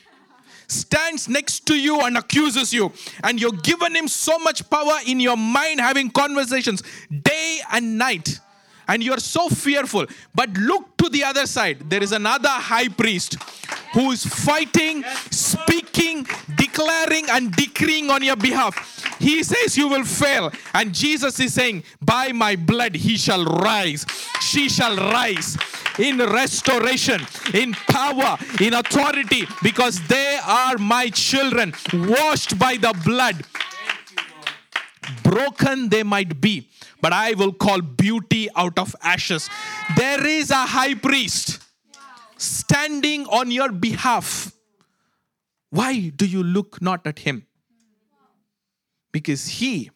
stands 0.67 1.29
next 1.29 1.67
to 1.67 1.75
you 1.75 2.01
and 2.01 2.17
accuses 2.17 2.73
you. 2.73 2.93
And 3.23 3.41
you've 3.41 3.62
given 3.62 3.95
him 3.95 4.09
so 4.09 4.39
much 4.39 4.69
power 4.71 4.99
in 5.07 5.21
your 5.21 5.37
mind, 5.37 5.81
having 5.81 6.11
conversations 6.11 6.83
day 7.11 7.61
and 7.71 7.99
night 7.99 8.41
and 8.89 9.03
you're 9.03 9.18
so 9.18 9.49
fearful. 9.49 10.07
But 10.35 10.51
look 10.57 10.97
to 10.99 11.09
the 11.09 11.24
other 11.24 11.47
side. 11.47 11.91
There 11.91 12.03
is 12.03 12.12
another 12.12 12.49
high 12.49 12.89
priest 12.89 13.37
who 13.93 14.11
is 14.11 14.24
fighting, 14.24 15.05
speaking, 15.30 16.26
declaring, 16.57 17.30
and 17.30 17.53
decreeing 17.53 18.11
on 18.11 18.22
your 18.22 18.37
behalf. 18.37 18.74
He 19.18 19.43
says, 19.43 19.76
You 19.76 19.89
will 19.89 20.05
fail. 20.05 20.53
And 20.74 20.93
Jesus 20.93 21.39
is 21.41 21.55
saying, 21.55 21.85
By 22.03 22.32
my 22.32 22.57
blood 22.57 22.95
he 22.95 23.16
shall 23.16 23.45
rise. 23.45 24.05
She 24.41 24.68
shall 24.68 24.97
rise 24.97 25.57
in 25.99 26.18
restoration, 26.18 27.20
in 27.53 27.72
power, 27.72 28.37
in 28.61 28.74
authority, 28.74 29.47
because 29.62 30.01
they 30.09 30.39
are 30.45 30.76
my 30.78 31.09
children, 31.11 31.72
washed 31.93 32.59
by 32.59 32.76
the 32.76 32.95
blood. 33.05 33.45
Broken 35.22 35.89
they 35.89 36.03
might 36.03 36.41
be, 36.41 36.68
but 37.05 37.13
I 37.13 37.35
will 37.35 37.53
call 37.53 37.83
beauty 37.83 38.49
out 38.57 38.79
of 38.79 38.97
ashes. 39.03 39.51
There 39.95 40.27
is 40.27 40.51
a 40.51 40.65
high 40.65 40.95
priest 40.95 41.63
standing 42.39 43.27
on 43.27 43.51
your 43.51 43.71
behalf. 43.71 44.53
Why 45.69 46.09
do 46.09 46.25
you 46.25 46.43
look 46.43 46.81
not 46.81 47.07
at 47.07 47.19
him? 47.19 47.47
Because 49.13 49.47
he 49.49 49.91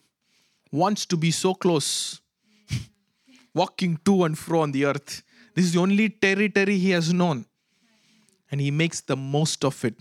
wants 0.70 1.06
to 1.06 1.16
be 1.16 1.30
so 1.30 1.54
close, 1.54 2.20
walking 3.54 3.98
to 4.04 4.24
and 4.24 4.36
fro 4.36 4.60
on 4.60 4.72
the 4.72 4.84
earth. 4.84 5.22
This 5.54 5.64
is 5.64 5.72
the 5.72 5.80
only 5.80 6.10
territory 6.10 6.76
he 6.76 6.90
has 6.90 7.10
known, 7.10 7.46
and 8.50 8.60
he 8.60 8.70
makes 8.70 9.00
the 9.00 9.16
most 9.16 9.64
of 9.64 9.82
it. 9.82 9.94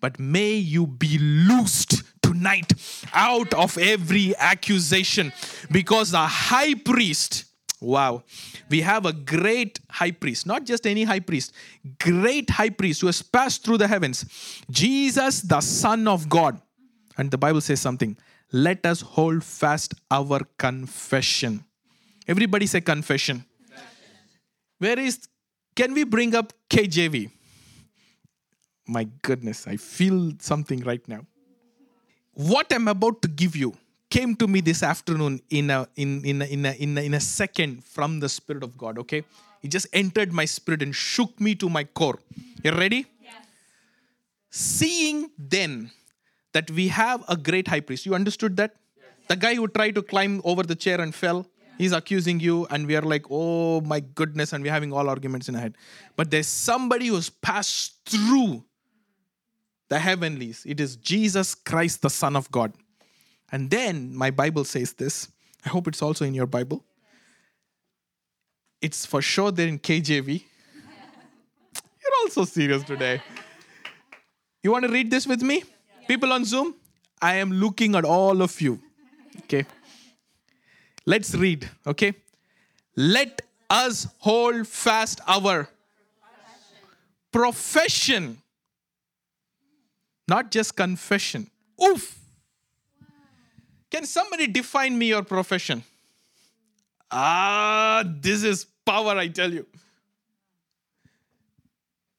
But 0.00 0.20
may 0.20 0.54
you 0.54 0.86
be 0.86 1.18
loosed 1.18 2.04
tonight 2.42 2.72
out 3.14 3.54
of 3.54 3.78
every 3.78 4.34
accusation 4.36 5.32
because 5.70 6.10
the 6.10 6.26
high 6.26 6.74
priest 6.74 7.44
Wow. 7.80 8.22
We 8.70 8.82
have 8.82 9.06
a 9.06 9.12
great 9.12 9.80
high 9.90 10.12
priest, 10.12 10.46
not 10.46 10.62
just 10.64 10.86
any 10.86 11.02
high 11.02 11.18
priest, 11.18 11.52
great 11.98 12.48
high 12.48 12.70
priest 12.70 13.00
who 13.00 13.08
has 13.08 13.22
passed 13.22 13.64
through 13.64 13.78
the 13.78 13.88
heavens. 13.88 14.24
Jesus, 14.70 15.40
the 15.40 15.60
Son 15.60 16.06
of 16.06 16.28
God. 16.28 16.62
And 17.18 17.28
the 17.28 17.38
Bible 17.38 17.60
says 17.60 17.80
something. 17.80 18.16
Let 18.52 18.86
us 18.86 19.00
hold 19.00 19.42
fast 19.42 19.94
our 20.12 20.42
confession. 20.58 21.64
Everybody 22.28 22.66
say 22.66 22.82
confession. 22.82 23.44
confession. 23.66 23.88
Where 24.78 25.00
is, 25.00 25.18
can 25.74 25.92
we 25.92 26.04
bring 26.04 26.36
up 26.36 26.52
KJV? 26.70 27.32
My 28.86 29.08
goodness, 29.22 29.66
I 29.66 29.76
feel 29.76 30.34
something 30.38 30.84
right 30.84 31.02
now 31.08 31.26
what 32.34 32.72
I'm 32.72 32.88
about 32.88 33.22
to 33.22 33.28
give 33.28 33.56
you 33.56 33.74
came 34.10 34.36
to 34.36 34.46
me 34.46 34.60
this 34.60 34.82
afternoon 34.82 35.40
in 35.50 35.70
a 35.70 35.88
in 35.96 36.24
in 36.24 36.42
a, 36.42 36.44
in 36.44 36.66
a, 36.66 36.72
in 36.72 36.98
a, 36.98 37.00
in 37.00 37.14
a 37.14 37.20
second 37.20 37.84
from 37.84 38.20
the 38.20 38.28
spirit 38.28 38.62
of 38.62 38.76
God. 38.76 38.98
Okay, 38.98 39.24
it 39.62 39.68
just 39.68 39.86
entered 39.92 40.32
my 40.32 40.44
spirit 40.44 40.82
and 40.82 40.94
shook 40.94 41.40
me 41.40 41.54
to 41.56 41.68
my 41.68 41.84
core. 41.84 42.18
You 42.62 42.72
ready? 42.72 43.06
Yes. 43.20 43.34
Seeing 44.50 45.30
then 45.38 45.90
that 46.52 46.70
we 46.70 46.88
have 46.88 47.24
a 47.28 47.36
great 47.36 47.68
high 47.68 47.80
priest. 47.80 48.04
You 48.04 48.14
understood 48.14 48.56
that? 48.58 48.74
Yes. 48.96 49.06
The 49.28 49.36
guy 49.36 49.54
who 49.54 49.68
tried 49.68 49.94
to 49.94 50.02
climb 50.02 50.42
over 50.44 50.62
the 50.62 50.74
chair 50.74 51.00
and 51.00 51.14
fell. 51.14 51.46
He's 51.78 51.92
accusing 51.92 52.38
you, 52.38 52.66
and 52.70 52.86
we 52.86 52.94
are 52.96 53.02
like, 53.02 53.24
oh 53.30 53.80
my 53.80 54.00
goodness, 54.00 54.52
and 54.52 54.62
we're 54.62 54.70
having 54.70 54.92
all 54.92 55.08
arguments 55.08 55.48
in 55.48 55.56
our 55.56 55.62
head. 55.62 55.74
But 56.16 56.30
there's 56.30 56.46
somebody 56.46 57.06
who's 57.06 57.30
passed 57.30 57.94
through 58.04 58.62
the 59.92 59.98
heavenlies. 59.98 60.64
It 60.66 60.80
is 60.80 60.96
Jesus 60.96 61.54
Christ, 61.54 62.00
the 62.00 62.08
Son 62.08 62.34
of 62.34 62.50
God. 62.50 62.72
And 63.52 63.68
then 63.68 64.16
my 64.16 64.30
Bible 64.30 64.64
says 64.64 64.94
this. 64.94 65.28
I 65.66 65.68
hope 65.68 65.86
it's 65.86 66.00
also 66.00 66.24
in 66.24 66.32
your 66.32 66.46
Bible. 66.46 66.82
It's 68.80 69.04
for 69.04 69.20
sure 69.20 69.52
there 69.52 69.68
in 69.68 69.78
KJV. 69.78 70.28
You're 72.00 72.16
also 72.22 72.46
serious 72.46 72.82
today. 72.84 73.20
You 74.62 74.72
want 74.72 74.86
to 74.86 74.90
read 74.90 75.10
this 75.10 75.26
with 75.26 75.42
me? 75.42 75.62
People 76.08 76.32
on 76.32 76.46
Zoom? 76.46 76.74
I 77.20 77.34
am 77.34 77.52
looking 77.52 77.94
at 77.94 78.06
all 78.06 78.40
of 78.40 78.58
you. 78.62 78.80
Okay. 79.40 79.66
Let's 81.04 81.34
read, 81.34 81.68
okay? 81.86 82.14
Let 82.96 83.42
us 83.68 84.06
hold 84.20 84.66
fast 84.66 85.20
our 85.28 85.68
profession, 87.30 88.40
not 90.28 90.50
just 90.50 90.76
confession. 90.76 91.50
Oof. 91.82 92.18
Can 93.90 94.06
somebody 94.06 94.46
define 94.46 94.98
me 94.98 95.06
your 95.06 95.22
profession? 95.22 95.84
Ah, 97.10 98.04
this 98.06 98.42
is 98.42 98.64
power, 98.86 99.16
I 99.16 99.28
tell 99.28 99.52
you. 99.52 99.66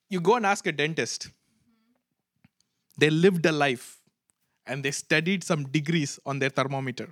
You 0.10 0.22
go 0.22 0.36
and 0.36 0.45
ask 0.45 0.68
a 0.68 0.72
dentist. 0.72 1.30
They 2.97 3.10
lived 3.10 3.45
a 3.47 3.51
life 3.51 3.97
and 4.68 4.84
they 4.84 4.91
studied 4.91 5.43
some 5.43 5.64
degrees 5.64 6.20
on 6.26 6.39
their 6.39 6.49
thermometer. 6.49 7.12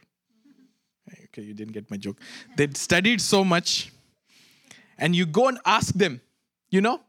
Okay, 1.26 1.42
you 1.42 1.54
didn't 1.54 1.74
get 1.74 1.90
my 1.90 1.98
joke. 1.98 2.20
They 2.56 2.68
studied 2.74 3.20
so 3.20 3.44
much, 3.44 3.92
and 4.98 5.16
you 5.16 5.26
go 5.26 5.48
and 5.48 5.58
ask 5.66 5.94
them, 5.96 6.22
you 6.70 6.82
know, 6.82 7.02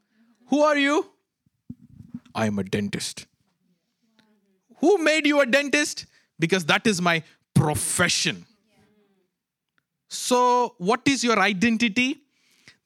who 0.49 0.62
are 0.62 0.76
you? 0.76 1.11
I 2.35 2.47
am 2.47 2.59
a 2.59 2.64
dentist. 2.64 3.26
Who 4.83 4.99
made 4.99 5.26
you 5.26 5.41
a 5.41 5.47
dentist? 5.47 6.07
Because 6.39 6.66
that 6.66 6.87
is 6.87 7.01
my 7.01 7.22
profession. 7.55 8.45
So, 10.09 10.74
what 10.76 11.01
is 11.07 11.24
your 11.24 11.39
identity? 11.39 12.18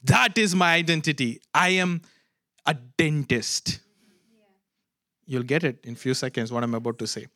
That 0.04 0.38
is 0.38 0.54
my 0.54 0.74
identity. 0.74 1.40
I 1.52 1.70
am 1.70 2.02
a 2.64 2.74
dentist. 2.74 3.80
You'll 5.26 5.42
get 5.42 5.64
it 5.64 5.80
in 5.82 5.96
few 5.96 6.14
seconds 6.14 6.52
what 6.52 6.62
I'm 6.62 6.74
about 6.74 7.00
to 7.00 7.06
say. 7.06 7.26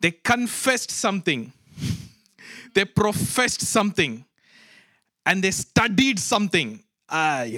They 0.00 0.10
confessed 0.10 0.90
something. 0.90 1.52
they 2.74 2.84
professed 2.84 3.62
something. 3.62 4.24
And 5.24 5.42
they 5.42 5.52
studied 5.52 6.18
something. 6.18 6.82
And 7.08 7.50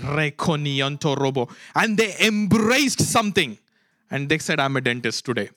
they 1.96 2.14
embraced 2.20 3.00
something. 3.00 3.58
And 4.10 4.28
they 4.28 4.38
said, 4.38 4.60
I'm 4.60 4.76
a 4.76 4.80
dentist 4.80 5.24
today. 5.24 5.50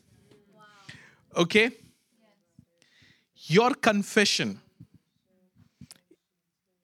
Okay? 1.36 1.72
Your 3.36 3.74
confession 3.74 4.60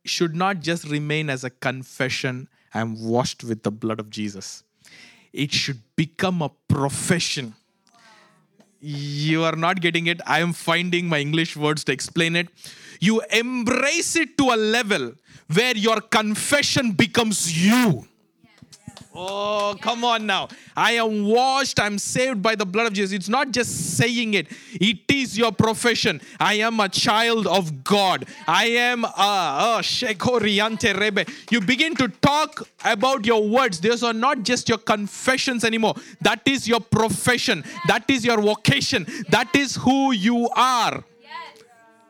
should 0.05 0.35
not 0.35 0.59
just 0.59 0.87
remain 0.87 1.29
as 1.29 1.43
a 1.43 1.49
confession 1.49 2.47
I'm 2.75 3.01
washed 3.01 3.45
with 3.45 3.63
the 3.63 3.71
blood 3.71 4.01
of 4.01 4.09
Jesus. 4.09 4.63
It 5.31 5.53
should 5.53 5.81
become 5.95 6.41
a 6.41 6.51
profession. 6.67 7.55
You 8.81 9.45
are 9.45 9.55
not 9.55 9.79
getting 9.79 10.07
it. 10.07 10.19
I 10.27 10.41
am 10.41 10.51
finding 10.51 11.07
my 11.07 11.19
English 11.19 11.55
words 11.55 11.85
to 11.85 11.93
explain 11.93 12.35
it. 12.35 12.49
You 12.99 13.21
embrace 13.31 14.17
it 14.17 14.37
to 14.37 14.51
a 14.51 14.57
level 14.57 15.13
where 15.53 15.75
your 15.75 16.01
confession 16.01 16.91
becomes 16.91 17.65
you. 17.65 18.05
Oh, 19.13 19.75
come 19.81 20.03
on 20.03 20.25
now. 20.25 20.49
I 20.75 20.93
am 20.93 21.25
washed, 21.25 21.79
I'm 21.79 21.97
saved 21.97 22.41
by 22.41 22.55
the 22.55 22.65
blood 22.65 22.87
of 22.87 22.93
Jesus. 22.93 23.13
It's 23.13 23.29
not 23.29 23.51
just 23.51 23.97
saying 23.97 24.33
it, 24.33 24.47
it 24.73 24.99
is 25.09 25.37
your 25.37 25.51
profession. 25.51 26.21
I 26.39 26.55
am 26.55 26.79
a 26.79 26.89
child 26.89 27.47
of 27.47 27.83
God. 27.83 28.25
I 28.47 28.65
am 28.65 29.05
a 29.05 29.81
Rebe. 29.81 31.29
You 31.51 31.61
begin 31.61 31.95
to 31.95 32.07
talk 32.07 32.67
about 32.83 33.25
your 33.25 33.47
words. 33.47 33.79
Those 33.79 34.03
are 34.03 34.13
not 34.13 34.43
just 34.43 34.67
your 34.69 34.77
confessions 34.77 35.63
anymore. 35.63 35.95
That 36.21 36.41
is 36.45 36.67
your 36.67 36.79
profession. 36.79 37.63
That 37.87 38.09
is 38.09 38.25
your 38.25 38.41
vocation. 38.41 39.05
That 39.29 39.55
is 39.55 39.75
who 39.75 40.11
you 40.11 40.49
are. 40.55 41.03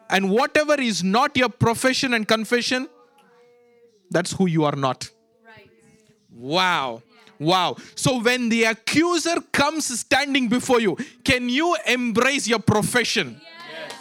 And 0.09 0.29
whatever 0.29 0.79
is 0.79 1.03
not 1.03 1.35
your 1.35 1.49
profession 1.49 2.13
and 2.13 2.27
confession, 2.27 2.87
that's 4.11 4.31
who 4.33 4.45
you 4.45 4.63
are 4.63 4.75
not. 4.75 5.09
Wow. 6.35 7.01
Wow. 7.39 7.77
So 7.95 8.21
when 8.21 8.49
the 8.49 8.65
accuser 8.65 9.41
comes 9.51 9.99
standing 9.99 10.47
before 10.47 10.79
you, 10.79 10.97
can 11.23 11.49
you 11.49 11.75
embrace 11.87 12.47
your 12.47 12.59
profession? 12.59 13.41
Yes. 13.41 13.93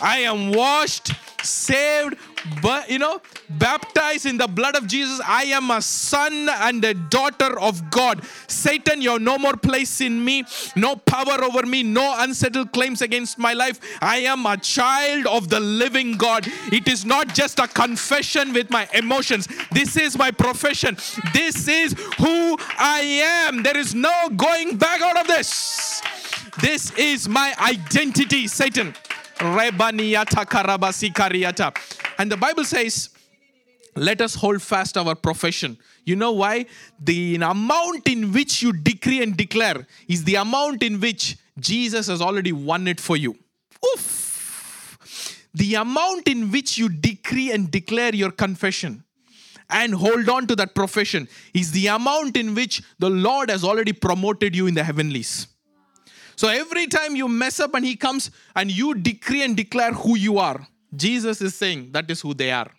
I 0.00 0.18
am 0.18 0.52
washed, 0.52 1.12
saved, 1.46 2.16
but 2.62 2.90
you 2.90 2.98
know, 2.98 3.20
baptized 3.50 4.26
in 4.26 4.36
the 4.36 4.46
blood 4.46 4.76
of 4.76 4.86
Jesus. 4.86 5.20
I 5.24 5.44
am 5.44 5.70
a 5.70 5.80
son 5.82 6.48
and 6.48 6.84
a 6.84 6.94
daughter 6.94 7.58
of 7.58 7.90
God. 7.90 8.22
Satan, 8.46 9.00
you 9.00 9.10
have 9.10 9.22
no 9.22 9.38
more 9.38 9.56
place 9.56 10.00
in 10.00 10.24
me, 10.24 10.44
no 10.74 10.96
power 10.96 11.42
over 11.42 11.64
me, 11.66 11.82
no 11.82 12.14
unsettled 12.18 12.72
claims 12.72 13.02
against 13.02 13.38
my 13.38 13.52
life. 13.52 13.80
I 14.00 14.18
am 14.18 14.46
a 14.46 14.56
child 14.56 15.26
of 15.26 15.48
the 15.48 15.60
living 15.60 16.16
God. 16.16 16.46
It 16.72 16.88
is 16.88 17.04
not 17.04 17.34
just 17.34 17.58
a 17.58 17.68
confession 17.68 18.52
with 18.52 18.70
my 18.70 18.88
emotions. 18.94 19.48
This 19.72 19.96
is 19.96 20.16
my 20.16 20.30
profession. 20.30 20.96
This 21.32 21.68
is 21.68 21.94
who 22.18 22.56
I 22.78 23.00
am. 23.46 23.62
There 23.62 23.76
is 23.76 23.94
no 23.94 24.28
going 24.36 24.76
back 24.76 25.00
out 25.02 25.18
of 25.18 25.26
this. 25.26 26.02
This 26.60 26.90
is 26.92 27.28
my 27.28 27.54
identity, 27.58 28.46
Satan. 28.48 28.94
And 32.18 32.32
the 32.32 32.36
Bible 32.38 32.64
says, 32.64 33.10
let 33.94 34.20
us 34.20 34.34
hold 34.34 34.60
fast 34.62 34.96
our 34.96 35.14
profession. 35.14 35.78
You 36.04 36.16
know 36.16 36.32
why? 36.32 36.66
The 37.00 37.36
amount 37.36 38.08
in 38.08 38.32
which 38.32 38.62
you 38.62 38.72
decree 38.72 39.22
and 39.22 39.36
declare 39.36 39.86
is 40.06 40.24
the 40.24 40.36
amount 40.36 40.82
in 40.82 41.00
which 41.00 41.36
Jesus 41.58 42.06
has 42.08 42.20
already 42.20 42.52
won 42.52 42.86
it 42.86 43.00
for 43.00 43.16
you. 43.16 43.36
Oof. 43.94 45.48
The 45.54 45.74
amount 45.76 46.28
in 46.28 46.50
which 46.50 46.76
you 46.76 46.88
decree 46.90 47.50
and 47.52 47.70
declare 47.70 48.14
your 48.14 48.30
confession 48.30 49.02
and 49.70 49.94
hold 49.94 50.28
on 50.28 50.46
to 50.46 50.56
that 50.56 50.74
profession 50.74 51.28
is 51.54 51.72
the 51.72 51.86
amount 51.88 52.36
in 52.36 52.54
which 52.54 52.82
the 52.98 53.10
Lord 53.10 53.50
has 53.50 53.64
already 53.64 53.92
promoted 53.92 54.54
you 54.54 54.66
in 54.66 54.74
the 54.74 54.84
heavenlies. 54.84 55.48
So 56.36 56.48
every 56.48 56.86
time 56.86 57.16
you 57.16 57.28
mess 57.28 57.58
up 57.60 57.74
and 57.74 57.84
He 57.84 57.96
comes 57.96 58.30
and 58.54 58.70
you 58.70 58.94
decree 58.94 59.42
and 59.42 59.56
declare 59.56 59.92
who 59.92 60.16
you 60.16 60.38
are, 60.38 60.66
Jesus 60.94 61.40
is 61.40 61.54
saying 61.54 61.90
that 61.92 62.10
is 62.10 62.20
who 62.20 62.34
they 62.34 62.52
are. 62.52 62.70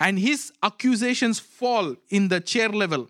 And 0.00 0.18
His 0.18 0.52
accusations 0.62 1.38
fall 1.38 1.94
in 2.08 2.28
the 2.28 2.40
chair 2.40 2.70
level. 2.70 3.08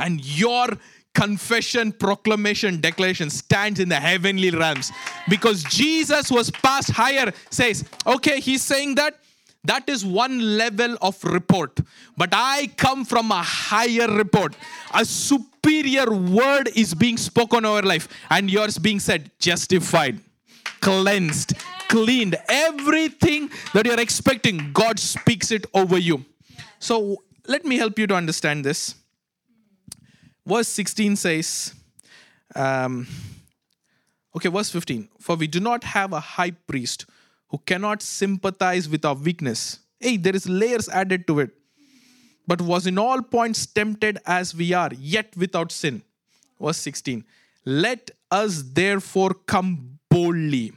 And 0.00 0.24
your 0.24 0.68
confession, 1.14 1.90
proclamation, 1.90 2.80
declaration 2.80 3.28
stands 3.28 3.80
in 3.80 3.88
the 3.88 3.96
heavenly 3.96 4.50
realms. 4.50 4.92
Because 5.28 5.64
Jesus 5.64 6.30
was 6.30 6.50
passed 6.50 6.90
higher, 6.90 7.32
says, 7.50 7.84
okay, 8.06 8.40
He's 8.40 8.62
saying 8.62 8.94
that 8.94 9.18
that 9.64 9.88
is 9.88 10.04
one 10.04 10.56
level 10.56 10.96
of 11.02 11.22
report. 11.24 11.80
But 12.16 12.30
I 12.32 12.68
come 12.76 13.04
from 13.04 13.30
a 13.30 13.42
higher 13.42 14.08
report. 14.08 14.56
A 14.94 15.04
superior 15.04 16.10
word 16.10 16.70
is 16.76 16.94
being 16.94 17.16
spoken 17.16 17.64
over 17.64 17.82
life, 17.82 18.08
and 18.30 18.50
yours 18.50 18.78
being 18.78 19.00
said, 19.00 19.30
justified, 19.38 20.20
cleansed, 20.80 21.54
cleaned. 21.88 22.36
Everything 22.48 23.50
that 23.74 23.86
you're 23.86 24.00
expecting, 24.00 24.72
God 24.72 24.98
speaks 24.98 25.50
it 25.50 25.66
over 25.74 25.98
you. 25.98 26.24
So 26.78 27.22
let 27.46 27.64
me 27.64 27.76
help 27.76 27.98
you 27.98 28.06
to 28.06 28.14
understand 28.14 28.64
this. 28.64 28.94
Verse 30.46 30.68
16 30.68 31.16
says, 31.16 31.74
um, 32.54 33.06
okay, 34.34 34.48
verse 34.48 34.70
15. 34.70 35.08
For 35.18 35.36
we 35.36 35.46
do 35.46 35.60
not 35.60 35.84
have 35.84 36.12
a 36.12 36.20
high 36.20 36.52
priest 36.52 37.04
who 37.48 37.58
cannot 37.58 38.02
sympathize 38.02 38.88
with 38.88 39.04
our 39.04 39.14
weakness. 39.14 39.80
Hey, 40.00 40.16
there 40.16 40.36
is 40.36 40.48
layers 40.48 40.88
added 40.88 41.26
to 41.26 41.40
it. 41.40 41.50
But 42.46 42.62
was 42.62 42.86
in 42.86 42.98
all 42.98 43.20
points 43.22 43.66
tempted 43.66 44.18
as 44.24 44.54
we 44.54 44.72
are, 44.72 44.90
yet 44.98 45.36
without 45.36 45.70
sin. 45.70 46.02
Verse 46.60 46.78
16. 46.78 47.24
Let 47.64 48.10
us 48.30 48.62
therefore 48.62 49.34
come 49.34 49.98
boldly 50.08 50.72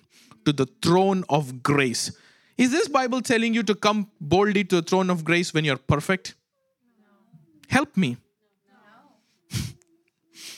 to 0.46 0.52
the 0.52 0.68
throne 0.82 1.24
of 1.30 1.64
grace. 1.64 2.12
Is 2.58 2.72
this 2.72 2.88
Bible 2.88 3.22
telling 3.22 3.54
you 3.54 3.64
to 3.64 3.76
come 3.76 4.10
boldly 4.20 4.64
to 4.66 4.78
the 4.78 4.82
throne 4.82 5.10
of 5.10 5.24
grace 5.24 5.54
when 5.54 5.66
you're 5.66 5.78
perfect? 5.78 6.36
Help 7.70 7.96
me. 7.96 8.18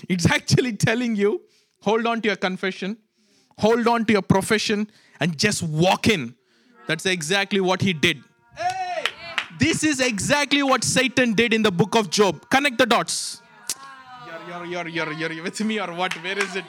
It's 0.09 0.25
actually 0.25 0.73
telling 0.73 1.15
you 1.15 1.41
hold 1.81 2.07
on 2.07 2.21
to 2.21 2.27
your 2.29 2.35
confession, 2.35 2.97
hold 3.59 3.87
on 3.87 4.05
to 4.05 4.13
your 4.13 4.21
profession, 4.21 4.89
and 5.19 5.37
just 5.37 5.63
walk 5.63 6.07
in 6.07 6.35
That's 6.87 7.05
exactly 7.05 7.59
what 7.59 7.81
he 7.81 7.93
did. 7.93 8.23
This 9.59 9.83
is 9.83 9.99
exactly 9.99 10.63
what 10.63 10.83
Satan 10.83 11.33
did 11.33 11.53
in 11.53 11.61
the 11.61 11.71
book 11.71 11.95
of 11.95 12.09
Job. 12.09 12.49
Connect 12.49 12.77
the 12.77 12.85
dots. 12.85 13.41
You're, 14.47 14.65
you're, 14.65 14.87
you're, 14.87 15.11
you're, 15.13 15.31
you're 15.31 15.43
with 15.43 15.63
me 15.63 15.79
or 15.79 15.93
what? 15.93 16.13
Where 16.23 16.37
is 16.37 16.55
it? 16.55 16.65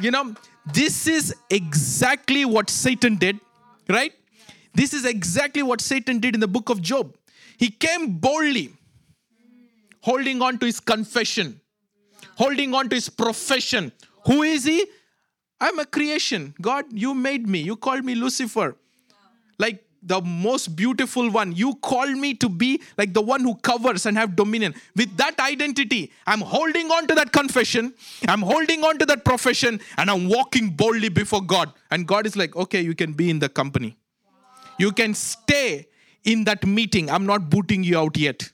You 0.00 0.10
know, 0.10 0.34
this 0.72 1.06
is 1.06 1.34
exactly 1.50 2.44
what 2.44 2.70
Satan 2.70 3.16
did, 3.16 3.40
right? 3.88 4.12
This 4.74 4.92
is 4.92 5.04
exactly 5.04 5.62
what 5.62 5.80
Satan 5.80 6.20
did 6.20 6.34
in 6.34 6.40
the 6.40 6.48
book 6.48 6.68
of 6.68 6.80
Job. 6.80 7.16
He 7.56 7.70
came 7.70 8.18
boldly, 8.18 8.72
holding 10.02 10.40
on 10.42 10.58
to 10.58 10.66
his 10.66 10.78
confession, 10.78 11.60
holding 12.36 12.74
on 12.74 12.88
to 12.90 12.94
his 12.94 13.08
profession. 13.08 13.90
Who 14.26 14.42
is 14.42 14.64
he? 14.64 14.86
I'm 15.60 15.78
a 15.78 15.84
creation. 15.84 16.54
God, 16.60 16.86
you 16.92 17.14
made 17.14 17.48
me. 17.48 17.60
You 17.60 17.76
called 17.76 18.04
me 18.04 18.14
Lucifer. 18.14 18.76
Like 19.58 19.84
the 20.02 20.20
most 20.20 20.76
beautiful 20.76 21.30
one. 21.30 21.52
You 21.54 21.74
called 21.76 22.16
me 22.16 22.34
to 22.34 22.48
be 22.48 22.80
like 22.96 23.12
the 23.12 23.20
one 23.20 23.40
who 23.40 23.56
covers 23.56 24.06
and 24.06 24.16
have 24.16 24.36
dominion. 24.36 24.74
With 24.94 25.16
that 25.16 25.38
identity, 25.40 26.12
I'm 26.26 26.40
holding 26.40 26.90
on 26.90 27.06
to 27.08 27.14
that 27.16 27.32
confession. 27.32 27.92
I'm 28.28 28.42
holding 28.42 28.84
on 28.84 28.98
to 28.98 29.06
that 29.06 29.24
profession 29.24 29.80
and 29.96 30.10
I'm 30.10 30.28
walking 30.28 30.70
boldly 30.70 31.08
before 31.08 31.42
God. 31.42 31.72
And 31.90 32.06
God 32.06 32.26
is 32.26 32.36
like, 32.36 32.54
okay, 32.54 32.80
you 32.80 32.94
can 32.94 33.12
be 33.12 33.30
in 33.30 33.40
the 33.40 33.48
company. 33.48 33.96
You 34.78 34.92
can 34.92 35.14
stay 35.14 35.88
in 36.24 36.44
that 36.44 36.64
meeting. 36.64 37.10
I'm 37.10 37.26
not 37.26 37.50
booting 37.50 37.82
you 37.82 37.98
out 37.98 38.16
yet. 38.16 38.52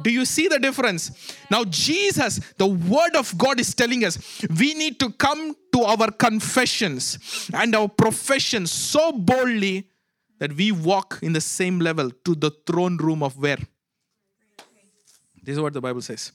Do 0.00 0.10
you 0.10 0.24
see 0.24 0.46
the 0.46 0.60
difference? 0.60 1.34
Now, 1.50 1.64
Jesus, 1.64 2.40
the 2.56 2.66
Word 2.66 3.16
of 3.16 3.36
God 3.36 3.58
is 3.58 3.74
telling 3.74 4.04
us 4.04 4.16
we 4.58 4.74
need 4.74 5.00
to 5.00 5.10
come 5.10 5.56
to 5.78 5.84
our 5.84 6.10
confessions 6.10 7.50
and 7.54 7.74
our 7.74 7.88
professions 7.88 8.72
so 8.72 9.12
boldly 9.12 9.88
that 10.38 10.52
we 10.52 10.72
walk 10.72 11.18
in 11.22 11.32
the 11.32 11.40
same 11.40 11.78
level 11.78 12.10
to 12.24 12.34
the 12.34 12.50
throne 12.66 12.96
room 12.96 13.22
of 13.22 13.36
where? 13.38 13.58
This 15.42 15.54
is 15.56 15.60
what 15.60 15.72
the 15.72 15.80
Bible 15.80 16.02
says. 16.02 16.32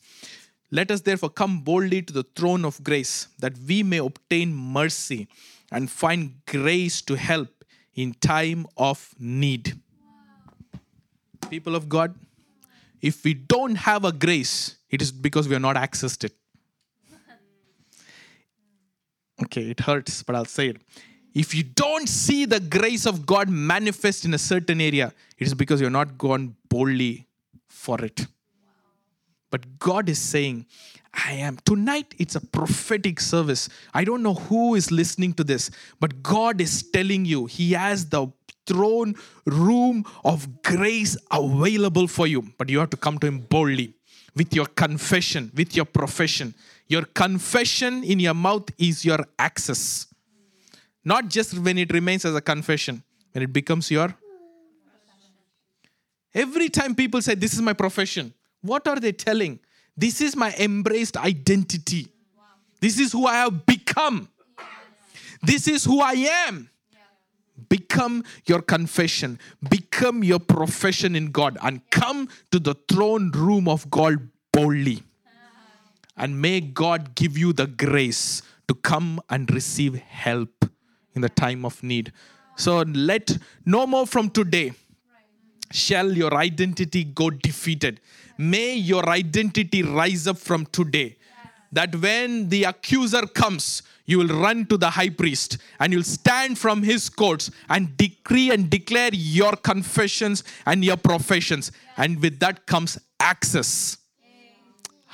Let 0.72 0.90
us 0.92 1.02
therefore 1.02 1.30
come 1.30 1.60
boldly 1.60 2.02
to 2.02 2.14
the 2.14 2.24
throne 2.36 2.66
of 2.66 2.84
grace 2.84 3.28
that 3.40 3.54
we 3.68 3.84
may 3.84 3.98
obtain 3.98 4.54
mercy 4.54 5.28
and 5.72 5.90
find 5.90 6.34
grace 6.48 7.02
to 7.04 7.16
help 7.16 7.50
in 7.96 8.14
time 8.16 8.66
of 8.78 9.14
need. 9.20 9.80
People 11.50 11.76
of 11.76 11.88
God, 11.88 12.16
if 13.02 13.24
we 13.24 13.34
don't 13.34 13.76
have 13.76 14.06
a 14.06 14.12
grace, 14.12 14.78
it 14.90 15.02
is 15.02 15.12
because 15.12 15.48
we 15.48 15.56
are 15.56 15.60
not 15.60 15.76
accessed 15.76 16.24
it. 16.24 16.34
Okay, 19.42 19.72
it 19.72 19.80
hurts, 19.80 20.24
but 20.24 20.36
I'll 20.36 20.46
say 20.46 20.70
it. 20.70 20.78
If 21.34 21.56
you 21.56 21.64
don't 21.64 22.08
see 22.08 22.46
the 22.46 22.60
grace 22.60 23.08
of 23.08 23.26
God 23.26 23.50
manifest 23.50 24.26
in 24.26 24.34
a 24.34 24.38
certain 24.38 24.80
area, 24.80 25.12
it 25.38 25.48
is 25.48 25.54
because 25.56 25.82
you're 25.82 25.90
not 25.90 26.18
gone 26.18 26.56
boldly 26.70 27.28
for 27.68 28.04
it. 28.06 28.28
But 29.50 29.80
God 29.80 30.10
is 30.10 30.20
saying, 30.20 30.68
I 31.14 31.34
am. 31.34 31.58
Tonight, 31.66 32.16
it's 32.18 32.36
a 32.36 32.42
prophetic 32.42 33.20
service. 33.20 33.70
I 33.94 34.04
don't 34.04 34.24
know 34.24 34.34
who 34.34 34.76
is 34.76 34.92
listening 34.92 35.34
to 35.34 35.44
this, 35.44 35.70
but 36.00 36.24
God 36.24 36.60
is 36.60 36.90
telling 36.92 37.26
you 37.26 37.46
He 37.46 37.74
has 37.74 38.10
the 38.10 38.28
throne 38.66 39.16
room 39.46 40.06
of 40.24 40.64
grace 40.64 41.18
available 41.32 42.08
for 42.08 42.26
you. 42.26 42.44
But 42.58 42.70
you 42.70 42.80
have 42.80 42.90
to 42.92 42.98
come 42.98 43.20
to 43.20 43.28
Him 43.28 43.40
boldly 43.40 43.94
with 44.36 44.56
your 44.56 44.66
confession, 44.66 45.52
with 45.56 45.76
your 45.76 45.86
profession. 45.86 46.56
Your 46.94 47.06
confession 47.06 48.04
in 48.04 48.20
your 48.20 48.36
mouth 48.36 48.70
is 48.78 49.04
your 49.04 49.18
access. 49.40 50.06
Not 51.04 51.28
just 51.28 51.58
when 51.58 51.80
it 51.80 51.92
remains 51.92 52.24
as 52.24 52.36
a 52.36 52.42
confession, 52.42 53.02
when 53.32 53.44
it 53.44 53.52
becomes 53.52 53.90
your. 53.90 54.14
Every 56.36 56.70
time 56.70 56.94
people 56.94 57.20
say, 57.24 57.34
This 57.34 57.56
is 57.56 57.64
my 57.64 57.74
profession, 57.74 58.32
what 58.62 58.88
are 58.88 59.00
they 59.00 59.12
telling? 59.12 59.60
This 59.98 60.22
is 60.22 60.36
my 60.36 60.54
embraced 60.60 61.18
identity. 61.18 62.10
This 62.80 63.00
is 63.00 63.12
who 63.12 63.26
I 63.26 63.38
have 63.38 63.66
become. 63.66 64.30
This 65.42 65.68
is 65.68 65.84
who 65.86 66.00
I 66.00 66.14
am. 66.48 66.70
Become 67.70 68.24
your 68.46 68.62
confession, 68.62 69.40
become 69.68 70.24
your 70.24 70.40
profession 70.40 71.16
in 71.16 71.32
God, 71.32 71.58
and 71.64 71.82
come 71.90 72.30
to 72.52 72.60
the 72.60 72.76
throne 72.88 73.32
room 73.32 73.68
of 73.68 73.90
God 73.90 74.30
boldly. 74.52 75.02
And 76.16 76.42
may 76.42 76.62
God 76.62 77.16
give 77.16 77.38
you 77.38 77.54
the 77.54 77.68
grace 77.68 78.42
to 78.68 78.76
come 78.76 79.20
and 79.30 79.50
receive 79.52 79.96
help 79.96 80.66
in 81.16 81.22
the 81.22 81.30
time 81.30 81.66
of 81.66 81.82
need. 81.84 82.12
So 82.56 82.82
let 82.82 83.38
no 83.66 83.88
more 83.88 84.06
from 84.06 84.30
today 84.30 84.74
shall 85.72 86.12
your 86.12 86.34
identity 86.36 87.04
go 87.04 87.30
defeated. 87.32 88.00
May 88.38 88.76
your 88.76 89.10
identity 89.10 89.82
rise 89.84 90.28
up 90.28 90.38
from 90.38 90.68
today. 90.68 91.18
That 91.72 91.96
when 91.96 92.50
the 92.50 92.66
accuser 92.66 93.26
comes, 93.26 93.82
you 94.06 94.20
will 94.20 94.28
run 94.28 94.68
to 94.68 94.78
the 94.78 94.92
high 94.92 95.10
priest 95.10 95.58
and 95.80 95.92
you'll 95.92 96.04
stand 96.04 96.60
from 96.60 96.84
his 96.84 97.10
courts 97.10 97.50
and 97.70 97.98
decree 97.98 98.52
and 98.52 98.70
declare 98.70 99.10
your 99.14 99.54
confessions 99.54 100.44
and 100.68 100.86
your 100.86 100.98
professions. 100.98 101.72
And 101.98 102.22
with 102.22 102.40
that 102.40 102.68
comes 102.68 103.00
access. 103.20 103.98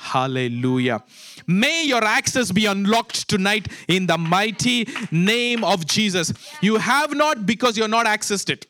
Hallelujah. 0.00 1.02
May 1.46 1.84
your 1.84 2.02
access 2.02 2.50
be 2.50 2.64
unlocked 2.64 3.28
tonight 3.28 3.68
in 3.86 4.06
the 4.06 4.16
mighty 4.16 4.88
name 5.10 5.62
of 5.62 5.86
Jesus. 5.86 6.32
You 6.62 6.78
have 6.78 7.14
not 7.14 7.44
because 7.44 7.76
you're 7.76 7.86
not 7.86 8.06
accessed 8.06 8.48
it. 8.48 8.66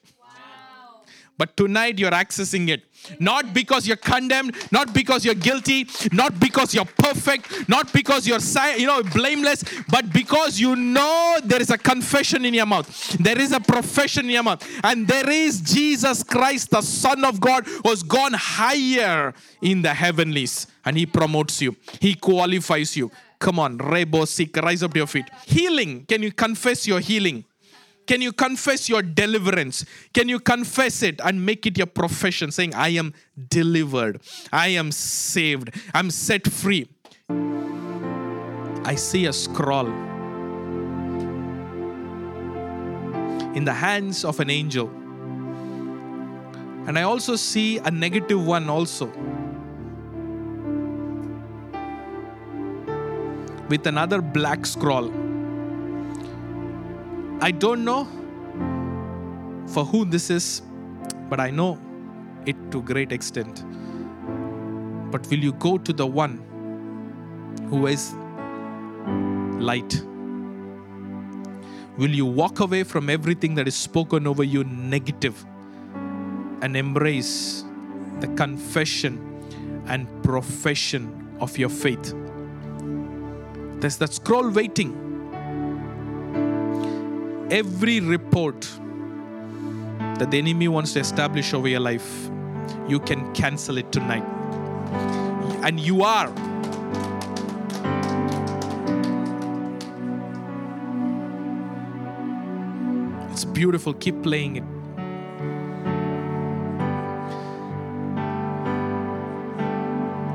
But 1.38 1.56
tonight 1.56 1.98
you're 1.98 2.10
accessing 2.10 2.68
it. 2.68 2.84
Not 3.18 3.52
because 3.54 3.86
you're 3.86 3.96
condemned, 3.96 4.56
not 4.70 4.92
because 4.94 5.24
you're 5.24 5.34
guilty, 5.34 5.88
not 6.12 6.38
because 6.38 6.74
you're 6.74 6.84
perfect, 6.84 7.68
not 7.68 7.92
because 7.92 8.26
you're 8.26 8.40
you 8.76 8.86
know 8.86 9.02
blameless, 9.02 9.64
but 9.88 10.12
because 10.12 10.60
you 10.60 10.76
know 10.76 11.38
there 11.44 11.60
is 11.60 11.70
a 11.70 11.78
confession 11.78 12.44
in 12.44 12.54
your 12.54 12.66
mouth. 12.66 12.86
There 13.18 13.38
is 13.38 13.52
a 13.52 13.60
profession 13.60 14.26
in 14.26 14.32
your 14.32 14.42
mouth. 14.42 14.66
And 14.84 15.06
there 15.06 15.28
is 15.28 15.60
Jesus 15.60 16.22
Christ, 16.22 16.70
the 16.70 16.82
Son 16.82 17.24
of 17.24 17.40
God, 17.40 17.66
who's 17.84 18.02
gone 18.02 18.32
higher 18.34 19.34
in 19.60 19.82
the 19.82 19.94
heavenlies. 19.94 20.66
And 20.84 20.96
he 20.96 21.06
promotes 21.06 21.60
you. 21.60 21.76
He 22.00 22.14
qualifies 22.14 22.96
you. 22.96 23.10
Come 23.38 23.58
on, 23.58 23.78
Rebo 23.78 24.28
Sik, 24.28 24.56
rise 24.56 24.82
up 24.82 24.92
to 24.92 24.98
your 24.98 25.06
feet. 25.06 25.24
Healing. 25.46 26.04
Can 26.06 26.22
you 26.22 26.30
confess 26.32 26.86
your 26.86 27.00
healing? 27.00 27.44
Can 28.10 28.20
you 28.20 28.32
confess 28.32 28.88
your 28.88 29.02
deliverance? 29.02 29.84
Can 30.12 30.28
you 30.28 30.40
confess 30.40 31.04
it 31.04 31.20
and 31.22 31.46
make 31.46 31.64
it 31.64 31.78
your 31.78 31.86
profession, 31.86 32.50
saying, 32.50 32.74
I 32.74 32.88
am 32.88 33.14
delivered, 33.48 34.20
I 34.52 34.70
am 34.70 34.90
saved, 34.90 35.70
I'm 35.94 36.10
set 36.10 36.44
free? 36.48 36.88
I 38.84 38.96
see 38.96 39.26
a 39.26 39.32
scroll 39.32 39.86
in 43.54 43.64
the 43.64 43.74
hands 43.74 44.24
of 44.24 44.40
an 44.40 44.50
angel. 44.50 44.88
And 46.88 46.98
I 46.98 47.02
also 47.02 47.36
see 47.36 47.78
a 47.78 47.92
negative 47.92 48.44
one 48.44 48.68
also. 48.68 49.06
With 53.68 53.86
another 53.86 54.20
black 54.20 54.66
scroll. 54.66 55.19
I 57.42 57.50
don't 57.52 57.86
know 57.86 58.04
for 59.66 59.82
who 59.82 60.04
this 60.04 60.28
is, 60.28 60.60
but 61.30 61.40
I 61.40 61.50
know 61.50 61.78
it 62.44 62.56
to 62.70 62.82
great 62.82 63.12
extent. 63.12 63.64
But 65.10 65.26
will 65.28 65.38
you 65.38 65.52
go 65.54 65.78
to 65.78 65.92
the 65.92 66.06
one 66.06 66.36
who 67.70 67.86
is 67.86 68.12
light? 69.58 70.02
Will 71.96 72.10
you 72.10 72.26
walk 72.26 72.60
away 72.60 72.82
from 72.82 73.08
everything 73.08 73.54
that 73.54 73.66
is 73.66 73.74
spoken 73.74 74.26
over 74.26 74.44
you 74.44 74.64
negative 74.64 75.42
and 76.60 76.76
embrace 76.76 77.64
the 78.20 78.28
confession 78.28 79.18
and 79.86 80.06
profession 80.22 81.36
of 81.40 81.56
your 81.56 81.70
faith? 81.70 82.14
There's 83.80 83.96
that 83.96 84.12
scroll 84.12 84.50
waiting 84.50 85.09
every 87.50 88.00
report 88.00 88.60
that 90.18 90.30
the 90.30 90.38
enemy 90.38 90.68
wants 90.68 90.92
to 90.92 91.00
establish 91.00 91.52
over 91.52 91.66
your 91.68 91.80
life, 91.80 92.30
you 92.88 93.00
can 93.00 93.32
cancel 93.34 93.78
it 93.78 93.90
tonight. 93.90 94.24
And 95.62 95.80
you 95.80 96.02
are. 96.02 96.32
It's 103.30 103.44
beautiful. 103.44 103.94
Keep 103.94 104.22
playing 104.22 104.56
it. 104.56 104.64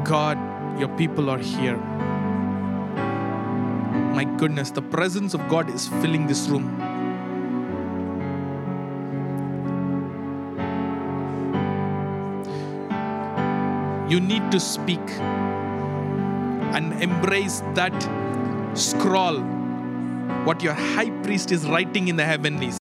God, 0.03 0.37
your 0.79 0.89
people 0.97 1.29
are 1.29 1.39
here. 1.39 1.77
My 4.13 4.23
goodness, 4.37 4.71
the 4.71 4.81
presence 4.81 5.33
of 5.33 5.47
God 5.49 5.69
is 5.73 5.87
filling 5.87 6.27
this 6.27 6.47
room. 6.47 6.84
You 14.09 14.19
need 14.19 14.51
to 14.51 14.59
speak 14.59 14.99
and 16.75 17.01
embrace 17.01 17.61
that 17.73 17.95
scroll 18.75 19.39
what 20.45 20.61
your 20.61 20.73
high 20.73 21.09
priest 21.21 21.51
is 21.51 21.65
writing 21.67 22.07
in 22.07 22.15
the 22.15 22.25
heavenlies 22.25 22.73